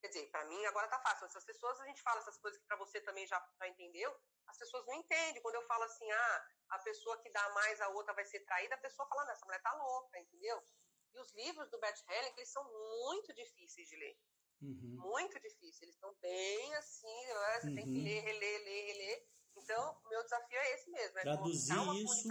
Quer 0.00 0.08
dizer, 0.08 0.30
para 0.30 0.44
mim 0.46 0.64
agora 0.66 0.88
tá 0.88 0.98
fácil. 1.00 1.26
Essas 1.26 1.44
pessoas, 1.44 1.78
a 1.80 1.86
gente 1.86 2.02
fala 2.02 2.20
essas 2.20 2.38
coisas 2.38 2.58
que 2.58 2.66
para 2.66 2.76
você 2.76 3.00
também 3.02 3.26
já, 3.26 3.38
já 3.58 3.68
entendeu, 3.68 4.14
as 4.46 4.56
pessoas 4.56 4.86
não 4.86 4.94
entendem. 4.94 5.42
Quando 5.42 5.56
eu 5.56 5.66
falo 5.66 5.84
assim, 5.84 6.10
ah, 6.10 6.46
a 6.70 6.78
pessoa 6.78 7.20
que 7.20 7.30
dá 7.30 7.48
mais 7.50 7.80
a 7.80 7.88
outra 7.88 8.14
vai 8.14 8.24
ser 8.24 8.40
traída, 8.40 8.74
a 8.74 8.78
pessoa 8.78 9.06
fala, 9.08 9.24
não, 9.26 9.32
essa 9.32 9.44
mulher 9.44 9.62
tá 9.62 9.72
louca, 9.74 10.18
entendeu? 10.18 10.62
E 11.12 11.20
os 11.20 11.32
livros 11.34 11.68
do 11.70 11.78
Bert 11.78 12.00
Hellinger, 12.08 12.34
eles 12.36 12.52
são 12.52 12.64
muito 13.04 13.34
difíceis 13.34 13.88
de 13.88 13.96
ler. 13.96 14.18
Uhum. 14.62 14.96
Muito 15.00 15.40
difícil. 15.40 15.84
Eles 15.84 15.94
estão 15.94 16.14
bem 16.20 16.74
assim, 16.76 17.26
né? 17.26 17.60
você 17.60 17.68
uhum. 17.68 17.74
tem 17.74 17.84
que 17.84 17.98
uhum. 17.98 18.04
ler, 18.04 18.20
reler, 18.20 18.64
ler, 18.64 18.86
reler. 18.86 19.26
Então, 19.56 20.00
meu 20.08 20.22
desafio 20.22 20.58
é 20.58 20.74
esse 20.74 20.90
mesmo, 20.90 21.18
é 21.18 21.22
traduzir 21.22 21.74
isso 22.02 22.28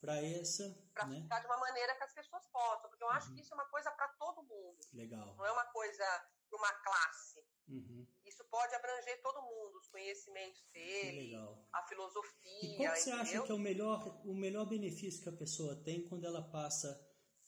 para 0.00 0.16
essa, 0.16 0.64
para 0.94 1.06
né? 1.06 1.20
ficar 1.20 1.40
de 1.40 1.46
uma 1.46 1.58
maneira 1.58 1.94
que 1.94 2.04
as 2.04 2.12
pessoas 2.12 2.46
possam, 2.48 2.88
porque 2.88 3.04
eu 3.04 3.08
uhum. 3.08 3.14
acho 3.14 3.34
que 3.34 3.40
isso 3.42 3.52
é 3.52 3.54
uma 3.54 3.68
coisa 3.68 3.90
para 3.92 4.08
todo 4.08 4.42
mundo. 4.42 4.78
Legal. 4.92 5.36
Não 5.36 5.46
é 5.46 5.52
uma 5.52 5.66
coisa 5.66 6.04
para 6.48 6.58
uma 6.58 6.72
classe. 6.72 7.38
Uhum. 7.68 8.06
Isso 8.24 8.44
pode 8.50 8.74
abranger 8.74 9.20
todo 9.22 9.42
mundo, 9.42 9.78
os 9.78 9.88
conhecimentos 9.88 10.62
dele, 10.72 11.34
a 11.72 11.82
filosofia. 11.88 12.62
E 12.62 12.76
qual 12.76 12.96
você 12.96 13.10
acha 13.10 13.42
que 13.42 13.52
é 13.52 13.54
o 13.54 13.58
melhor, 13.58 14.22
o 14.24 14.34
melhor 14.34 14.66
benefício 14.66 15.22
que 15.22 15.28
a 15.28 15.36
pessoa 15.36 15.76
tem 15.76 16.06
quando 16.08 16.26
ela 16.26 16.42
passa 16.42 16.98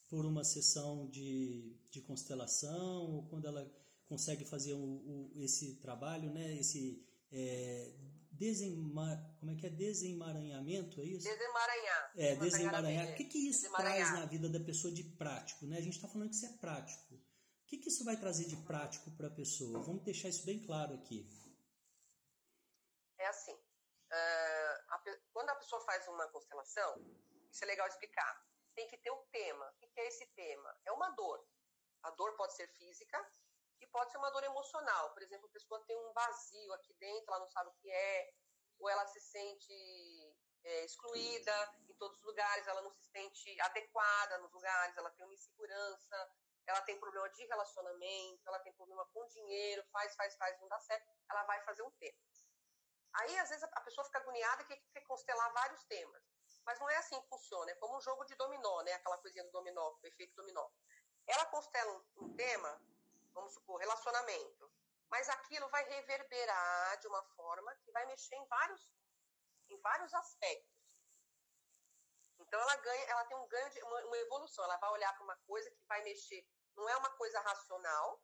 por 0.09 0.27
uma 0.27 0.45
sessão 0.45 1.09
de, 1.09 1.79
de 1.91 2.03
constelação 2.03 3.11
ou 3.13 3.29
quando 3.29 3.47
ela 3.47 3.71
consegue 4.07 4.45
fazer 4.45 4.75
o, 4.75 4.79
o, 4.79 5.33
esse 5.37 5.77
trabalho, 5.81 6.33
né? 6.33 6.57
Esse 6.57 7.07
é, 7.31 7.95
desenma, 8.33 9.37
como 9.39 9.53
é 9.53 9.55
que 9.55 9.67
é 9.67 9.71
desemaranhamento, 9.71 11.01
é 11.01 11.05
isso? 11.05 11.29
Desemaranhar. 11.29 12.13
É, 12.17 12.37
desemaranhar. 12.37 13.11
O 13.11 13.15
que, 13.15 13.25
que 13.25 13.39
isso 13.49 13.71
traz 13.71 14.13
na 14.13 14.27
vida 14.27 14.49
da 14.49 14.59
pessoa 14.59 14.93
de 14.93 15.05
prático, 15.05 15.67
né? 15.67 15.79
A 15.79 15.83
gente 15.83 15.95
está 15.95 16.09
falando 16.09 16.31
que 16.31 16.35
isso 16.37 16.47
é 16.47 16.53
prático. 16.59 17.20
O 17.71 17.73
que, 17.73 17.79
que 17.79 17.89
isso 17.89 18.05
vai 18.05 18.17
trazer 18.17 18.47
de 18.47 18.57
prático 18.67 19.13
para 19.13 19.29
a 19.29 19.31
pessoa? 19.31 19.79
Vamos 19.79 20.03
deixar 20.03 20.29
isso 20.29 20.45
bem 20.45 20.61
claro 20.61 20.93
aqui. 20.93 21.25
É 23.17 23.27
assim, 23.29 23.55
uh, 23.55 24.75
a, 24.89 25.03
quando 25.33 25.51
a 25.51 25.55
pessoa 25.55 25.81
faz 25.83 26.09
uma 26.09 26.27
constelação, 26.31 27.01
isso 27.49 27.63
é 27.63 27.69
legal 27.69 27.87
explicar. 27.87 28.45
Tem 28.75 28.89
que 28.89 28.99
ter 28.99 29.13
um 29.13 29.23
tema. 29.31 29.73
O 29.83 29.87
que 29.87 30.01
é 30.01 30.09
esse 30.09 30.27
tema? 30.35 30.77
É 30.85 30.91
uma 30.91 31.11
dor. 31.11 31.47
A 32.03 32.11
dor 32.11 32.37
pode 32.37 32.57
ser 32.57 32.67
física, 32.75 33.25
e 33.81 33.87
pode 33.87 34.11
ser 34.11 34.19
uma 34.19 34.31
dor 34.31 34.43
emocional. 34.43 35.13
Por 35.13 35.23
exemplo, 35.23 35.47
a 35.47 35.53
pessoa 35.53 35.81
tem 35.85 35.97
um 35.97 36.13
vazio 36.13 36.73
aqui 36.73 36.93
dentro, 36.95 37.25
ela 37.29 37.39
não 37.39 37.51
sabe 37.51 37.71
o 37.71 37.75
que 37.75 37.89
é, 37.89 38.35
ou 38.81 38.91
ela 38.91 39.07
se 39.07 39.21
sente 39.21 40.35
é, 40.65 40.85
excluída 40.85 41.75
em 41.89 41.95
todos 41.95 42.19
os 42.19 42.25
lugares, 42.25 42.67
ela 42.67 42.83
não 42.83 42.91
se 42.91 43.05
sente 43.13 43.61
adequada 43.61 44.39
nos 44.39 44.53
lugares, 44.53 44.97
ela 44.97 45.11
tem 45.13 45.25
uma 45.25 45.35
insegurança, 45.35 46.33
ela 46.67 46.81
tem 46.83 46.99
problema 46.99 47.29
de 47.31 47.45
relacionamento, 47.47 48.43
ela 48.47 48.59
tem 48.61 48.73
problema 48.75 49.07
com 49.13 49.27
dinheiro, 49.29 49.85
faz, 49.93 50.15
faz, 50.15 50.37
faz, 50.37 50.61
não 50.61 50.69
dá 50.69 50.79
certo, 50.81 51.11
ela 51.31 51.45
vai 51.45 51.61
fazer 51.65 51.83
um 51.83 51.91
tema. 51.93 52.19
Aí, 53.13 53.39
às 53.39 53.49
vezes, 53.49 53.65
a 53.65 53.81
pessoa 53.81 54.05
fica 54.05 54.19
agoniada 54.19 54.63
e 54.63 54.67
quer 54.67 55.01
constelar 55.01 55.53
vários 55.53 55.83
temas. 55.85 56.23
Mas 56.65 56.79
não 56.79 56.89
é 56.89 56.97
assim 56.97 57.21
que 57.21 57.29
funciona, 57.29 57.71
é 57.71 57.75
como 57.77 57.97
um 57.97 58.01
jogo 58.01 58.25
de 58.25 58.35
dominó, 58.37 58.83
né? 58.83 58.93
Aquela 58.93 59.19
coisinha 59.19 59.45
do 59.45 59.51
dominó, 59.51 59.97
o 60.01 60.07
efeito 60.07 60.35
dominó. 60.37 60.69
Ela 61.27 61.47
constela 61.47 62.05
um 62.19 62.35
tema 62.37 62.81
vamos 63.35 63.55
supor, 63.55 63.81
relacionamento. 63.81 64.71
Mas 65.11 65.29
aquilo 65.29 65.69
vai 65.71 65.85
reverberar 65.89 66.99
de 67.01 67.09
uma 67.09 67.23
forma 67.35 67.75
que 67.77 67.91
vai 67.91 68.07
mexer 68.07 68.37
em 68.37 68.47
vários, 68.47 68.89
em 69.69 69.81
vários 69.81 70.15
aspectos. 70.15 70.80
Então 72.51 72.61
ela 72.61 72.77
ganha, 72.77 73.05
ela 73.05 73.25
tem 73.27 73.37
um 73.37 73.47
ganho 73.47 73.71
de 73.71 73.81
uma, 73.85 74.05
uma 74.07 74.19
evolução. 74.19 74.65
Ela 74.65 74.77
vai 74.79 74.91
olhar 74.91 75.15
para 75.15 75.23
uma 75.23 75.37
coisa 75.47 75.71
que 75.71 75.87
vai 75.87 76.03
mexer. 76.03 76.45
Não 76.75 76.89
é 76.89 76.97
uma 76.97 77.11
coisa 77.11 77.39
racional. 77.41 78.21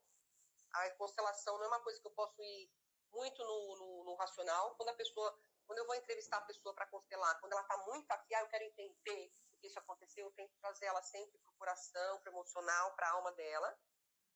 A 0.72 0.90
constelação 0.96 1.56
não 1.58 1.66
é 1.66 1.68
uma 1.68 1.80
coisa 1.80 2.00
que 2.00 2.08
eu 2.08 2.10
posso 2.10 2.42
ir 2.42 2.68
muito 3.12 3.40
no, 3.44 3.76
no, 3.76 4.04
no 4.04 4.14
racional. 4.16 4.74
Quando 4.74 4.88
a 4.88 4.94
pessoa, 4.94 5.38
quando 5.64 5.78
eu 5.78 5.86
vou 5.86 5.94
entrevistar 5.94 6.38
a 6.38 6.42
pessoa 6.42 6.74
para 6.74 6.88
constelar, 6.88 7.38
quando 7.38 7.52
ela 7.52 7.62
está 7.62 7.78
muito 7.86 8.10
aqui, 8.10 8.34
ah, 8.34 8.40
eu 8.40 8.48
quero 8.48 8.64
entender 8.64 9.32
o 9.52 9.58
que 9.58 9.68
isso 9.68 9.78
aconteceu, 9.78 10.26
eu 10.26 10.32
tenho 10.32 10.48
que 10.48 10.58
trazer 10.58 10.86
ela 10.86 11.02
sempre 11.02 11.38
para 11.38 11.52
o 11.52 11.56
coração, 11.56 12.20
para 12.20 12.32
o 12.32 12.34
emocional, 12.34 12.96
para 12.96 13.06
a 13.06 13.12
alma 13.12 13.30
dela 13.30 13.78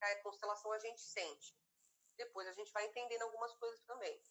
a 0.00 0.16
constelação 0.22 0.72
a 0.72 0.78
gente 0.78 1.00
sente. 1.00 1.54
Depois 2.16 2.46
a 2.48 2.52
gente 2.52 2.72
vai 2.72 2.86
entendendo 2.86 3.22
algumas 3.22 3.52
coisas 3.54 3.82
também. 3.84 4.22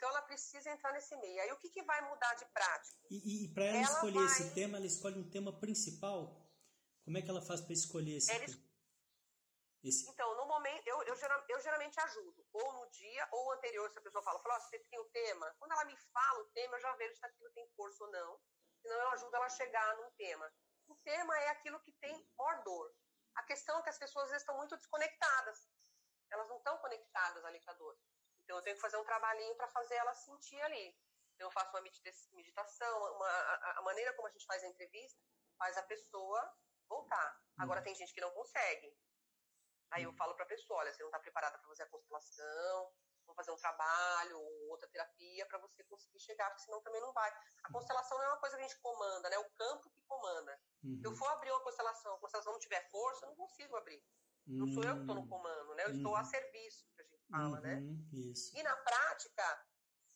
Então 0.00 0.08
ela 0.08 0.22
precisa 0.22 0.70
entrar 0.70 0.94
nesse 0.94 1.14
meio. 1.16 1.42
Aí 1.42 1.52
o 1.52 1.58
que, 1.58 1.68
que 1.68 1.82
vai 1.82 2.00
mudar 2.08 2.32
de 2.32 2.46
prática? 2.46 3.06
E, 3.10 3.44
e 3.44 3.52
para 3.52 3.64
ela, 3.64 3.76
ela, 3.76 3.84
escolher 3.84 4.14
vai... 4.14 4.24
esse 4.24 4.54
tema, 4.54 4.78
ela 4.78 4.86
escolhe 4.86 5.18
um 5.18 5.28
tema 5.28 5.60
principal? 5.60 6.40
Como 7.04 7.18
é 7.18 7.20
que 7.20 7.28
ela 7.28 7.42
faz 7.42 7.60
para 7.60 7.74
escolher 7.74 8.16
esse 8.16 8.32
ela... 8.32 8.46
tema? 8.46 8.64
Esse... 9.84 10.08
Então, 10.08 10.34
no 10.36 10.46
momento, 10.46 10.86
eu, 10.86 11.02
eu, 11.02 11.14
eu, 11.48 11.60
geralmente 11.60 12.00
ajudo, 12.00 12.48
ou 12.50 12.72
no 12.72 12.90
dia, 12.90 13.28
ou 13.30 13.52
anterior, 13.52 13.90
se 13.90 13.98
a 13.98 14.02
pessoa 14.02 14.24
fala, 14.24 14.38
fala, 14.38 14.56
oh, 14.56 14.60
você 14.62 14.78
tem 14.78 14.98
o 14.98 15.02
um 15.02 15.10
tema. 15.10 15.54
Quando 15.58 15.72
ela 15.72 15.84
me 15.84 15.96
fala 16.10 16.40
o 16.40 16.46
tema, 16.46 16.76
eu 16.76 16.80
já 16.80 16.96
vejo 16.96 17.16
se 17.16 17.26
aquilo 17.26 17.50
tem 17.50 17.68
força 17.76 18.02
ou 18.02 18.10
não. 18.10 18.40
Senão 18.80 18.96
eu 18.96 19.10
ajudo 19.10 19.36
ela 19.36 19.44
a 19.44 19.50
chegar 19.50 19.96
num 19.98 20.10
tema. 20.12 20.50
O 20.88 20.96
tema 21.04 21.38
é 21.40 21.48
aquilo 21.50 21.78
que 21.80 21.92
tem 22.00 22.26
maior 22.38 22.64
dor. 22.64 22.90
A 23.34 23.42
questão 23.42 23.78
é 23.78 23.82
que 23.82 23.90
as 23.90 23.98
pessoas 23.98 24.24
às 24.24 24.30
vezes, 24.30 24.42
estão 24.44 24.56
muito 24.56 24.78
desconectadas. 24.78 25.68
Elas 26.30 26.48
não 26.48 26.56
estão 26.56 26.78
conectadas 26.78 27.44
ali 27.44 27.60
com 27.60 27.70
a 27.70 27.74
dor. 27.74 27.98
Então 28.50 28.58
eu 28.58 28.64
tenho 28.64 28.74
que 28.74 28.82
fazer 28.82 28.96
um 28.96 29.04
trabalhinho 29.04 29.54
para 29.54 29.68
fazer 29.68 29.94
elas 29.94 30.18
sentir 30.24 30.60
ali. 30.62 30.98
Então 31.34 31.46
eu 31.46 31.52
faço 31.52 31.70
uma 31.70 31.80
meditação, 31.80 33.14
uma, 33.14 33.28
a, 33.28 33.78
a, 33.78 33.82
maneira 33.82 34.12
como 34.14 34.26
a 34.26 34.30
gente 34.32 34.44
faz 34.44 34.64
a 34.64 34.66
entrevista 34.66 35.22
faz 35.56 35.78
a 35.78 35.84
pessoa 35.84 36.52
voltar. 36.88 37.40
Agora 37.58 37.80
tem 37.80 37.94
gente 37.94 38.12
que 38.12 38.20
não 38.20 38.32
consegue. 38.32 38.92
Aí 39.92 40.02
eu 40.02 40.12
falo 40.14 40.34
para 40.34 40.44
a 40.44 40.48
pessoa, 40.48 40.80
olha, 40.80 40.92
você 40.92 41.00
não 41.00 41.10
está 41.10 41.20
preparada 41.20 41.58
para 41.58 41.68
fazer 41.68 41.84
a 41.84 41.90
constelação, 41.90 42.92
vamos 43.24 43.36
fazer 43.36 43.52
um 43.52 43.56
trabalho 43.56 44.40
ou 44.40 44.70
outra 44.70 44.88
terapia 44.88 45.46
para 45.46 45.58
você 45.58 45.84
conseguir 45.84 46.18
chegar, 46.18 46.50
porque 46.50 46.64
senão 46.64 46.82
também 46.82 47.00
não 47.00 47.12
vai. 47.12 47.30
A 47.62 47.70
constelação 47.70 48.18
não 48.18 48.24
é 48.24 48.28
uma 48.30 48.40
coisa 48.40 48.56
que 48.56 48.64
a 48.64 48.66
gente 48.66 48.80
comanda, 48.80 49.30
né? 49.30 49.36
É 49.36 49.38
o 49.38 49.50
campo 49.50 49.90
que 49.90 50.02
comanda. 50.08 50.60
Uhum. 50.82 51.00
Eu 51.04 51.14
for 51.14 51.28
abrir 51.28 51.52
uma 51.52 51.62
constelação, 51.62 52.16
a 52.16 52.18
constelação 52.18 52.52
não 52.52 52.58
tiver 52.58 52.90
força, 52.90 53.26
eu 53.26 53.28
não 53.28 53.36
consigo 53.36 53.76
abrir. 53.76 54.04
Não 54.46 54.66
sou 54.66 54.82
eu 54.82 54.94
que 54.94 55.00
estou 55.02 55.14
no 55.14 55.20
uhum. 55.20 55.28
comando, 55.28 55.74
né? 55.74 55.84
Eu 55.84 55.90
uhum. 55.90 55.96
estou 55.96 56.16
a 56.16 56.24
serviço, 56.24 56.88
para 56.94 56.99
a 56.99 56.99
fala, 57.30 57.60
né? 57.60 57.74
uhum, 57.74 57.96
né? 57.96 58.30
Isso. 58.30 58.56
E 58.56 58.62
na 58.62 58.76
prática, 58.76 59.66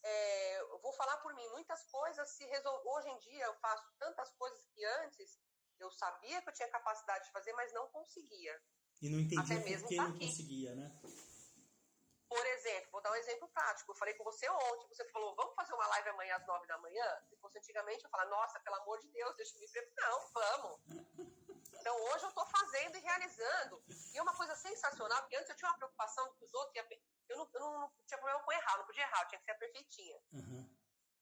é, 0.02 0.60
eu 0.60 0.78
vou 0.80 0.92
falar 0.92 1.16
por 1.18 1.34
mim, 1.34 1.48
muitas 1.50 1.82
coisas 1.84 2.28
se 2.30 2.44
resolvem. 2.44 2.92
Hoje 2.92 3.08
em 3.08 3.18
dia 3.20 3.44
eu 3.44 3.54
faço 3.54 3.88
tantas 3.98 4.30
coisas 4.32 4.64
que 4.74 4.84
antes 5.02 5.38
eu 5.78 5.90
sabia 5.90 6.42
que 6.42 6.48
eu 6.48 6.52
tinha 6.52 6.68
capacidade 6.68 7.24
de 7.24 7.32
fazer, 7.32 7.52
mas 7.54 7.72
não 7.72 7.88
conseguia. 7.88 8.60
E 9.00 9.08
não 9.08 9.20
entendia 9.20 9.60
por 9.80 9.88
que 9.88 9.96
tá 9.96 10.08
não 10.08 10.18
conseguia, 10.18 10.74
né? 10.74 11.00
Por 12.28 12.46
exemplo, 12.46 12.90
vou 12.90 13.02
dar 13.02 13.12
um 13.12 13.16
exemplo 13.16 13.48
prático. 13.48 13.92
Eu 13.92 13.96
falei 13.96 14.14
com 14.14 14.24
você 14.24 14.48
ontem, 14.48 14.88
você 14.88 15.04
falou, 15.10 15.36
vamos 15.36 15.54
fazer 15.54 15.72
uma 15.72 15.86
live 15.86 16.08
amanhã 16.08 16.36
às 16.36 16.46
nove 16.46 16.66
da 16.66 16.78
manhã? 16.78 17.22
Se 17.28 17.36
fosse 17.36 17.58
antigamente, 17.58 18.04
eu 18.04 18.10
falava, 18.10 18.30
nossa, 18.30 18.58
pelo 18.60 18.76
amor 18.76 18.98
de 18.98 19.08
Deus, 19.08 19.36
deixa 19.36 19.56
eu 19.56 19.60
me 19.60 19.68
preparar. 19.68 20.10
Não, 20.10 20.28
vamos. 20.32 20.80
Então 21.84 21.94
hoje 22.00 22.24
eu 22.24 22.30
estou 22.30 22.46
fazendo 22.46 22.96
e 22.96 23.00
realizando. 23.00 23.84
E 24.14 24.16
é 24.16 24.22
uma 24.22 24.34
coisa 24.34 24.56
sensacional, 24.56 25.20
porque 25.20 25.36
antes 25.36 25.50
eu 25.50 25.56
tinha 25.56 25.70
uma 25.70 25.76
preocupação 25.76 26.32
que 26.32 26.42
os 26.46 26.54
outros 26.54 26.74
eu 27.28 27.36
não, 27.36 27.50
eu 27.52 27.60
não 27.60 27.92
tinha 28.06 28.16
problema 28.16 28.42
com 28.42 28.52
errar, 28.52 28.78
não 28.78 28.86
podia 28.86 29.02
errar, 29.02 29.20
eu 29.20 29.28
tinha 29.28 29.38
que 29.38 29.44
ser 29.44 29.54
perfeitinha. 29.58 30.18
Uhum. 30.32 30.66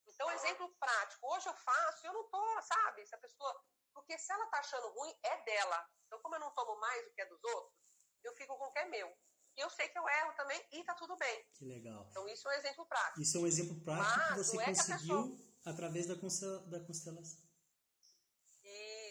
Então, 0.06 0.30
exemplo 0.30 0.72
prático, 0.78 1.26
hoje 1.34 1.48
eu 1.48 1.54
faço, 1.54 2.06
eu 2.06 2.12
não 2.12 2.28
tô, 2.30 2.62
sabe? 2.62 3.04
Se 3.04 3.12
a 3.12 3.18
pessoa. 3.18 3.60
Porque 3.92 4.16
se 4.16 4.32
ela 4.32 4.46
tá 4.46 4.58
achando 4.58 4.88
ruim, 4.90 5.12
é 5.24 5.42
dela. 5.42 5.84
Então, 6.06 6.20
como 6.20 6.36
eu 6.36 6.40
não 6.40 6.54
tomo 6.54 6.78
mais 6.78 7.08
o 7.08 7.10
que 7.10 7.22
é 7.22 7.26
dos 7.26 7.42
outros, 7.42 7.74
eu 8.22 8.32
fico 8.36 8.56
com 8.56 8.66
o 8.66 8.72
que 8.72 8.78
é 8.78 8.84
meu. 8.84 9.12
E 9.56 9.60
eu 9.60 9.68
sei 9.68 9.88
que 9.88 9.98
eu 9.98 10.08
erro 10.08 10.32
também 10.34 10.64
e 10.70 10.84
tá 10.84 10.94
tudo 10.94 11.16
bem. 11.16 11.44
Que 11.54 11.64
legal. 11.64 12.06
Então, 12.08 12.28
isso 12.28 12.48
é 12.48 12.52
um 12.52 12.58
exemplo 12.58 12.86
prático. 12.86 13.20
Isso 13.20 13.36
é 13.36 13.40
um 13.40 13.46
exemplo 13.48 13.80
prático 13.80 14.16
Mas, 14.16 14.28
que 14.28 14.44
você 14.44 14.60
é 14.60 14.64
conseguiu 14.64 15.22
que 15.24 15.36
pessoa... 15.36 15.72
através 15.72 16.06
da, 16.06 16.14
constelação. 16.16 17.51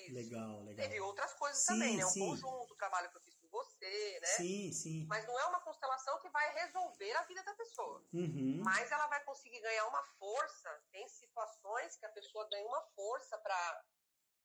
Isso. 0.05 0.15
Legal, 0.15 0.63
legal. 0.63 0.87
Teve 0.87 0.99
outras 1.01 1.33
coisas 1.33 1.63
sim, 1.63 1.73
também, 1.73 1.97
né? 1.97 2.05
Um 2.05 2.09
sim. 2.09 2.19
conjunto, 2.27 2.73
o 2.73 2.77
trabalho 2.77 3.09
que 3.09 3.17
eu 3.17 3.21
fiz 3.21 3.35
com 3.35 3.47
você, 3.49 4.19
né? 4.21 4.27
Sim, 4.27 4.71
sim. 4.71 5.05
Mas 5.07 5.25
não 5.25 5.39
é 5.39 5.45
uma 5.45 5.61
constelação 5.61 6.19
que 6.19 6.29
vai 6.29 6.53
resolver 6.53 7.11
a 7.13 7.23
vida 7.23 7.43
da 7.43 7.53
pessoa. 7.55 8.03
Uhum. 8.13 8.61
Mas 8.63 8.91
ela 8.91 9.07
vai 9.07 9.23
conseguir 9.23 9.59
ganhar 9.59 9.87
uma 9.87 10.03
força. 10.17 10.83
Tem 10.91 11.07
situações 11.07 11.97
que 11.97 12.05
a 12.05 12.09
pessoa 12.09 12.47
ganha 12.49 12.65
uma 12.67 12.81
força 12.95 13.37
para 13.37 13.83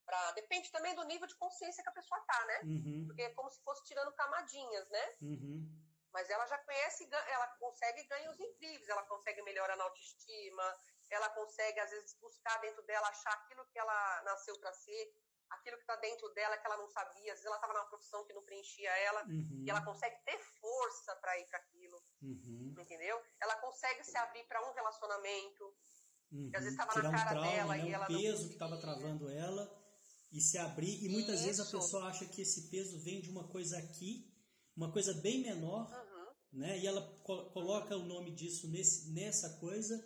Pra, 0.07 0.31
depende 0.33 0.71
também 0.71 0.95
do 0.95 1.03
nível 1.03 1.27
de 1.27 1.35
consciência 1.35 1.83
que 1.83 1.89
a 1.89 1.93
pessoa 1.93 2.21
tá, 2.21 2.47
né? 2.47 2.61
Uhum. 2.63 3.05
Porque 3.09 3.23
é 3.23 3.31
como 3.31 3.51
se 3.51 3.61
fosse 3.65 3.85
tirando 3.85 4.13
camadinhas, 4.13 4.89
né? 4.89 5.15
Uhum. 5.21 5.69
Mas 6.13 6.31
ela 6.31 6.47
já 6.47 6.57
conhece, 6.59 7.11
ela 7.13 7.49
consegue 7.59 8.05
ganhos 8.05 8.39
incríveis, 8.39 8.89
ela 8.89 9.03
consegue 9.03 9.43
melhorar 9.43 9.77
na 9.77 9.83
autoestima, 9.83 10.81
ela 11.11 11.29
consegue, 11.31 11.81
às 11.81 11.91
vezes, 11.91 12.15
buscar 12.21 12.57
dentro 12.61 12.83
dela, 12.85 13.09
achar 13.09 13.33
aquilo 13.33 13.67
que 13.67 13.79
ela 13.79 14.23
nasceu 14.23 14.57
para 14.61 14.73
ser, 14.73 15.13
aquilo 15.51 15.77
que 15.77 15.83
está 15.83 15.97
dentro 15.97 16.29
dela 16.35 16.57
que 16.57 16.67
ela 16.67 16.77
não 16.77 16.89
sabia. 16.89 17.33
Às 17.33 17.39
vezes 17.39 17.47
ela 17.47 17.57
estava 17.57 17.73
numa 17.73 17.87
profissão 17.87 18.25
que 18.27 18.33
não 18.33 18.43
preenchia 18.43 18.91
ela 18.99 19.25
uhum. 19.27 19.63
e 19.65 19.71
ela 19.71 19.85
consegue 19.85 20.17
ter 20.25 20.39
força 20.61 21.15
para 21.17 21.39
ir 21.39 21.47
para 21.47 21.59
aquilo, 21.59 22.03
uhum. 22.23 22.75
entendeu? 22.79 23.21
Ela 23.41 23.57
consegue 23.57 24.05
se 24.05 24.17
abrir 24.17 24.45
para 24.45 24.69
um 24.69 24.75
relacionamento 24.75 25.65
uhum. 26.33 26.51
que 26.51 26.57
às 26.57 26.65
vezes 26.65 26.79
estava 26.79 27.03
na 27.03 27.11
cara 27.11 27.39
um 27.39 27.43
trauma, 27.43 27.51
dela 27.51 27.77
né? 27.77 27.85
e 27.85 27.93
ela 27.93 28.05
um 28.05 28.09
peso 28.09 28.49
que 28.49 28.55
estava 28.55 28.81
travando 28.81 29.31
ela 29.31 29.87
e 30.33 30.41
se 30.41 30.59
abrir. 30.59 31.05
E 31.05 31.09
muitas 31.09 31.37
Isso. 31.37 31.47
vezes 31.47 31.61
a 31.61 31.71
pessoa 31.71 32.09
acha 32.09 32.27
que 32.27 32.43
esse 32.43 32.69
peso 32.71 33.03
vem 33.03 33.21
de 33.21 33.31
uma 33.31 33.49
coisa 33.49 33.79
aqui, 33.79 34.31
uma 34.77 34.93
coisa 34.93 35.15
bem 35.23 35.43
menor, 35.43 35.91
uhum. 35.91 36.61
né? 36.61 36.79
E 36.79 36.87
ela 36.87 37.03
co 37.23 37.51
coloca 37.51 37.97
o 37.97 38.05
nome 38.05 38.35
disso 38.35 38.69
nesse, 38.71 39.13
nessa 39.13 39.59
coisa 39.59 39.97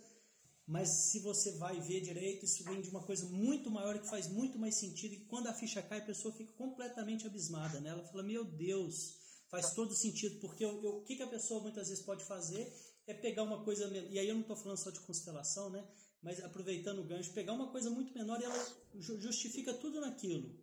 mas 0.70 0.88
se 0.88 1.18
você 1.18 1.50
vai 1.52 1.80
ver 1.80 2.00
direito, 2.00 2.44
isso 2.44 2.62
vem 2.62 2.80
de 2.80 2.88
uma 2.90 3.02
coisa 3.02 3.26
muito 3.26 3.68
maior 3.68 3.98
que 3.98 4.08
faz 4.08 4.28
muito 4.28 4.56
mais 4.56 4.76
sentido. 4.76 5.14
E 5.14 5.24
quando 5.24 5.48
a 5.48 5.52
ficha 5.52 5.82
cai, 5.82 5.98
a 5.98 6.04
pessoa 6.04 6.32
fica 6.32 6.52
completamente 6.52 7.26
abismada. 7.26 7.80
Né? 7.80 7.90
Ela 7.90 8.04
fala: 8.04 8.22
Meu 8.22 8.44
Deus, 8.44 9.18
faz 9.48 9.74
todo 9.74 9.92
sentido, 9.96 10.38
porque 10.38 10.64
o 10.64 11.02
que, 11.02 11.16
que 11.16 11.24
a 11.24 11.26
pessoa 11.26 11.60
muitas 11.60 11.88
vezes 11.88 12.04
pode 12.04 12.24
fazer 12.24 12.72
é 13.08 13.12
pegar 13.12 13.42
uma 13.42 13.64
coisa. 13.64 13.84
E 14.10 14.16
aí 14.16 14.28
eu 14.28 14.34
não 14.34 14.42
estou 14.42 14.54
falando 14.54 14.78
só 14.78 14.90
de 14.90 15.00
constelação, 15.00 15.70
né? 15.70 15.84
mas 16.22 16.42
aproveitando 16.44 17.00
o 17.00 17.04
gancho, 17.04 17.32
pegar 17.32 17.52
uma 17.52 17.72
coisa 17.72 17.90
muito 17.90 18.14
menor 18.14 18.40
e 18.40 18.44
ela 18.44 18.66
justifica 18.94 19.74
tudo 19.74 20.00
naquilo. 20.00 20.54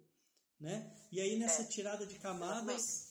Né? 0.58 0.96
E 1.12 1.20
aí 1.20 1.38
nessa 1.38 1.64
é. 1.64 1.66
tirada 1.66 2.06
de 2.06 2.16
camadas, 2.20 3.10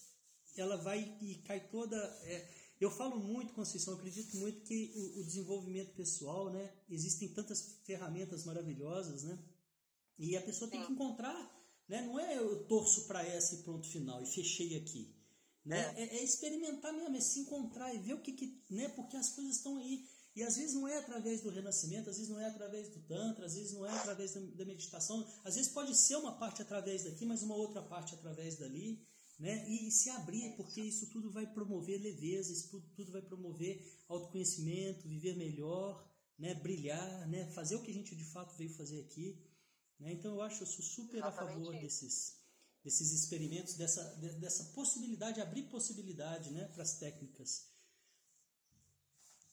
ela 0.56 0.76
vai 0.76 1.16
e 1.20 1.42
cai 1.42 1.68
toda. 1.68 1.96
É, 2.22 2.55
eu 2.80 2.90
falo 2.90 3.18
muito, 3.18 3.54
Conceição, 3.54 3.94
acredito 3.94 4.36
muito 4.36 4.60
que 4.62 4.92
o, 4.94 5.20
o, 5.20 5.24
desenvolvimento 5.24 5.94
pessoal, 5.94 6.50
né? 6.50 6.72
Existem 6.90 7.28
tantas 7.28 7.80
ferramentas 7.84 8.44
maravilhosas, 8.44 9.22
né? 9.22 9.38
E 10.18 10.36
a 10.36 10.42
pessoa 10.42 10.70
tem 10.70 10.84
que 10.84 10.92
encontrar, 10.92 11.54
né? 11.88 12.02
Não 12.02 12.18
é 12.20 12.36
eu 12.36 12.64
torço 12.66 13.06
para 13.06 13.26
essa 13.26 13.54
e 13.54 13.62
pronto, 13.62 13.88
final, 13.88 14.22
e 14.22 14.26
fechei 14.26 14.76
aqui. 14.76 15.14
Né? 15.64 15.94
É. 15.96 16.02
É, 16.02 16.16
é 16.18 16.24
experimentar 16.24 16.92
mesmo, 16.92 17.16
é 17.16 17.20
se 17.20 17.40
encontrar 17.40 17.92
e 17.94 17.98
ver 17.98 18.14
o 18.14 18.20
que, 18.20 18.32
que 18.32 18.62
né? 18.70 18.88
Porque 18.90 19.16
as 19.16 19.30
coisas 19.30 19.56
estão 19.56 19.78
aí. 19.78 20.06
E 20.34 20.42
às 20.42 20.56
vezes 20.56 20.74
não 20.74 20.86
é 20.86 20.98
através 20.98 21.40
do 21.40 21.48
renascimento, 21.48 22.10
às 22.10 22.18
vezes 22.18 22.30
não 22.30 22.38
é 22.38 22.46
através 22.46 22.90
do 22.90 23.00
Tantra, 23.00 23.46
às 23.46 23.54
vezes 23.54 23.72
não 23.72 23.86
é 23.86 23.90
através 23.90 24.34
da, 24.34 24.40
da 24.40 24.64
meditação, 24.66 25.26
às 25.42 25.54
vezes 25.54 25.72
pode 25.72 25.96
ser 25.96 26.16
uma 26.16 26.36
parte 26.38 26.60
através 26.60 27.04
daqui, 27.04 27.24
mas 27.24 27.42
uma 27.42 27.56
outra 27.56 27.80
parte 27.82 28.14
através 28.14 28.58
dali 28.58 29.02
né? 29.38 29.64
E, 29.68 29.88
e, 29.88 29.90
se 29.90 30.10
abrir, 30.10 30.56
porque 30.56 30.80
isso 30.80 31.10
tudo 31.10 31.30
vai 31.30 31.46
promover 31.46 32.00
leveza, 32.00 32.52
isso 32.52 32.70
tudo 32.94 33.12
vai 33.12 33.22
promover 33.22 33.84
autoconhecimento, 34.08 35.08
viver 35.08 35.36
melhor, 35.36 36.08
né? 36.38 36.54
Brilhar, 36.54 37.28
né? 37.28 37.50
Fazer 37.52 37.76
o 37.76 37.82
que 37.82 37.90
a 37.90 37.94
gente 37.94 38.16
de 38.16 38.32
fato 38.32 38.56
veio 38.56 38.74
fazer 38.76 39.00
aqui, 39.02 39.42
né? 39.98 40.12
Então 40.12 40.34
eu 40.34 40.42
acho, 40.42 40.62
eu 40.62 40.66
sou 40.66 40.84
super 40.84 41.18
Exatamente. 41.18 41.52
a 41.52 41.54
favor 41.54 41.80
desses 41.80 42.44
desses 42.82 43.12
experimentos, 43.12 43.74
dessa 43.74 44.02
dessa 44.38 44.72
possibilidade, 44.72 45.40
abrir 45.40 45.64
possibilidade, 45.64 46.50
né? 46.52 46.68
Para 46.68 46.82
as 46.82 46.98
técnicas. 46.98 47.74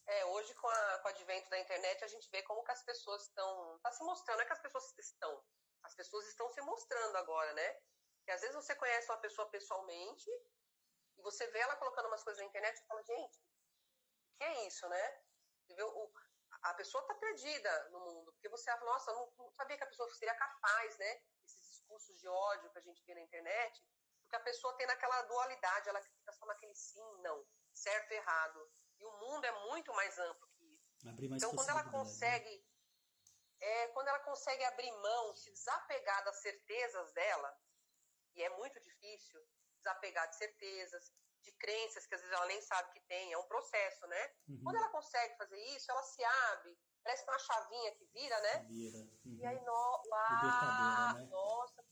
É, 0.05 0.25
hoje 0.25 0.53
com, 0.55 0.67
a, 0.67 0.99
com 0.99 1.07
o 1.07 1.11
advento 1.11 1.49
da 1.49 1.59
internet 1.59 2.03
a 2.03 2.07
gente 2.07 2.29
vê 2.29 2.43
como 2.43 2.63
que 2.63 2.71
as 2.71 2.83
pessoas 2.83 3.23
estão, 3.23 3.79
tá 3.81 3.91
se 3.91 4.03
mostrando, 4.03 4.41
é 4.41 4.45
que 4.45 4.53
as 4.53 4.61
pessoas 4.61 4.83
estão, 4.99 5.43
as 5.81 5.95
pessoas 5.95 6.27
estão 6.27 6.49
se 6.49 6.61
mostrando 6.61 7.15
agora, 7.15 7.53
né? 7.53 7.75
Que 8.25 8.31
às 8.31 8.41
vezes 8.41 8.55
você 8.55 8.75
conhece 8.75 9.09
uma 9.09 9.17
pessoa 9.17 9.49
pessoalmente 9.49 10.29
e 11.17 11.21
você 11.21 11.45
vê 11.47 11.59
ela 11.59 11.75
colocando 11.75 12.07
umas 12.07 12.23
coisas 12.23 12.41
na 12.41 12.47
internet 12.47 12.77
e 12.77 12.85
fala, 12.85 13.03
gente, 13.03 13.41
que 14.37 14.43
é 14.43 14.67
isso, 14.67 14.87
né? 14.87 15.21
O, 15.79 16.11
a 16.63 16.73
pessoa 16.75 17.01
está 17.01 17.13
perdida 17.15 17.89
no 17.89 17.99
mundo, 17.99 18.31
porque 18.33 18.49
você 18.49 18.65
fala, 18.71 18.85
nossa, 18.85 19.11
não, 19.13 19.31
não, 19.37 19.51
sabia 19.51 19.77
que 19.77 19.83
a 19.83 19.87
pessoa 19.87 20.09
seria 20.11 20.35
capaz, 20.35 20.97
né? 20.97 21.21
Esses 21.45 21.65
discursos 21.65 22.17
de 22.19 22.27
ódio 22.27 22.69
que 22.71 22.79
a 22.79 22.81
gente 22.81 23.03
vê 23.03 23.13
na 23.13 23.21
internet, 23.21 23.83
porque 24.21 24.35
a 24.35 24.39
pessoa 24.39 24.73
tem 24.75 24.87
naquela 24.87 25.21
dualidade, 25.23 25.89
ela 25.89 26.01
fica 26.01 26.31
só 26.31 26.45
naquele 26.45 26.73
sim, 26.73 27.21
não, 27.21 27.45
certo 27.73 28.11
errado. 28.11 28.71
E 28.97 29.05
o 29.05 29.11
mundo 29.17 29.45
é 29.45 29.51
muito 29.67 29.93
mais 29.93 30.17
amplo 30.17 30.47
que 30.55 30.63
isso. 30.63 30.93
então, 31.35 31.55
quando 31.55 31.69
ela 31.69 31.83
né? 31.83 31.91
consegue, 31.91 32.65
é, 33.59 33.87
quando 33.89 34.07
ela 34.07 34.19
consegue 34.19 34.63
abrir 34.65 34.91
mão, 34.91 35.35
se 35.35 35.51
desapegar 35.51 36.23
das 36.23 36.37
certezas 36.37 37.11
dela, 37.11 37.59
e 38.35 38.43
é 38.43 38.49
muito 38.57 38.79
difícil 38.79 39.41
desapegar 39.77 40.29
de 40.29 40.37
certezas, 40.37 41.11
de 41.41 41.51
crenças 41.53 42.05
que 42.07 42.15
às 42.15 42.21
vezes 42.21 42.35
ela 42.35 42.45
nem 42.47 42.61
sabe 42.61 42.93
que 42.93 43.01
tem, 43.07 43.31
é 43.31 43.37
um 43.37 43.47
processo, 43.47 44.07
né? 44.07 44.29
Uhum. 44.47 44.61
Quando 44.63 44.77
ela 44.77 44.89
consegue 44.89 45.37
fazer 45.37 45.59
isso, 45.75 45.91
ela 45.91 46.03
se 46.03 46.23
abre, 46.23 46.77
parece 47.03 47.23
uma 47.23 47.39
chavinha 47.39 47.91
que 47.95 48.05
vira, 48.13 48.41
né? 48.41 48.65
Vira. 48.69 48.97
Uhum. 49.25 49.37
E 49.39 49.45
aí, 49.45 49.59
no, 49.61 50.03
lá, 50.09 51.13
né? 51.15 51.27
nossa. 51.29 51.83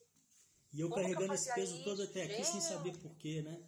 E 0.73 0.79
eu 0.79 0.89
carregando 0.89 1.33
eu 1.33 1.33
esse 1.33 1.53
peso 1.53 1.75
isso, 1.75 1.83
todo 1.83 2.03
até 2.03 2.23
aqui 2.23 2.35
gente? 2.35 2.47
sem 2.47 2.61
saber 2.61 2.97
porquê, 2.97 3.41
né? 3.41 3.61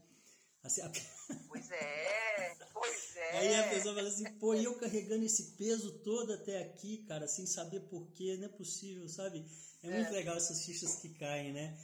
Assim, 0.64 0.82
a... 0.82 0.90
Pois 1.50 1.70
é, 1.72 2.56
pois 2.74 3.16
é. 3.18 3.38
Aí 3.38 3.56
a 3.56 3.70
pessoa 3.70 3.94
fala 3.94 4.08
assim, 4.08 4.40
pô, 4.40 4.54
e 4.54 4.64
eu 4.64 4.80
carregando 4.80 5.26
esse 5.26 5.58
peso 5.58 6.00
todo 6.00 6.32
até 6.32 6.62
aqui, 6.64 7.04
cara, 7.06 7.28
sem 7.28 7.46
saber 7.46 7.82
porquê, 7.82 8.38
não 8.38 8.46
é 8.46 8.50
possível, 8.50 9.08
sabe? 9.10 9.46
É, 9.84 9.88
é. 9.88 9.92
muito 9.92 10.12
legal 10.14 10.38
essas 10.38 10.66
fichas 10.66 10.96
que 10.96 11.10
caem, 11.10 11.52
né? 11.52 11.78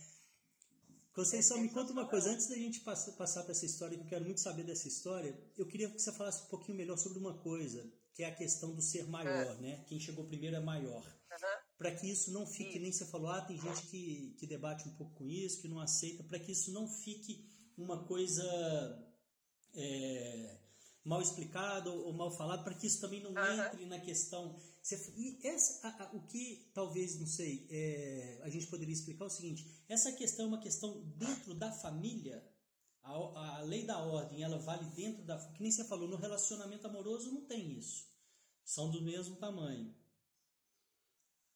Conceição, 1.19 1.57
me 1.57 1.67
conta 1.67 1.91
uma 1.91 2.07
coisa, 2.07 2.31
antes 2.31 2.47
da 2.47 2.55
gente 2.55 2.79
passar, 2.79 3.11
passar 3.11 3.43
para 3.43 3.51
essa 3.51 3.65
história, 3.65 3.97
que 3.97 4.03
eu 4.05 4.07
quero 4.07 4.23
muito 4.23 4.39
saber 4.39 4.63
dessa 4.63 4.87
história, 4.87 5.37
eu 5.57 5.67
queria 5.67 5.89
que 5.89 5.99
você 5.99 6.13
falasse 6.13 6.43
um 6.43 6.45
pouquinho 6.45 6.77
melhor 6.77 6.97
sobre 6.97 7.19
uma 7.19 7.33
coisa, 7.39 7.85
que 8.13 8.23
é 8.23 8.27
a 8.27 8.33
questão 8.33 8.73
do 8.73 8.81
ser 8.81 9.05
maior, 9.05 9.57
é. 9.57 9.61
né? 9.61 9.83
Quem 9.89 9.99
chegou 9.99 10.23
primeiro 10.23 10.55
é 10.55 10.61
maior. 10.61 11.03
Uhum. 11.03 11.47
Para 11.77 11.93
que 11.93 12.09
isso 12.09 12.31
não 12.31 12.47
fique, 12.47 12.71
Sim. 12.71 12.79
nem 12.79 12.91
você 12.93 13.05
falou, 13.05 13.31
ah, 13.31 13.41
tem 13.41 13.59
gente 13.59 13.81
que, 13.87 14.33
que 14.39 14.47
debate 14.47 14.87
um 14.87 14.95
pouco 14.95 15.13
com 15.15 15.27
isso, 15.27 15.61
que 15.61 15.67
não 15.67 15.81
aceita, 15.81 16.23
para 16.23 16.39
que 16.39 16.53
isso 16.53 16.71
não 16.71 16.87
fique 16.87 17.45
uma 17.77 18.05
coisa 18.05 19.05
é, 19.75 20.57
mal 21.03 21.21
explicada 21.21 21.91
ou 21.91 22.13
mal 22.13 22.31
falada, 22.31 22.63
para 22.63 22.75
que 22.75 22.87
isso 22.87 23.01
também 23.01 23.21
não 23.21 23.31
uhum. 23.31 23.65
entre 23.65 23.85
na 23.87 23.99
questão 23.99 24.57
e 25.15 25.39
essa, 25.45 25.87
a, 25.87 26.03
a, 26.03 26.15
o 26.15 26.25
que 26.27 26.71
talvez, 26.73 27.19
não 27.19 27.27
sei, 27.27 27.67
é, 27.69 28.39
a 28.43 28.49
gente 28.49 28.67
poderia 28.67 28.93
explicar 28.93 29.25
é 29.25 29.27
o 29.27 29.31
seguinte: 29.31 29.83
essa 29.87 30.11
questão 30.13 30.45
é 30.45 30.47
uma 30.47 30.61
questão 30.61 31.01
dentro 31.17 31.53
da 31.53 31.71
família. 31.71 32.43
A, 33.01 33.57
a 33.57 33.61
lei 33.61 33.85
da 33.85 33.99
ordem, 33.99 34.43
ela 34.43 34.57
vale 34.57 34.85
dentro 34.91 35.23
da. 35.23 35.37
Que 35.51 35.61
nem 35.61 35.71
você 35.71 35.83
falou, 35.83 36.07
no 36.07 36.17
relacionamento 36.17 36.87
amoroso 36.87 37.31
não 37.31 37.45
tem 37.45 37.77
isso. 37.77 38.07
São 38.63 38.89
do 38.89 39.01
mesmo 39.01 39.35
tamanho. 39.35 39.95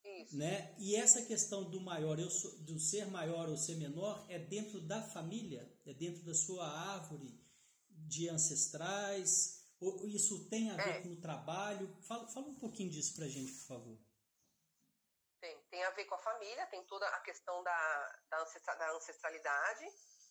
Isso. 0.04 0.36
Né? 0.36 0.74
E 0.78 0.94
essa 0.94 1.22
questão 1.22 1.68
do 1.70 1.80
maior, 1.80 2.18
eu 2.18 2.30
sou, 2.30 2.58
do 2.58 2.78
ser 2.78 3.06
maior 3.06 3.48
ou 3.48 3.56
ser 3.56 3.76
menor, 3.76 4.24
é 4.28 4.38
dentro 4.38 4.80
da 4.80 5.02
família, 5.02 5.72
é 5.86 5.94
dentro 5.94 6.22
da 6.24 6.34
sua 6.34 6.66
árvore 6.66 7.40
de 7.88 8.28
ancestrais, 8.28 9.63
Isso 9.80 10.48
tem 10.48 10.70
a 10.70 10.76
ver 10.76 10.96
é. 10.96 11.02
com 11.02 11.12
o 11.12 11.20
trabalho? 11.20 11.94
Fala, 12.02 12.26
fala 12.28 12.46
um 12.46 12.58
pouquinho 12.58 12.90
disso 12.90 13.14
pra 13.14 13.26
gente, 13.26 13.52
por 13.52 13.66
favor. 13.66 13.98
Tem, 15.40 15.62
tem 15.64 15.84
a 15.84 15.90
ver 15.90 16.04
com 16.06 16.14
a 16.14 16.18
família, 16.18 16.66
tem 16.68 16.82
toda 16.86 17.06
a 17.06 17.20
questão 17.20 17.62
da, 17.62 18.20
da 18.30 18.92
ancestralidade. 18.92 19.84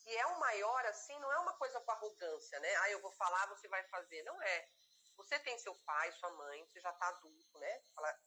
E 0.06 0.16
é 0.16 0.26
o 0.28 0.40
maior, 0.40 0.86
assim, 0.88 1.18
não 1.20 1.32
é 1.32 1.40
uma 1.40 1.54
coisa 1.54 1.80
com 1.82 1.92
arrogância, 1.92 2.60
né? 2.60 2.76
Ah, 2.78 2.90
eu 2.92 3.02
vou 3.02 3.12
falar, 3.12 3.48
você 3.48 3.68
vai 3.68 3.84
fazer. 3.90 4.24
Não 4.24 4.42
é. 4.42 4.70
Você 5.16 5.40
tem 5.40 5.58
seu 5.60 5.76
pai, 5.86 6.12
sua 6.14 6.32
mãe, 6.32 6.66
você 6.66 6.80
já 6.80 6.90
está 6.90 7.08
adulto, 7.10 7.60
né? 7.60 7.82
Fala, 7.96 8.20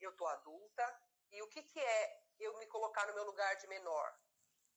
eu 0.00 0.16
tô 0.16 0.26
adulta. 0.26 1.00
E 1.30 1.42
o 1.42 1.48
que, 1.48 1.62
que 1.62 1.78
é 1.78 2.22
eu 2.40 2.56
me 2.58 2.66
colocar 2.66 3.06
no 3.06 3.14
meu 3.14 3.24
lugar 3.24 3.54
de 3.56 3.66
menor? 3.66 4.18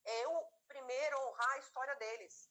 É 0.05 0.25
eu 0.25 0.43
primeiro 0.67 1.17
honrar 1.27 1.51
a 1.51 1.59
história 1.59 1.95
deles. 1.95 2.49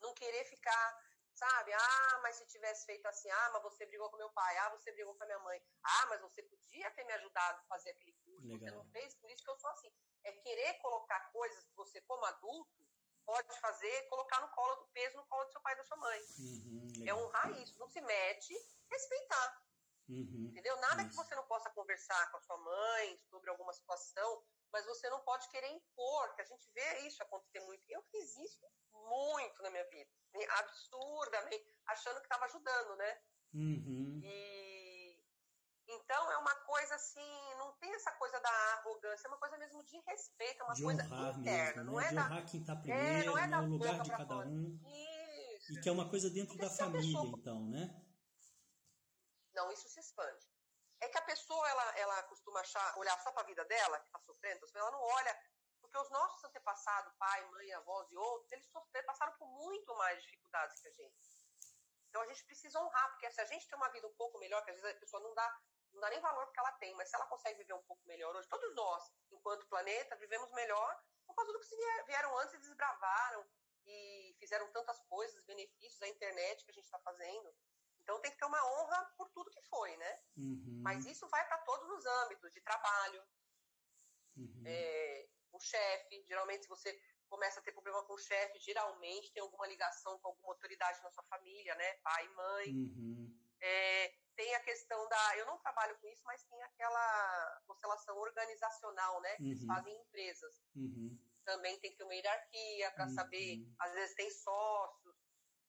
Não 0.00 0.12
querer 0.14 0.44
ficar 0.44 1.05
sabe? 1.36 1.72
Ah, 1.72 2.20
mas 2.22 2.36
se 2.36 2.46
tivesse 2.46 2.86
feito 2.86 3.06
assim, 3.06 3.30
ah, 3.30 3.50
mas 3.52 3.62
você 3.62 3.84
brigou 3.86 4.10
com 4.10 4.16
meu 4.16 4.30
pai, 4.30 4.56
ah, 4.58 4.70
você 4.70 4.90
brigou 4.92 5.14
com 5.14 5.22
a 5.22 5.26
minha 5.26 5.38
mãe, 5.40 5.62
ah, 5.84 6.06
mas 6.06 6.20
você 6.22 6.42
podia 6.42 6.90
ter 6.92 7.04
me 7.04 7.12
ajudado 7.12 7.60
a 7.60 7.64
fazer 7.64 7.90
aquele 7.90 8.12
curso, 8.24 8.48
Legal. 8.48 8.58
você 8.58 8.70
não 8.70 8.84
fez, 8.90 9.14
por 9.16 9.30
isso 9.30 9.44
que 9.44 9.50
eu 9.50 9.58
sou 9.58 9.70
assim. 9.70 9.92
É 10.24 10.32
querer 10.32 10.74
colocar 10.80 11.20
coisas 11.30 11.64
que 11.64 11.74
você, 11.74 12.00
como 12.02 12.24
adulto, 12.24 12.86
pode 13.24 13.60
fazer, 13.60 14.08
colocar 14.08 14.40
no 14.40 14.48
colo 14.48 14.76
do 14.76 14.86
peso 14.88 15.16
no 15.16 15.26
colo 15.26 15.44
do 15.44 15.52
seu 15.52 15.60
pai 15.60 15.74
e 15.74 15.76
da 15.76 15.84
sua 15.84 15.96
mãe. 15.96 16.20
Uhum, 16.38 17.04
é 17.06 17.14
honrar 17.14 17.50
isso, 17.60 17.78
não 17.78 17.88
se 17.88 18.00
mete, 18.00 18.54
respeitar. 18.90 19.62
Uhum, 20.08 20.48
Entendeu? 20.50 20.76
Nada 20.76 21.02
isso. 21.02 21.10
que 21.10 21.16
você 21.16 21.34
não 21.34 21.44
possa 21.46 21.68
conversar 21.70 22.30
com 22.30 22.38
a 22.38 22.40
sua 22.40 22.56
mãe 22.56 23.20
sobre 23.28 23.50
alguma 23.50 23.72
situação, 23.72 24.44
mas 24.72 24.84
você 24.86 25.08
não 25.10 25.20
pode 25.20 25.48
querer 25.48 25.68
impor, 25.68 26.34
que 26.34 26.42
a 26.42 26.44
gente 26.44 26.70
vê 26.72 27.00
isso 27.00 27.22
acontecer 27.22 27.60
muito. 27.60 27.82
Eu 27.88 28.02
fiz 28.10 28.36
isso 28.36 28.66
muito 28.92 29.62
na 29.62 29.70
minha 29.70 29.84
vida, 29.88 30.10
absurdamente, 30.58 31.78
achando 31.86 32.20
que 32.20 32.26
estava 32.26 32.44
ajudando, 32.46 32.96
né? 32.96 33.20
Uhum. 33.54 34.20
E 34.22 34.86
então 35.88 36.32
é 36.32 36.36
uma 36.38 36.54
coisa 36.56 36.96
assim, 36.96 37.54
não 37.58 37.72
tem 37.74 37.92
essa 37.94 38.10
coisa 38.12 38.40
da 38.40 38.50
arrogância, 38.78 39.28
é 39.28 39.30
uma 39.30 39.38
coisa 39.38 39.56
mesmo 39.56 39.84
de 39.84 39.98
respeito, 40.00 40.60
é 40.60 40.64
uma 40.64 40.74
de 40.74 40.82
coisa 40.82 41.02
interna, 41.02 41.40
mesmo, 41.40 41.76
né? 41.76 41.84
não 41.84 42.00
é 42.00 42.08
de 42.08 42.14
honrar 42.14 42.40
da, 42.42 42.50
quem 42.50 42.60
está 42.60 42.76
primeiro, 42.76 43.06
é, 43.06 43.24
não 43.24 43.38
é 43.38 43.46
né? 43.46 43.58
o 43.58 43.66
lugar 43.66 44.02
de 44.02 44.10
cada 44.10 44.38
um. 44.38 44.80
Isso. 45.56 45.72
E 45.72 45.80
que 45.80 45.88
é 45.88 45.92
uma 45.92 46.10
coisa 46.10 46.28
dentro 46.28 46.56
Porque 46.56 46.64
da 46.64 46.70
família, 46.70 47.20
pessoa... 47.20 47.38
então, 47.38 47.64
né? 47.68 48.02
Não, 49.54 49.72
isso 49.72 49.88
se 49.88 50.00
expande. 50.00 50.45
Pessoa, 51.26 51.68
ela, 51.68 51.98
ela 51.98 52.22
costuma 52.24 52.60
achar, 52.60 52.98
olhar 52.98 53.18
só 53.20 53.32
para 53.32 53.42
a 53.42 53.46
vida 53.46 53.64
dela, 53.64 53.98
que 53.98 54.06
está 54.06 54.18
sofrendo, 54.20 54.64
ela 54.74 54.90
não 54.92 55.02
olha 55.02 55.36
porque 55.80 55.98
os 55.98 56.10
nossos 56.10 56.44
antepassados, 56.44 57.12
pai, 57.14 57.44
mãe, 57.50 57.72
avós 57.74 58.10
e 58.10 58.16
outros, 58.16 58.50
eles 58.52 58.66
sofreram, 58.66 59.06
passaram 59.06 59.32
por 59.38 59.46
muito 59.46 59.94
mais 59.94 60.22
dificuldades 60.22 60.80
que 60.80 60.88
a 60.88 60.92
gente. 60.92 61.16
Então 62.08 62.22
a 62.22 62.26
gente 62.26 62.44
precisa 62.44 62.80
honrar, 62.80 63.10
porque 63.10 63.30
se 63.30 63.40
a 63.40 63.44
gente 63.44 63.68
tem 63.68 63.76
uma 63.76 63.88
vida 63.90 64.06
um 64.06 64.14
pouco 64.14 64.38
melhor, 64.38 64.64
que 64.64 64.70
às 64.70 64.80
vezes 64.80 64.96
a 64.96 65.00
pessoa 65.00 65.22
não 65.22 65.34
dá, 65.34 65.60
não 65.92 66.00
dá 66.00 66.10
nem 66.10 66.20
valor 66.20 66.46
porque 66.46 66.60
ela 66.60 66.72
tem, 66.72 66.94
mas 66.94 67.08
se 67.08 67.16
ela 67.16 67.26
consegue 67.26 67.58
viver 67.58 67.74
um 67.74 67.82
pouco 67.82 68.02
melhor 68.06 68.34
hoje, 68.34 68.48
todos 68.48 68.74
nós, 68.74 69.12
enquanto 69.30 69.66
planeta, 69.68 70.16
vivemos 70.16 70.50
melhor 70.52 71.02
por 71.26 71.34
causa 71.34 71.52
do 71.52 71.60
que 71.60 71.76
vieram 72.06 72.36
antes 72.38 72.54
e 72.54 72.58
desbravaram 72.58 73.46
e 73.86 74.36
fizeram 74.38 74.70
tantas 74.72 74.98
coisas, 75.02 75.44
benefícios, 75.44 76.02
a 76.02 76.08
internet 76.08 76.64
que 76.64 76.70
a 76.70 76.74
gente 76.74 76.84
está 76.84 76.98
fazendo. 77.00 77.54
Então 78.06 78.20
tem 78.20 78.30
que 78.30 78.38
ter 78.38 78.44
uma 78.44 78.64
honra 78.64 79.04
por 79.18 79.28
tudo 79.30 79.50
que 79.50 79.60
foi, 79.62 79.96
né? 79.96 80.20
Uhum. 80.36 80.80
Mas 80.80 81.04
isso 81.06 81.26
vai 81.28 81.44
para 81.48 81.58
todos 81.58 81.90
os 81.90 82.06
âmbitos, 82.06 82.52
de 82.52 82.60
trabalho, 82.60 83.20
uhum. 84.36 84.62
é, 84.64 85.28
o 85.50 85.58
chefe. 85.58 86.24
Geralmente, 86.24 86.62
se 86.62 86.68
você 86.68 86.96
começa 87.28 87.58
a 87.58 87.62
ter 87.64 87.72
problema 87.72 88.04
com 88.04 88.12
o 88.12 88.18
chefe, 88.18 88.60
geralmente 88.60 89.32
tem 89.32 89.42
alguma 89.42 89.66
ligação 89.66 90.20
com 90.20 90.28
alguma 90.28 90.52
autoridade 90.52 91.02
na 91.02 91.10
sua 91.10 91.24
família, 91.24 91.74
né? 91.74 91.94
Pai, 91.94 92.28
mãe. 92.28 92.68
Uhum. 92.68 93.36
É, 93.60 94.14
tem 94.36 94.54
a 94.54 94.60
questão 94.60 95.08
da. 95.08 95.38
Eu 95.38 95.46
não 95.46 95.58
trabalho 95.58 95.98
com 95.98 96.06
isso, 96.06 96.22
mas 96.24 96.44
tem 96.44 96.62
aquela 96.62 97.60
constelação 97.66 98.16
organizacional, 98.18 99.20
né? 99.20 99.34
Que 99.34 99.42
uhum. 99.42 99.48
eles 99.48 99.66
fazem 99.66 99.92
em 99.92 100.00
empresas. 100.00 100.62
Uhum. 100.76 101.18
Também 101.44 101.76
tem 101.80 101.90
que 101.90 101.96
ter 101.96 102.04
uma 102.04 102.14
hierarquia 102.14 102.90
para 102.92 103.08
saber. 103.08 103.58
Uhum. 103.58 103.74
Às 103.80 103.94
vezes 103.94 104.14
tem 104.14 104.30
sócios, 104.30 105.05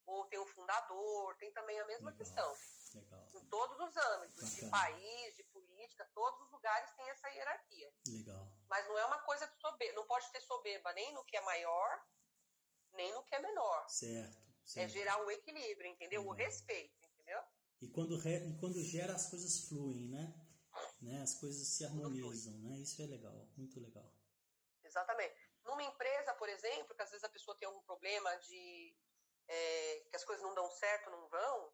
ou 0.08 0.26
tem 0.26 0.40
um 0.40 0.46
fundador, 0.48 1.36
tem 1.36 1.52
também 1.52 1.78
a 1.80 1.86
mesma 1.86 2.12
Legal. 2.12 2.18
questão. 2.18 2.58
Legal. 2.96 3.28
Em 3.34 3.46
todos 3.46 3.78
os 3.78 3.98
âmbitos, 3.98 4.44
Bacana. 4.44 4.62
de 4.62 4.70
país, 4.72 5.36
de 5.36 5.44
política, 5.44 6.10
todos 6.14 6.42
os 6.42 6.52
lugares 6.52 6.90
têm 6.96 7.10
essa 7.10 7.28
hierarquia. 7.30 7.94
Legal. 8.08 8.48
Mas 8.70 8.88
não 8.88 8.98
é 8.98 9.06
uma 9.06 9.20
coisa 9.20 9.46
de 9.46 9.60
soberba, 9.60 9.94
não 9.96 10.08
pode 10.08 10.32
ter 10.32 10.42
soberba 10.42 10.94
nem 10.94 11.14
no 11.14 11.26
que 11.26 11.36
é 11.36 11.42
maior, 11.42 12.08
nem 12.94 13.14
no 13.14 13.24
que 13.24 13.36
é 13.36 13.40
menor. 13.40 13.88
Certo. 13.90 14.38
É 14.38 14.66
certo. 14.66 14.86
É 14.86 14.90
gerar 14.90 15.26
o 15.26 15.30
equilíbrio, 15.30 15.92
entendeu? 15.92 16.22
Legal. 16.22 16.34
O 16.34 16.38
respeito, 16.38 17.06
entendeu? 17.06 17.44
E 17.82 17.90
quando, 17.90 18.18
re... 18.18 18.48
e 18.48 18.58
quando 18.60 18.82
gera, 18.82 19.14
as 19.14 19.30
coisas 19.30 19.68
fluem, 19.68 20.08
né? 20.08 20.34
né? 21.02 21.22
As 21.22 21.34
coisas 21.34 21.68
se 21.68 21.84
harmonizam, 21.84 22.58
né? 22.60 22.78
Isso 22.78 23.02
é 23.02 23.06
legal, 23.06 23.48
muito 23.58 23.80
legal. 23.80 24.10
Exatamente. 24.84 25.36
Numa 25.66 25.84
empresa, 25.84 26.34
por 26.36 26.48
exemplo, 26.48 26.96
que 26.96 27.02
às 27.02 27.10
vezes 27.10 27.26
a 27.26 27.30
pessoa 27.30 27.58
tem 27.58 27.68
algum 27.68 27.82
problema 27.82 28.34
de 28.38 28.96
é, 29.48 30.06
que 30.10 30.16
as 30.16 30.24
coisas 30.24 30.44
não 30.44 30.54
dão 30.54 30.70
certo, 30.70 31.10
não 31.10 31.28
vão, 31.28 31.74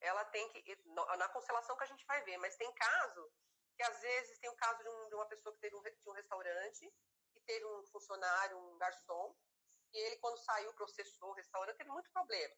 ela 0.00 0.24
tem 0.26 0.48
que. 0.50 0.76
Na 0.86 1.28
constelação 1.30 1.76
que 1.76 1.84
a 1.84 1.88
gente 1.88 2.04
vai 2.06 2.22
ver, 2.22 2.38
mas 2.38 2.56
tem 2.56 2.72
caso 2.72 3.32
que 3.76 3.82
às 3.82 4.00
vezes 4.00 4.38
tem 4.38 4.50
o 4.50 4.56
caso 4.56 4.82
de, 4.82 4.88
um, 4.88 5.08
de 5.08 5.14
uma 5.14 5.26
pessoa 5.26 5.54
que 5.54 5.60
teve 5.60 5.76
um, 5.76 5.82
um 6.06 6.12
restaurante 6.12 6.92
e 7.34 7.40
teve 7.42 7.64
um 7.64 7.86
funcionário, 7.86 8.58
um 8.58 8.76
garçom, 8.76 9.36
e 9.92 9.98
ele, 9.98 10.16
quando 10.16 10.38
saiu, 10.38 10.72
processou 10.74 11.30
o 11.30 11.34
restaurante, 11.34 11.76
teve 11.76 11.90
muito 11.90 12.10
problema. 12.10 12.56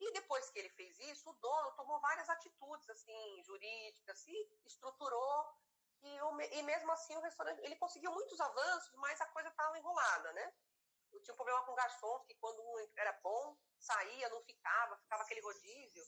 E 0.00 0.12
depois 0.12 0.50
que 0.50 0.58
ele 0.58 0.70
fez 0.70 0.98
isso, 0.98 1.30
o 1.30 1.34
dono 1.34 1.72
tomou 1.76 2.00
várias 2.00 2.28
atitudes, 2.28 2.88
assim, 2.90 3.42
jurídicas, 3.44 4.18
se 4.18 4.60
estruturou, 4.66 5.54
e, 6.02 6.20
o, 6.20 6.40
e 6.40 6.62
mesmo 6.62 6.90
assim 6.92 7.16
o 7.16 7.20
restaurante, 7.20 7.60
ele 7.60 7.76
conseguiu 7.76 8.12
muitos 8.12 8.38
avanços, 8.40 8.92
mas 8.96 9.20
a 9.20 9.26
coisa 9.28 9.48
estava 9.48 9.78
enrolada, 9.78 10.32
né? 10.32 10.52
Eu 11.14 11.22
tinha 11.22 11.32
um 11.32 11.36
problema 11.36 11.64
com 11.64 11.74
garçons, 11.74 12.24
que 12.26 12.34
quando 12.34 12.60
um 12.60 12.88
era 12.96 13.12
bom, 13.22 13.56
saía, 13.78 14.28
não 14.30 14.42
ficava, 14.42 14.96
ficava 14.98 15.22
aquele 15.22 15.40
rodízio. 15.40 16.04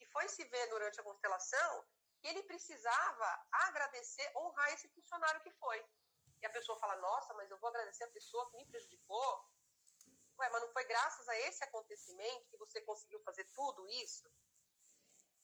E 0.00 0.06
foi 0.06 0.28
se 0.28 0.44
ver 0.44 0.66
durante 0.68 1.00
a 1.00 1.04
constelação 1.04 1.86
que 2.20 2.28
ele 2.28 2.42
precisava 2.42 3.46
agradecer, 3.52 4.30
honrar 4.36 4.72
esse 4.72 4.88
funcionário 4.88 5.40
que 5.42 5.52
foi. 5.52 5.84
E 6.40 6.46
a 6.46 6.50
pessoa 6.50 6.78
fala, 6.78 6.96
nossa, 6.96 7.32
mas 7.34 7.50
eu 7.50 7.58
vou 7.58 7.68
agradecer 7.68 8.04
a 8.04 8.10
pessoa 8.10 8.48
que 8.50 8.56
me 8.56 8.66
prejudicou. 8.66 9.44
Ué, 10.38 10.48
mas 10.50 10.62
não 10.62 10.72
foi 10.72 10.84
graças 10.84 11.28
a 11.28 11.36
esse 11.40 11.62
acontecimento 11.64 12.48
que 12.48 12.56
você 12.56 12.80
conseguiu 12.82 13.20
fazer 13.22 13.44
tudo 13.54 13.88
isso? 13.88 14.30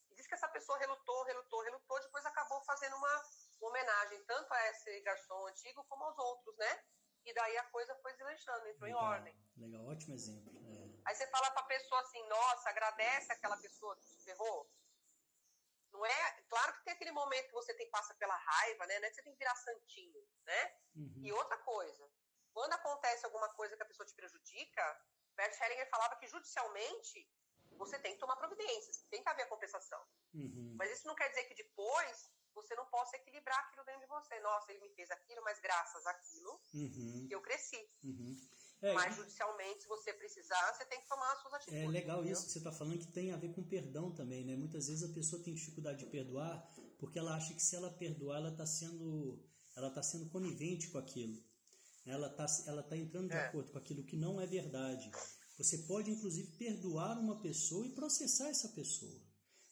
E 0.09 0.15
diz 0.15 0.27
que 0.27 0.33
essa 0.33 0.47
pessoa 0.49 0.77
relutou, 0.77 1.23
relutou, 1.23 1.61
relutou, 1.61 1.99
depois 2.01 2.25
acabou 2.25 2.61
fazendo 2.63 2.95
uma, 2.95 3.23
uma 3.59 3.69
homenagem 3.69 4.23
tanto 4.25 4.53
a 4.53 4.69
esse 4.69 5.01
garçom 5.01 5.47
antigo 5.47 5.83
como 5.85 6.03
aos 6.05 6.17
outros, 6.17 6.55
né? 6.57 6.83
E 7.25 7.33
daí 7.33 7.57
a 7.57 7.63
coisa 7.65 7.95
foi 7.95 8.13
desleixando, 8.13 8.67
entrou 8.67 8.87
legal, 8.87 9.01
em 9.01 9.05
ordem. 9.05 9.35
Legal, 9.57 9.87
ótimo 9.87 10.13
exemplo. 10.13 10.53
É. 10.55 11.01
Aí 11.05 11.15
você 11.15 11.27
fala 11.27 11.49
pra 11.51 11.63
pessoa 11.63 11.99
assim, 12.01 12.23
nossa, 12.27 12.69
agradece 12.69 13.31
aquela 13.31 13.57
pessoa 13.57 13.95
que 13.97 14.07
te 14.07 14.23
ferrou. 14.23 14.69
Não 15.91 16.05
é? 16.05 16.41
Claro 16.49 16.73
que 16.73 16.83
tem 16.83 16.93
aquele 16.93 17.11
momento 17.11 17.47
que 17.47 17.53
você 17.53 17.73
tem 17.73 17.89
passa 17.89 18.13
pela 18.15 18.35
raiva, 18.35 18.85
né? 18.85 18.99
Não 18.99 19.07
é 19.07 19.09
que 19.09 19.15
você 19.15 19.23
tem 19.23 19.33
que 19.33 19.39
virar 19.39 19.55
santinho, 19.55 20.27
né? 20.43 20.75
Uhum. 20.95 21.21
E 21.23 21.31
outra 21.31 21.57
coisa, 21.59 22.11
quando 22.53 22.73
acontece 22.73 23.25
alguma 23.25 23.49
coisa 23.53 23.75
que 23.75 23.83
a 23.83 23.85
pessoa 23.85 24.05
te 24.05 24.13
prejudica, 24.13 25.01
Bert 25.35 25.59
Hellinger 25.59 25.89
falava 25.89 26.15
que 26.17 26.27
judicialmente 26.27 27.29
você 27.77 27.97
tem 27.99 28.13
que 28.13 28.19
tomar 28.19 28.35
providências, 28.35 29.03
tem 29.09 29.23
que 29.23 29.29
haver 29.29 29.43
a 29.43 29.47
compensação. 29.47 30.01
Uhum. 30.33 30.75
Mas 30.77 30.91
isso 30.91 31.07
não 31.07 31.15
quer 31.15 31.29
dizer 31.29 31.45
que 31.45 31.55
depois 31.55 32.31
você 32.55 32.75
não 32.75 32.85
possa 32.87 33.15
equilibrar 33.17 33.59
aquilo 33.59 33.85
dentro 33.85 34.01
de 34.01 34.07
você. 34.07 34.39
Nossa, 34.39 34.71
ele 34.71 34.81
me 34.81 34.89
fez 34.89 35.11
aquilo, 35.11 35.43
mas 35.43 35.59
graças 35.59 36.05
àquilo 36.07 36.59
uhum. 36.73 37.27
eu 37.29 37.41
cresci. 37.41 37.87
Uhum. 38.03 38.35
É, 38.81 38.93
mas 38.93 39.15
judicialmente, 39.15 39.83
se 39.83 39.87
você 39.87 40.13
precisar, 40.13 40.73
você 40.73 40.85
tem 40.85 41.01
que 41.01 41.07
tomar 41.07 41.31
as 41.31 41.41
suas 41.41 41.53
atitudes. 41.55 41.83
É 41.83 41.87
legal 41.87 42.17
entendeu? 42.17 42.33
isso 42.33 42.45
que 42.45 42.51
você 42.51 42.57
está 42.57 42.71
falando, 42.71 42.99
que 42.99 43.11
tem 43.11 43.31
a 43.31 43.37
ver 43.37 43.53
com 43.53 43.63
perdão 43.63 44.13
também, 44.13 44.45
né? 44.45 44.55
Muitas 44.55 44.87
vezes 44.87 45.09
a 45.09 45.13
pessoa 45.13 45.43
tem 45.43 45.53
dificuldade 45.53 45.99
de 45.99 46.11
perdoar 46.11 46.61
porque 46.99 47.19
ela 47.19 47.35
acha 47.35 47.53
que 47.53 47.61
se 47.61 47.75
ela 47.75 47.91
perdoar, 47.91 48.37
ela 48.37 48.51
está 48.51 48.65
sendo, 48.65 49.39
ela 49.75 49.89
tá 49.89 50.01
sendo 50.01 50.29
conivente 50.29 50.89
com 50.89 50.97
aquilo. 50.97 51.43
Ela 52.05 52.27
está 52.27 52.45
ela 52.67 52.83
tá 52.83 52.95
entrando 52.95 53.29
de 53.29 53.35
é. 53.35 53.47
acordo 53.47 53.71
com 53.71 53.77
aquilo 53.77 54.03
que 54.03 54.15
não 54.15 54.39
é 54.39 54.45
verdade. 54.45 55.11
Você 55.57 55.79
pode, 55.79 56.11
inclusive, 56.11 56.51
perdoar 56.57 57.17
uma 57.17 57.41
pessoa 57.41 57.85
e 57.85 57.89
processar 57.89 58.49
essa 58.49 58.69
pessoa. 58.69 59.21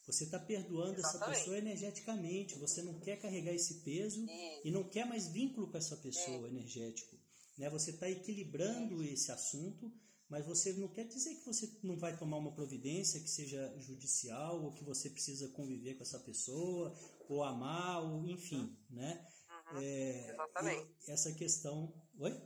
Você 0.05 0.25
está 0.25 0.37
perdoando 0.37 0.99
Exatamente. 0.99 1.31
essa 1.31 1.39
pessoa 1.39 1.57
energeticamente. 1.57 2.59
Você 2.59 2.81
não 2.81 2.99
quer 2.99 3.17
carregar 3.17 3.53
esse 3.53 3.75
peso 3.81 4.25
e 4.63 4.69
não 4.69 4.83
quer 4.83 5.05
mais 5.05 5.27
vínculo 5.27 5.69
com 5.69 5.77
essa 5.77 5.95
pessoa 5.97 6.47
energético. 6.47 7.17
Né? 7.57 7.69
Você 7.69 7.91
está 7.91 8.09
equilibrando 8.09 9.01
esse 9.03 9.31
assunto, 9.31 9.91
mas 10.27 10.45
você 10.45 10.73
não 10.73 10.87
quer 10.87 11.05
dizer 11.05 11.35
que 11.35 11.45
você 11.45 11.71
não 11.83 11.97
vai 11.97 12.17
tomar 12.17 12.37
uma 12.37 12.53
providência 12.53 13.19
que 13.19 13.29
seja 13.29 13.73
judicial 13.79 14.63
ou 14.63 14.73
que 14.73 14.83
você 14.83 15.09
precisa 15.09 15.47
conviver 15.49 15.95
com 15.95 16.03
essa 16.03 16.19
pessoa 16.19 16.93
ou 17.29 17.43
amar, 17.43 18.03
ou 18.03 18.27
enfim, 18.27 18.77
né? 18.89 19.25
Uhum. 19.71 19.81
É, 19.81 20.29
exatamente. 20.31 20.95
Essa 21.07 21.31
questão. 21.33 21.93
Oi? 22.19 22.41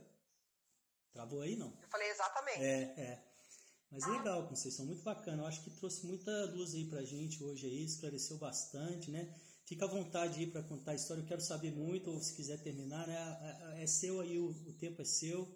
Travou 1.12 1.40
aí, 1.40 1.56
não? 1.56 1.76
Eu 1.82 1.88
falei 1.88 2.08
exatamente. 2.10 2.62
É, 2.62 2.82
é. 2.96 3.27
Mas 3.90 4.06
legal, 4.06 4.46
Conceição, 4.46 4.84
muito 4.84 5.02
bacana. 5.02 5.42
Eu 5.42 5.46
acho 5.46 5.62
que 5.64 5.70
trouxe 5.70 6.06
muita 6.06 6.30
luz 6.52 6.74
aí 6.74 6.88
pra 6.88 7.02
gente 7.02 7.42
hoje 7.42 7.66
aí, 7.66 7.84
esclareceu 7.84 8.36
bastante, 8.36 9.10
né? 9.10 9.34
Fica 9.64 9.84
à 9.84 9.88
vontade 9.88 10.40
aí 10.40 10.50
para 10.50 10.62
contar 10.62 10.92
a 10.92 10.94
história. 10.94 11.22
Eu 11.22 11.26
quero 11.26 11.40
saber 11.40 11.72
muito, 11.72 12.10
ou 12.10 12.20
se 12.20 12.34
quiser 12.34 12.62
terminar, 12.62 13.06
né? 13.06 13.16
É, 13.76 13.82
é 13.82 13.86
seu 13.86 14.20
aí, 14.20 14.38
o, 14.38 14.50
o 14.50 14.72
tempo 14.78 15.00
é 15.00 15.04
seu. 15.04 15.46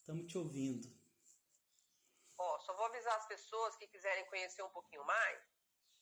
Estamos 0.00 0.26
te 0.26 0.38
ouvindo. 0.38 0.88
Ó, 2.38 2.58
só 2.60 2.74
vou 2.76 2.86
avisar 2.86 3.16
as 3.16 3.26
pessoas 3.26 3.76
que 3.76 3.86
quiserem 3.88 4.26
conhecer 4.26 4.62
um 4.62 4.70
pouquinho 4.70 5.04
mais. 5.04 5.38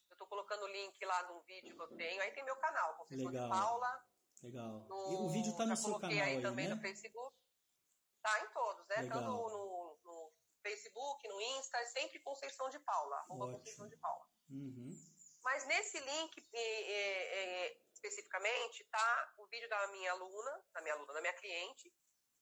Eu 0.09 0.15
estou 0.15 0.27
colocando 0.29 0.63
o 0.63 0.69
link 0.69 1.05
lá 1.05 1.23
de 1.23 1.33
um 1.33 1.41
vídeo 1.43 1.75
que 1.75 1.83
eu 1.83 1.97
tenho. 1.97 2.23
Aí 2.23 2.31
tem 2.33 2.45
meu 2.45 2.57
canal, 2.57 2.97
Conceição 2.97 3.27
Legal. 3.27 3.51
de 3.51 3.59
Paula. 3.59 4.05
Legal. 4.43 4.87
No, 4.89 5.13
e 5.13 5.15
o 5.15 5.29
vídeo 5.31 5.53
está 5.53 5.67
no 5.67 5.77
seu 5.77 5.99
canal 5.99 6.11
aí 6.11 6.21
aí, 6.21 6.43
também 6.43 6.69
né? 6.69 6.75
no 6.75 6.81
Facebook. 6.81 7.37
Tá 8.23 8.45
em 8.45 8.53
todos, 8.53 8.87
né? 8.89 8.97
Legal. 9.03 9.19
Tanto 9.19 9.31
no 9.31 9.86
Facebook, 10.67 11.29
no 11.29 11.41
Insta, 11.41 11.79
é 11.79 11.87
sempre 11.87 12.19
Conceição 12.21 12.69
de 12.69 12.79
Paula. 12.81 13.17
Arroba. 13.31 13.53
Conceição 13.53 13.87
de 13.89 13.97
Paula. 13.99 14.27
Uhum. 14.51 14.91
Mas 15.43 15.65
nesse 15.67 16.01
link 16.01 16.33
eh, 16.53 16.59
eh, 16.59 17.67
eh, 17.67 17.81
especificamente 17.95 18.85
tá 18.91 19.33
o 19.39 19.47
vídeo 19.47 19.69
da 19.69 19.87
minha 19.89 20.11
aluna, 20.11 20.65
da 20.75 20.81
minha 20.83 20.95
aluna, 20.95 21.13
da 21.13 21.21
minha 21.21 21.33
cliente, 21.35 21.93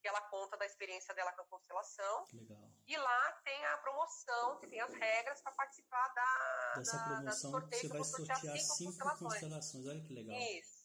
que 0.00 0.08
ela 0.08 0.22
conta 0.28 0.56
da 0.56 0.64
experiência 0.64 1.14
dela 1.14 1.32
com 1.32 1.42
a 1.42 1.46
constelação. 1.46 2.26
Legal. 2.32 2.70
E 2.86 2.96
lá 2.96 3.32
tem 3.44 3.64
a 3.66 3.78
promoção, 3.78 4.58
que 4.58 4.68
tem 4.68 4.80
as 4.80 4.92
regras 4.92 5.42
para 5.42 5.52
participar 5.52 6.08
da, 6.14 6.74
Dessa 6.76 6.96
da, 6.96 7.04
promoção 7.04 7.50
da 7.52 7.58
sorteio, 7.60 7.82
você 7.82 7.88
vai 7.88 8.04
sortear 8.04 8.36
sortear 8.38 8.58
cinco 8.58 8.74
cinco 8.74 8.92
constelações. 8.92 9.32
constelações. 9.32 9.86
Olha 9.86 10.02
que 10.02 10.14
legal. 10.14 10.36
Isso. 10.38 10.84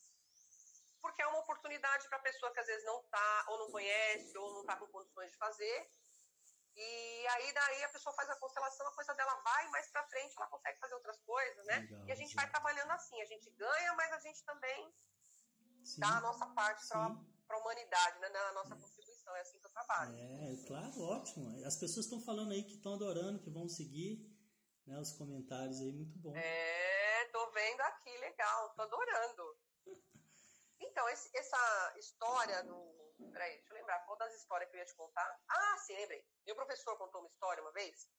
Porque 1.02 1.22
é 1.22 1.28
uma 1.28 1.40
oportunidade 1.40 2.08
para 2.10 2.18
a 2.18 2.22
pessoa 2.22 2.52
que 2.52 2.60
às 2.60 2.68
vezes 2.68 2.86
não 2.86 3.02
tá, 3.04 3.46
ou 3.48 3.60
não 3.60 3.72
conhece, 3.72 4.38
ou 4.38 4.54
não 4.56 4.62
está 4.62 4.76
com 4.76 4.88
condições 4.88 5.32
de 5.32 5.38
fazer. 5.38 5.90
E 6.82 7.28
aí 7.28 7.54
daí 7.54 7.84
a 7.84 7.90
pessoa 7.90 8.16
faz 8.16 8.30
a 8.30 8.38
constelação, 8.38 8.88
a 8.88 8.96
coisa 8.96 9.14
dela 9.14 9.36
vai 9.44 9.68
mais 9.68 9.90
para 9.92 10.08
frente, 10.08 10.34
ela 10.38 10.48
consegue 10.48 10.80
fazer 10.80 10.94
outras 10.96 11.20
coisas, 11.20 11.66
né? 11.66 11.80
Legal, 11.82 12.08
e 12.08 12.12
a 12.12 12.16
gente 12.16 12.30
sim. 12.30 12.36
vai 12.36 12.50
trabalhando 12.50 12.92
assim, 12.92 13.22
a 13.22 13.26
gente 13.26 13.50
ganha, 13.52 13.94
mas 13.96 14.12
a 14.14 14.20
gente 14.20 14.44
também 14.46 14.94
Sim. 15.84 16.00
dá 16.00 16.18
a 16.18 16.22
nossa 16.22 16.46
parte 16.48 16.88
para 16.88 17.58
a 17.58 17.60
humanidade, 17.60 18.20
né? 18.20 18.30
Na 18.30 18.54
nossa 18.54 18.76
contribuição. 18.78 19.36
É 19.36 19.42
assim 19.42 19.60
que 19.60 19.66
eu 19.68 19.72
trabalho. 19.72 20.16
É, 20.18 20.68
claro, 20.68 21.02
ótimo. 21.02 21.66
As 21.66 21.76
pessoas 21.76 22.06
estão 22.06 22.22
falando 22.22 22.54
aí 22.54 22.64
que 22.64 22.76
estão 22.76 22.94
adorando, 22.94 23.42
que 23.42 23.50
vão 23.50 23.68
seguir 23.68 24.26
né, 24.88 24.98
os 25.00 25.12
comentários 25.12 25.82
aí, 25.82 25.92
muito 25.92 26.18
bom. 26.18 26.34
É, 26.36 27.26
tô 27.26 27.52
vendo 27.52 27.82
aqui, 27.82 28.18
legal, 28.18 28.74
tô 28.76 28.84
adorando. 28.84 29.58
Então, 30.82 31.08
esse- 31.10 31.30
essa 31.38 31.94
história 31.98 32.64
do. 32.64 33.09
Peraí, 33.32 33.56
deixa 33.58 33.74
eu 33.74 33.78
lembrar 33.78 34.00
qual 34.06 34.18
das 34.18 34.34
histórias 34.34 34.70
que 34.70 34.76
eu 34.76 34.80
ia 34.80 34.86
te 34.86 34.96
contar. 34.96 35.42
Ah, 35.48 35.78
sim, 35.80 35.96
lembrei. 35.96 36.26
Meu 36.46 36.56
professor 36.56 36.98
contou 36.98 37.22
uma 37.22 37.30
história 37.30 37.62
uma 37.62 37.72
vez 37.72 38.10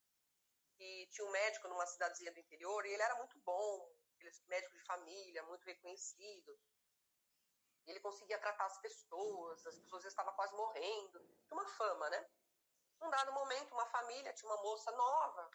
que 0.76 1.06
tinha 1.10 1.26
um 1.26 1.30
médico 1.30 1.68
numa 1.68 1.86
cidadezinha 1.86 2.32
do 2.32 2.38
interior 2.40 2.86
e 2.86 2.92
ele 2.92 3.02
era 3.02 3.14
muito 3.16 3.38
bom, 3.40 3.92
médico 4.48 4.76
de 4.76 4.84
família, 4.84 5.42
muito 5.44 5.64
reconhecido. 5.64 6.58
Ele 7.86 8.00
conseguia 8.00 8.38
tratar 8.38 8.66
as 8.66 8.78
pessoas, 8.80 9.66
as 9.66 9.78
pessoas 9.78 10.04
estavam 10.04 10.32
quase 10.34 10.54
morrendo. 10.54 11.18
Tinha 11.46 11.60
uma 11.60 11.68
fama, 11.68 12.10
né? 12.10 12.30
Num 13.00 13.10
dado 13.10 13.32
momento, 13.32 13.72
uma 13.72 13.86
família 13.86 14.32
tinha 14.34 14.50
uma 14.52 14.62
moça 14.62 14.90
nova, 14.92 15.50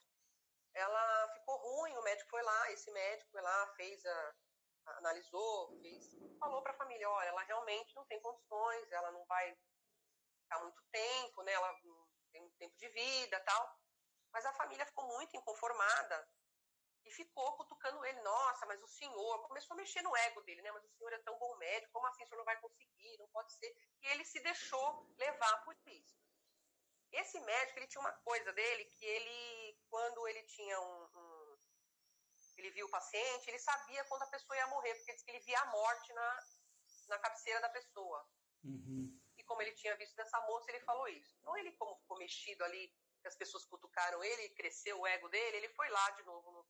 ela 0.74 1.30
ficou 1.34 1.58
ruim, 1.58 1.96
o 1.98 2.02
médico 2.04 2.30
foi 2.30 2.42
lá, 2.42 2.72
esse 2.72 2.92
médico 2.92 3.32
foi 3.32 3.42
lá, 3.42 3.68
fez 3.76 4.06
a- 4.06 4.36
analisou, 4.88 5.78
fez, 5.82 6.18
falou 6.40 6.62
para 6.62 6.74
a 6.74 6.78
família, 6.78 7.10
olha, 7.10 7.28
ela 7.30 7.44
realmente 7.44 7.96
não 7.96 8.06
tem 8.06 8.20
condições, 8.22 8.92
ela 8.92 9.12
não 9.12 9.26
vai 9.26 9.58
ficar 10.44 10.60
muito 10.62 10.82
tempo, 10.92 11.44
né? 11.44 11.52
Ela 11.54 11.74
tem 12.32 12.42
muito 12.42 12.58
tempo 12.58 12.76
de 12.78 12.88
vida, 12.90 13.40
tal. 13.42 13.80
Mas 14.32 14.46
a 14.46 14.54
família 14.54 14.86
ficou 14.86 15.06
muito 15.08 15.36
inconformada 15.36 16.30
e 17.06 17.12
ficou 17.12 17.56
cutucando 17.56 18.04
ele, 18.06 18.20
nossa, 18.22 18.66
mas 18.66 18.82
o 18.82 18.88
senhor 18.88 19.48
começou 19.48 19.76
a 19.76 19.78
mexer 19.78 20.02
no 20.02 20.16
ego 20.16 20.42
dele, 20.42 20.62
né? 20.62 20.72
Mas 20.72 20.84
o 20.84 20.90
senhor 20.90 21.14
é 21.14 21.20
tão 21.20 21.38
bom 21.38 21.56
médico, 21.58 21.94
como 21.94 22.08
assim 22.08 22.24
o 22.24 22.28
senhor 22.28 22.40
não 22.40 22.46
vai 22.46 22.60
conseguir? 22.60 23.18
Não 23.20 23.28
pode 23.30 23.54
ser. 23.54 23.74
E 24.02 24.08
ele 24.08 24.26
se 24.26 24.40
deixou 24.42 25.14
levar 25.18 25.64
por 25.64 25.76
isso. 25.86 26.16
Esse 27.12 27.40
médico, 27.40 27.80
ele 27.80 27.88
tinha 27.88 28.02
uma 28.02 28.12
coisa 28.12 28.52
dele 28.52 28.86
que 28.86 29.06
ele, 29.06 29.80
quando 29.88 30.28
ele 30.28 30.44
tinha 30.44 30.80
um, 30.82 31.04
um- 31.06 31.35
ele 32.58 32.72
viu 32.72 32.86
o 32.86 32.90
paciente, 32.90 33.50
ele 33.50 33.60
sabia 33.60 34.04
quando 34.06 34.24
a 34.24 34.28
pessoa 34.28 34.58
ia 34.58 34.68
morrer, 34.68 34.96
porque 34.96 35.12
ele 35.12 35.16
disse 35.16 35.26
que 35.26 35.32
ele 35.32 35.44
via 35.44 35.60
a 35.60 35.66
morte 35.68 36.14
na, 36.14 36.44
na 37.10 37.20
cabeceira 37.20 37.60
da 37.62 37.70
pessoa. 37.70 38.28
Uhum. 38.64 39.20
E 39.38 39.44
como 39.44 39.62
ele 39.62 39.74
tinha 39.74 39.96
visto 39.98 40.16
dessa 40.16 40.40
moça, 40.42 40.72
ele 40.72 40.80
falou 40.82 41.08
isso. 41.08 41.36
Então 41.40 41.58
ele, 41.58 41.72
como 41.74 41.96
ficou 41.98 42.18
mexido 42.18 42.64
ali, 42.64 42.94
que 43.22 43.28
as 43.28 43.36
pessoas 43.36 43.66
cutucaram 43.66 44.24
ele, 44.24 44.50
cresceu 44.50 45.00
o 45.00 45.08
ego 45.08 45.28
dele, 45.30 45.58
ele 45.58 45.70
foi 45.70 45.90
lá 45.90 46.10
de 46.12 46.24
novo 46.24 46.52
no- 46.52 46.68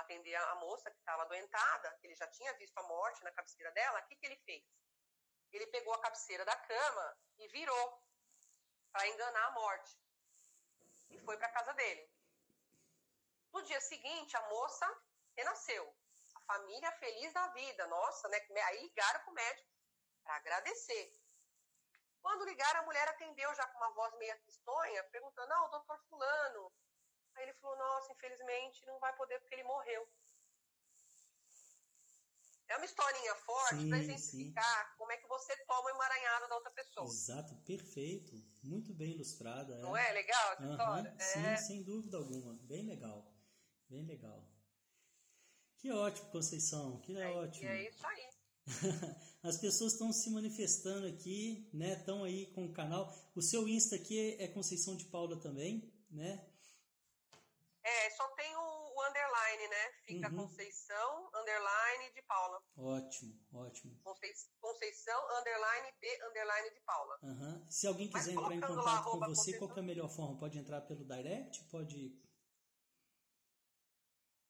atender 0.00 0.34
a 0.34 0.54
moça 0.56 0.90
que 0.90 0.98
estava 0.98 1.22
adoentada, 1.22 1.98
ele 2.02 2.14
já 2.16 2.26
tinha 2.28 2.52
visto 2.54 2.76
a 2.78 2.82
morte 2.84 3.22
na 3.22 3.30
cabeceira 3.30 3.70
dela. 3.72 4.00
O 4.00 4.06
que, 4.06 4.16
que 4.16 4.26
ele 4.26 4.36
fez? 4.38 4.64
Ele 5.52 5.66
pegou 5.68 5.94
a 5.94 6.00
cabeceira 6.00 6.44
da 6.44 6.56
cama 6.56 7.18
e 7.38 7.48
virou 7.48 8.02
para 8.92 9.08
enganar 9.08 9.46
a 9.46 9.50
morte. 9.52 9.98
E 11.10 11.18
foi 11.20 11.36
para 11.36 11.48
casa 11.50 11.72
dele. 11.74 12.10
No 13.52 13.62
dia 13.62 13.80
seguinte, 13.80 14.36
a 14.36 14.48
moça 14.48 14.86
renasceu. 15.36 15.94
A 16.34 16.40
família 16.40 16.92
feliz 16.92 17.32
da 17.32 17.48
vida. 17.48 17.86
Nossa, 17.86 18.28
né? 18.28 18.38
Aí 18.66 18.82
ligaram 18.82 19.20
pro 19.24 19.34
médico 19.34 19.68
para 20.22 20.36
agradecer. 20.36 21.16
Quando 22.20 22.44
ligaram, 22.44 22.80
a 22.80 22.84
mulher 22.84 23.08
atendeu 23.08 23.54
já 23.54 23.66
com 23.68 23.78
uma 23.78 23.90
voz 23.94 24.14
meio 24.18 24.38
tristonha, 24.40 25.04
perguntando: 25.04 25.52
Ah, 25.52 25.64
o 25.64 25.70
doutor 25.70 25.98
Fulano. 26.08 26.72
Aí 27.34 27.44
ele 27.44 27.54
falou: 27.54 27.76
Nossa, 27.76 28.12
infelizmente 28.12 28.84
não 28.86 28.98
vai 28.98 29.14
poder 29.16 29.40
porque 29.40 29.54
ele 29.54 29.64
morreu. 29.64 30.06
É 32.68 32.76
uma 32.76 32.84
historinha 32.84 33.34
forte 33.34 33.88
para 33.88 33.98
exemplificar 33.98 34.96
como 34.96 35.10
é 35.10 35.16
que 35.16 35.26
você 35.26 35.56
toma 35.64 35.86
o 35.86 35.90
emaranhado 35.90 36.48
da 36.48 36.54
outra 36.54 36.70
pessoa. 36.70 37.04
Exato, 37.04 37.56
perfeito. 37.64 38.32
Muito 38.62 38.94
bem 38.94 39.10
ilustrada. 39.10 39.74
Não 39.78 39.96
é 39.96 40.12
legal 40.12 40.52
essa 40.52 40.64
história? 40.70 41.16
Sim, 41.18 41.46
É. 41.46 41.56
sem 41.56 41.82
dúvida 41.82 42.16
alguma. 42.18 42.54
Bem 42.68 42.86
legal. 42.86 43.29
Bem 43.90 44.06
legal. 44.06 44.46
Que 45.78 45.90
ótimo, 45.90 46.30
Conceição. 46.30 47.00
Que 47.00 47.16
É, 47.16 47.26
ótimo. 47.30 47.64
E 47.64 47.68
é 47.68 47.88
isso 47.90 48.06
aí. 48.06 48.30
As 49.42 49.56
pessoas 49.58 49.92
estão 49.94 50.12
se 50.12 50.30
manifestando 50.30 51.06
aqui, 51.06 51.68
né? 51.72 51.94
Estão 51.94 52.22
aí 52.22 52.46
com 52.52 52.66
o 52.66 52.72
canal. 52.72 53.12
O 53.34 53.42
seu 53.42 53.66
Insta 53.66 53.96
aqui 53.96 54.36
é 54.38 54.46
Conceição 54.48 54.94
de 54.96 55.06
Paula 55.06 55.40
também, 55.40 55.92
né? 56.10 56.46
É, 57.82 58.10
só 58.10 58.28
tem 58.34 58.54
o, 58.54 58.60
o 58.60 59.08
underline, 59.08 59.68
né? 59.68 59.92
Fica 60.04 60.28
Uhum. 60.28 60.36
Conceição, 60.46 61.30
underline 61.34 62.12
de 62.14 62.22
Paula. 62.22 62.62
Ótimo, 62.76 63.40
ótimo. 63.54 63.98
Concei- 64.04 64.34
Conceição, 64.60 65.18
underline 65.38 65.88
de, 65.98 66.24
underline 66.28 66.70
de 66.74 66.80
Paula. 66.82 67.18
Aham. 67.24 67.66
Se 67.70 67.86
alguém 67.86 68.10
Mas 68.12 68.22
quiser 68.26 68.36
entrar 68.36 68.54
em 68.54 68.60
colocando 68.60 68.84
lá, 68.84 69.02
contato 69.02 69.04
com 69.04 69.18
você, 69.20 69.52
qual 69.52 69.60
Conceição. 69.60 69.68
que 69.74 69.80
é 69.80 69.82
a 69.82 69.86
melhor 69.86 70.08
forma? 70.10 70.38
Pode 70.38 70.58
entrar 70.58 70.82
pelo 70.82 71.04
direct? 71.06 71.64
Pode. 71.64 72.14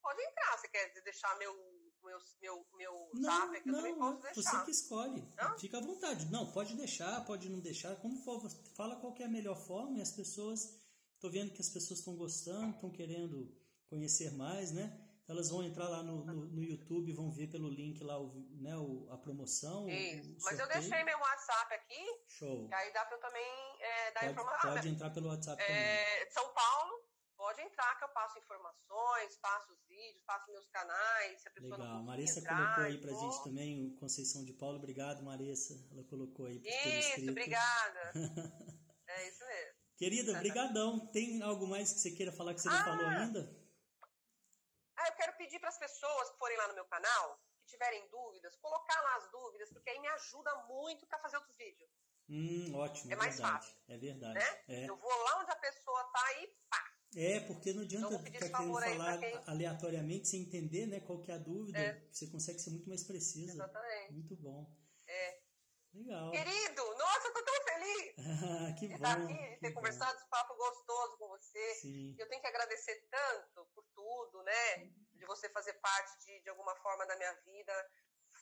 Pode 0.03 0.22
entrar, 0.22 0.59
você 0.59 0.68
quer 0.68 0.92
deixar 1.03 1.36
meu, 1.38 1.55
meu, 2.03 2.18
meu, 2.40 2.66
meu 2.74 3.11
Não, 3.14 3.40
zap 3.40 3.57
aqui, 3.57 3.68
eu 3.68 3.74
também 3.74 3.96
não, 3.96 3.98
posso 4.20 4.22
deixar. 4.34 4.51
você 4.59 4.64
que 4.64 4.70
escolhe. 4.70 5.34
Não? 5.36 5.59
Fica 5.59 5.78
à 5.78 5.80
vontade. 5.80 6.30
Não, 6.30 6.53
pode 6.53 6.74
deixar, 6.74 7.24
pode 7.24 7.48
não 7.48 7.61
deixar, 7.61 7.96
como 7.96 8.16
for. 8.24 8.40
Fala 8.76 8.96
qual 8.96 9.12
que 9.14 9.22
é 9.22 9.26
a 9.26 9.30
melhor 9.30 9.57
forma 9.57 9.98
e 9.98 10.03
as 10.03 10.12
pessoas. 10.12 10.78
Tô 11.20 11.30
vendo 11.30 11.53
que 11.53 11.61
as 11.61 11.68
pessoas 11.68 11.98
estão 11.98 12.16
gostando, 12.16 12.74
estão 12.74 12.90
querendo 12.90 13.55
conhecer 13.88 14.32
mais, 14.32 14.72
né? 14.72 15.07
Elas 15.28 15.48
vão 15.48 15.62
entrar 15.62 15.88
lá 15.88 16.03
no, 16.03 16.24
no, 16.24 16.46
no 16.46 16.62
YouTube, 16.62 17.12
vão 17.12 17.30
ver 17.30 17.48
pelo 17.48 17.68
link 17.68 18.03
lá 18.03 18.18
o, 18.18 18.34
né, 18.61 18.76
o, 18.76 19.07
a 19.12 19.16
promoção. 19.18 19.88
Isso. 19.88 20.38
Mas 20.42 20.59
eu 20.59 20.66
deixei 20.66 21.05
meu 21.05 21.18
WhatsApp 21.18 21.72
aqui, 21.74 22.05
Show. 22.26 22.68
aí 22.72 22.92
dá 22.92 23.05
pra 23.05 23.16
eu 23.16 23.20
também 23.20 23.44
é, 23.80 24.11
dar 24.11 24.20
Pode, 24.20 24.32
informação. 24.32 24.72
pode 24.72 24.88
entrar 24.88 25.11
pelo 25.11 25.28
WhatsApp 25.28 25.62
também. 25.64 25.80
É, 25.82 26.30
São 26.30 26.53
Paulo, 26.53 27.05
pode 27.41 27.62
entrar 27.62 27.97
que 27.97 28.05
eu 28.05 28.09
passo 28.11 28.38
informações, 28.38 29.38
passo 29.38 29.72
os 29.72 29.82
vídeos, 29.86 30.22
passo 30.24 30.51
meus 30.53 30.68
canais, 30.68 31.43
Legal. 31.57 31.80
A 31.80 32.03
Marissa 32.03 32.41
entrar, 32.41 32.55
colocou 32.55 32.84
aí 32.84 33.01
pra 33.01 33.11
eu 33.12 33.18
gente 33.18 33.34
vou- 33.34 33.45
também 33.45 33.86
o 33.86 33.97
Conceição 33.97 34.45
de 34.45 34.53
Paulo. 34.53 34.76
Obrigado, 34.76 35.22
Marissa. 35.22 35.72
Ela 35.91 36.05
colocou 36.05 36.45
aí 36.47 36.61
Isso, 36.62 37.30
obrigada. 37.30 38.12
é 39.09 39.28
isso 39.28 39.43
mesmo. 39.47 39.80
Querida, 39.97 40.38
brigadão. 40.38 41.11
Tem 41.12 41.43
algo 41.43 41.66
mais 41.66 41.95
que 41.95 42.01
você 42.01 42.11
queira 42.11 42.30
falar 42.30 42.53
que 42.53 42.61
você 42.61 42.68
não 42.68 42.76
Ah! 42.76 42.84
falou 42.84 43.07
ainda? 43.09 43.41
Ah, 44.97 45.09
eu 45.09 45.12
quero 45.14 45.36
pedir 45.38 45.59
para 45.61 45.70
as 45.70 45.78
pessoas 45.78 46.30
que 46.30 46.36
forem 46.38 46.59
lá 46.59 46.68
no 46.68 46.74
meu 46.74 46.84
canal, 46.84 47.43
que 47.64 47.64
tiverem 47.64 48.07
dúvidas, 48.11 48.55
colocar 48.57 49.01
lá 49.01 49.16
as 49.16 49.30
dúvidas, 49.30 49.72
porque 49.72 49.88
aí 49.88 49.99
me 49.99 50.09
ajuda 50.09 50.55
muito 50.66 51.07
para 51.07 51.18
fazer 51.20 51.38
outros 51.38 51.57
vídeos, 51.57 51.91
Hum, 52.28 52.74
ótimo, 52.76 53.11
É 53.11 53.14
é, 53.14 53.16
mais 53.16 53.34
verdade. 53.36 53.66
fácil, 53.66 53.82
É 53.88 53.97
verdade. 53.99 54.34
né? 54.38 54.64
É. 54.68 54.88
Eu 54.91 54.97
vou 54.97 55.22
lá 55.24 55.41
onde 55.41 55.51
a 55.51 55.57
pessoa 55.57 56.05
tá 56.12 56.32
e 56.34 56.47
pá. 56.68 56.99
É, 57.16 57.40
porque 57.40 57.72
não 57.72 57.82
adianta 57.82 58.06
Então, 58.06 58.18
ficar 58.24 58.38
querendo 58.38 58.72
falar 58.80 59.18
quem- 59.18 59.42
aleatoriamente 59.46 60.28
sem 60.28 60.42
entender 60.42 60.86
né, 60.86 61.00
qual 61.00 61.20
que 61.20 61.30
é 61.32 61.34
a 61.34 61.38
dúvida. 61.38 61.78
É. 61.78 62.06
Você 62.12 62.28
consegue 62.28 62.58
ser 62.61 62.70
muito 62.70 62.88
mais 62.88 63.02
precisa. 63.02 63.52
Exatamente. 63.52 64.12
Muito 64.12 64.36
bom. 64.36 64.70
É. 65.08 65.40
Legal. 65.92 66.30
Querido, 66.30 66.84
nossa, 66.96 67.26
eu 67.28 67.32
tô 67.34 67.42
tão 67.44 67.64
feliz 67.64 68.14
que 68.78 68.86
de 68.86 68.88
bom. 68.88 68.94
estar 68.94 69.12
aqui, 69.22 69.34
de 69.34 69.56
ter 69.58 69.68
bom. 69.70 69.74
conversado 69.74 70.16
esse 70.18 70.28
papo 70.28 70.54
gostoso 70.54 71.16
com 71.18 71.28
você. 71.28 71.74
Sim. 71.80 72.14
Eu 72.16 72.28
tenho 72.28 72.40
que 72.40 72.46
agradecer 72.46 73.04
tanto 73.11 73.66
por 73.74 73.84
tudo, 73.92 74.42
né? 74.44 74.76
De 75.12 75.26
você 75.26 75.48
fazer 75.50 75.72
parte 75.80 76.16
de, 76.24 76.40
de 76.44 76.48
alguma 76.50 76.76
forma 76.76 77.04
da 77.06 77.16
minha 77.16 77.34
vida. 77.44 77.72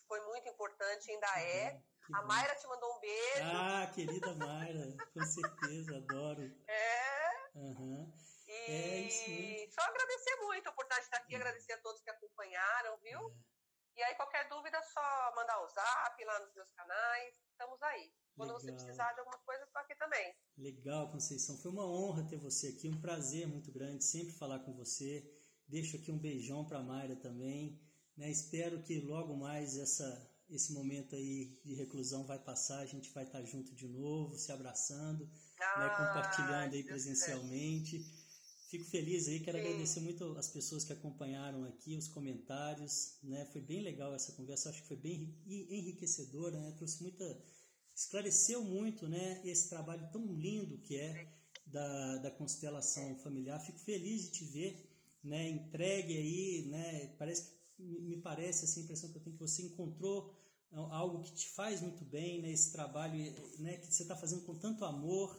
Foi 0.07 0.21
muito 0.27 0.47
importante, 0.47 1.11
ainda 1.11 1.27
que 1.33 1.39
é. 1.41 1.73
Bom, 2.11 2.17
a 2.17 2.23
Mayra 2.27 2.55
te 2.55 2.67
mandou 2.67 2.95
um 2.97 3.01
beijo. 3.01 3.43
Ah, 3.45 3.91
querida 3.95 4.35
Mayra, 4.35 4.97
com 5.15 5.25
certeza, 5.25 5.97
adoro. 5.97 6.43
É. 6.69 7.59
Uhum. 7.59 8.13
E 8.67 9.65
é 9.65 9.71
só 9.71 9.83
agradecer 9.83 10.37
muito 10.43 10.67
a 10.67 10.71
oportunidade 10.71 11.01
de 11.03 11.07
estar 11.07 11.19
aqui, 11.19 11.35
é. 11.35 11.37
agradecer 11.37 11.73
a 11.73 11.79
todos 11.79 12.03
que 12.03 12.11
acompanharam, 12.11 12.99
viu? 12.99 13.21
É. 13.31 13.59
E 13.99 14.03
aí, 14.03 14.15
qualquer 14.15 14.49
dúvida, 14.49 14.81
só 14.83 15.35
mandar 15.35 15.61
o 15.61 15.69
zap 15.69 16.25
lá 16.25 16.39
nos 16.41 16.55
meus 16.55 16.71
canais. 16.71 17.35
Estamos 17.51 17.83
aí. 17.83 18.13
Quando 18.37 18.51
Legal. 18.51 18.61
você 18.61 18.73
precisar 18.73 19.13
de 19.13 19.19
alguma 19.19 19.39
coisa, 19.39 19.65
estou 19.65 19.83
aqui 19.83 19.97
também. 19.97 20.35
Legal, 20.57 21.11
Conceição. 21.11 21.59
Foi 21.59 21.73
uma 21.73 21.85
honra 21.85 22.25
ter 22.29 22.37
você 22.37 22.69
aqui, 22.69 22.89
um 22.89 23.01
prazer 23.01 23.49
muito 23.49 23.73
grande 23.73 24.05
sempre 24.05 24.33
falar 24.35 24.61
com 24.61 24.73
você. 24.73 25.29
Deixo 25.67 25.97
aqui 25.97 26.13
um 26.13 26.19
beijão 26.19 26.65
para 26.65 26.79
a 26.79 26.83
Mayra 26.83 27.17
também. 27.17 27.83
Né? 28.17 28.31
Espero 28.31 28.81
que 28.85 29.01
logo 29.01 29.37
mais 29.37 29.77
essa, 29.77 30.07
esse 30.49 30.73
momento 30.73 31.17
aí 31.17 31.61
de 31.65 31.75
reclusão 31.75 32.25
vai 32.25 32.39
passar, 32.39 32.79
a 32.79 32.87
gente 32.87 33.13
vai 33.13 33.25
estar 33.25 33.43
junto 33.43 33.75
de 33.75 33.89
novo, 33.89 34.39
se 34.39 34.53
abraçando, 34.53 35.25
né? 35.27 35.33
ah, 35.61 35.81
né? 35.81 35.89
compartilhando 35.91 36.75
aí 36.75 36.85
presencialmente. 36.85 37.99
Fico 38.69 38.85
feliz 38.85 39.27
aí, 39.29 39.41
quero 39.41 39.59
Sim. 39.59 39.65
agradecer 39.65 40.01
muito 40.01 40.25
as 40.37 40.49
pessoas 40.49 40.85
que 40.85 40.93
acompanharam 40.93 41.65
aqui, 41.65 41.97
os 41.97 42.07
comentários, 42.07 43.19
né? 43.23 43.47
Foi 43.47 43.63
bem 43.63 43.81
legal 43.81 44.15
essa 44.15 44.33
conversa, 44.33 44.69
acho 44.69 44.83
que 44.83 44.89
foi 44.89 44.97
bem 44.97 45.35
enriquecedora, 45.47 46.61
né? 46.61 46.73
Trouxe 46.73 47.03
muita 47.03 47.25
esclareceu 47.99 48.63
muito, 48.63 49.09
né, 49.09 49.43
esse 49.45 49.69
trabalho 49.69 50.09
tão 50.13 50.25
lindo 50.33 50.79
que 50.79 50.97
é 50.97 51.27
da, 51.67 52.19
da 52.19 52.31
constelação 52.31 53.19
familiar. 53.19 53.59
Fico 53.59 53.81
feliz 53.81 54.23
de 54.23 54.31
te 54.31 54.45
ver, 54.45 54.89
né, 55.25 55.49
entregue 55.49 56.17
aí, 56.17 56.67
né? 56.69 57.07
Parece 57.19 57.59
me 57.79 58.21
parece 58.21 58.65
assim 58.65 58.81
a 58.81 58.85
impressão 58.85 59.11
que 59.11 59.19
eu 59.19 59.23
tenho 59.23 59.37
que 59.37 59.41
você 59.41 59.63
encontrou 59.63 60.35
algo 60.73 61.23
que 61.23 61.33
te 61.33 61.49
faz 61.51 61.81
muito 61.81 62.05
bem, 62.05 62.43
né? 62.43 62.53
Esse 62.53 62.71
trabalho, 62.71 63.17
né, 63.59 63.79
que 63.79 63.93
você 63.93 64.03
está 64.03 64.15
fazendo 64.17 64.45
com 64.45 64.55
tanto 64.55 64.85
amor, 64.85 65.37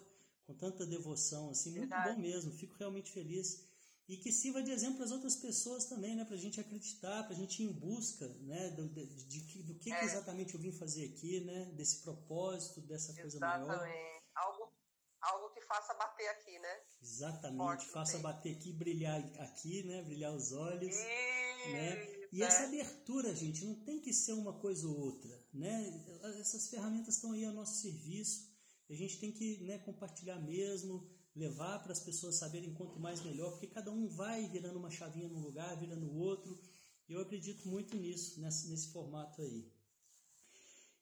com 0.50 0.56
tanta 0.56 0.84
devoção, 0.84 1.52
assim, 1.52 1.70
muito 1.70 1.90
Verdade. 1.90 2.16
bom 2.16 2.22
mesmo. 2.22 2.52
Fico 2.52 2.76
realmente 2.80 3.12
feliz 3.12 3.64
e 4.08 4.18
que 4.18 4.32
sirva 4.32 4.64
de 4.64 4.72
exemplo 4.72 4.96
para 4.96 5.06
as 5.06 5.12
outras 5.12 5.36
pessoas 5.36 5.86
também, 5.86 6.16
né? 6.16 6.26
Para 6.26 6.34
a 6.34 6.40
gente 6.40 6.60
acreditar, 6.60 7.24
para 7.24 7.34
a 7.34 7.38
gente 7.38 7.62
ir 7.62 7.68
em 7.68 7.72
busca, 7.72 8.28
né? 8.42 8.72
Do, 8.72 8.90
de, 8.90 9.06
de, 9.06 9.64
do 9.64 9.76
que, 9.76 9.94
é. 9.94 10.00
que, 10.00 10.06
exatamente 10.06 10.56
eu 10.56 10.60
vim 10.60 10.72
fazer 10.72 11.06
aqui, 11.06 11.42
né? 11.42 11.66
Desse 11.76 12.02
propósito, 12.02 12.82
dessa 12.82 13.14
coisa 13.14 13.38
exatamente. 13.38 13.68
maior. 13.68 14.22
Algo, 14.36 14.74
algo 15.22 15.54
que 15.54 15.62
faça 15.62 15.94
bater 15.94 16.28
aqui, 16.30 16.58
né? 16.58 16.82
Exatamente, 17.00 17.58
Forte 17.58 17.86
faça 17.86 18.18
bater 18.18 18.56
aqui, 18.56 18.74
brilhar 18.74 19.20
aqui, 19.40 19.84
né? 19.84 20.02
Brilhar 20.02 20.34
os 20.34 20.52
olhos, 20.52 20.96
Isso, 20.96 21.72
né? 21.74 22.20
E 22.32 22.42
é. 22.42 22.46
essa 22.46 22.64
abertura, 22.64 23.36
gente, 23.36 23.64
não 23.64 23.76
tem 23.84 24.02
que 24.02 24.12
ser 24.12 24.34
uma 24.34 24.60
coisa 24.60 24.88
ou 24.88 24.98
outra, 24.98 25.46
né? 25.54 26.20
Essas 26.40 26.68
ferramentas 26.68 27.16
estão 27.16 27.34
aí 27.34 27.46
ao 27.46 27.54
nosso 27.54 27.80
serviço 27.82 28.49
a 28.90 28.94
gente 28.96 29.20
tem 29.20 29.32
que 29.32 29.58
né, 29.64 29.78
compartilhar 29.80 30.40
mesmo, 30.40 31.08
levar 31.36 31.80
para 31.80 31.92
as 31.92 32.00
pessoas 32.00 32.36
saberem 32.36 32.74
quanto 32.74 33.00
mais 33.00 33.22
melhor, 33.22 33.52
porque 33.52 33.68
cada 33.68 33.92
um 33.92 34.08
vai 34.08 34.48
virando 34.50 34.80
uma 34.80 34.90
chavinha 34.90 35.28
num 35.28 35.42
lugar, 35.42 35.78
virando 35.78 36.06
no 36.06 36.18
outro. 36.18 36.60
E 37.08 37.14
eu 37.14 37.22
acredito 37.22 37.68
muito 37.68 37.96
nisso, 37.96 38.40
nesse, 38.40 38.70
nesse 38.70 38.92
formato 38.92 39.42
aí. 39.42 39.72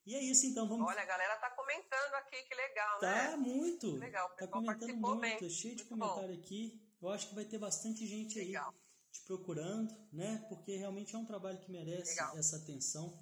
E 0.06 0.16
é 0.16 0.24
isso, 0.24 0.46
então, 0.46 0.68
vamos. 0.68 0.88
Olha, 0.88 1.02
a 1.02 1.06
galera 1.06 1.36
tá 1.38 1.50
comentando 1.50 2.14
aqui, 2.16 2.42
que 2.44 2.56
legal, 2.56 3.00
tá 3.00 3.12
né? 3.12 3.32
Tá 3.32 3.38
muito. 3.38 3.92
Que 3.92 3.98
legal, 3.98 4.30
tá 4.38 4.48
comentando 4.48 4.96
muito, 4.96 5.20
bem. 5.20 5.50
cheio 5.50 5.76
de 5.76 5.84
comentário 5.84 6.34
bom. 6.34 6.42
aqui. 6.42 6.82
Eu 7.02 7.10
acho 7.10 7.28
que 7.28 7.36
vai 7.36 7.44
ter 7.44 7.58
bastante 7.58 8.08
gente 8.08 8.40
legal. 8.40 8.70
aí 8.70 8.88
te 9.12 9.22
procurando, 9.26 9.94
né? 10.12 10.46
Porque 10.50 10.78
realmente 10.78 11.16
é 11.16 11.18
um 11.18 11.26
trabalho 11.26 11.60
que 11.60 11.72
merece 11.72 12.12
legal. 12.12 12.38
essa 12.38 12.58
atenção. 12.58 13.14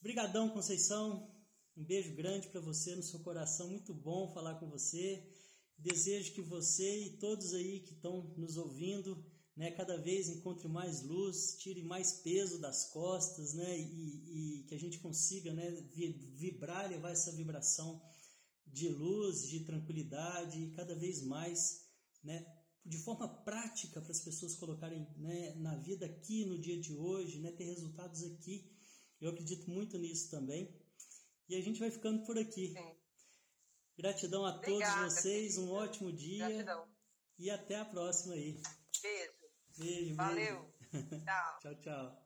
Obrigadão, 0.00 0.48
Conceição. 0.48 1.35
Um 1.76 1.84
beijo 1.84 2.14
grande 2.14 2.48
para 2.48 2.58
você 2.62 2.94
no 2.94 3.02
seu 3.02 3.20
coração, 3.20 3.68
muito 3.68 3.92
bom 3.92 4.32
falar 4.32 4.54
com 4.54 4.66
você. 4.66 5.22
Desejo 5.76 6.32
que 6.32 6.40
você 6.40 7.04
e 7.04 7.18
todos 7.18 7.52
aí 7.52 7.80
que 7.80 7.92
estão 7.92 8.32
nos 8.38 8.56
ouvindo, 8.56 9.22
né, 9.54 9.70
cada 9.72 9.98
vez 9.98 10.30
encontre 10.30 10.66
mais 10.68 11.02
luz, 11.02 11.54
tire 11.58 11.82
mais 11.82 12.12
peso 12.22 12.58
das 12.58 12.88
costas, 12.88 13.52
né, 13.52 13.78
e, 13.78 14.60
e 14.60 14.64
que 14.64 14.74
a 14.74 14.78
gente 14.78 14.98
consiga, 15.00 15.52
né, 15.52 15.70
vibrar, 16.34 16.88
levar 16.88 17.10
essa 17.10 17.30
vibração 17.30 18.02
de 18.66 18.88
luz, 18.88 19.46
de 19.46 19.60
tranquilidade, 19.60 20.58
e 20.58 20.70
cada 20.70 20.94
vez 20.94 21.22
mais, 21.22 21.90
né, 22.24 22.46
de 22.86 22.96
forma 22.96 23.28
prática 23.44 24.00
para 24.00 24.12
as 24.12 24.20
pessoas 24.20 24.54
colocarem 24.54 25.06
né, 25.18 25.54
na 25.56 25.76
vida 25.76 26.06
aqui 26.06 26.46
no 26.46 26.58
dia 26.58 26.80
de 26.80 26.94
hoje, 26.94 27.38
né, 27.38 27.52
ter 27.52 27.64
resultados 27.64 28.24
aqui. 28.24 28.72
Eu 29.20 29.28
acredito 29.28 29.70
muito 29.70 29.98
nisso 29.98 30.30
também. 30.30 30.85
E 31.48 31.56
a 31.56 31.60
gente 31.62 31.80
vai 31.80 31.90
ficando 31.90 32.24
por 32.24 32.38
aqui. 32.38 32.72
Sim. 32.72 32.96
Gratidão 33.96 34.44
a 34.44 34.50
Obrigada, 34.50 34.94
todos 34.94 35.14
vocês, 35.14 35.56
um 35.58 35.72
ótimo 35.72 36.12
dia. 36.12 36.48
Gratidão. 36.48 36.88
E 37.38 37.50
até 37.50 37.76
a 37.76 37.84
próxima 37.84 38.34
aí. 38.34 38.60
Beijo. 39.02 39.32
Beijo, 39.78 40.14
Valeu. 40.16 40.72
Beijo. 40.92 41.22
Tchau. 41.24 41.58
tchau, 41.60 41.74
tchau. 41.80 42.25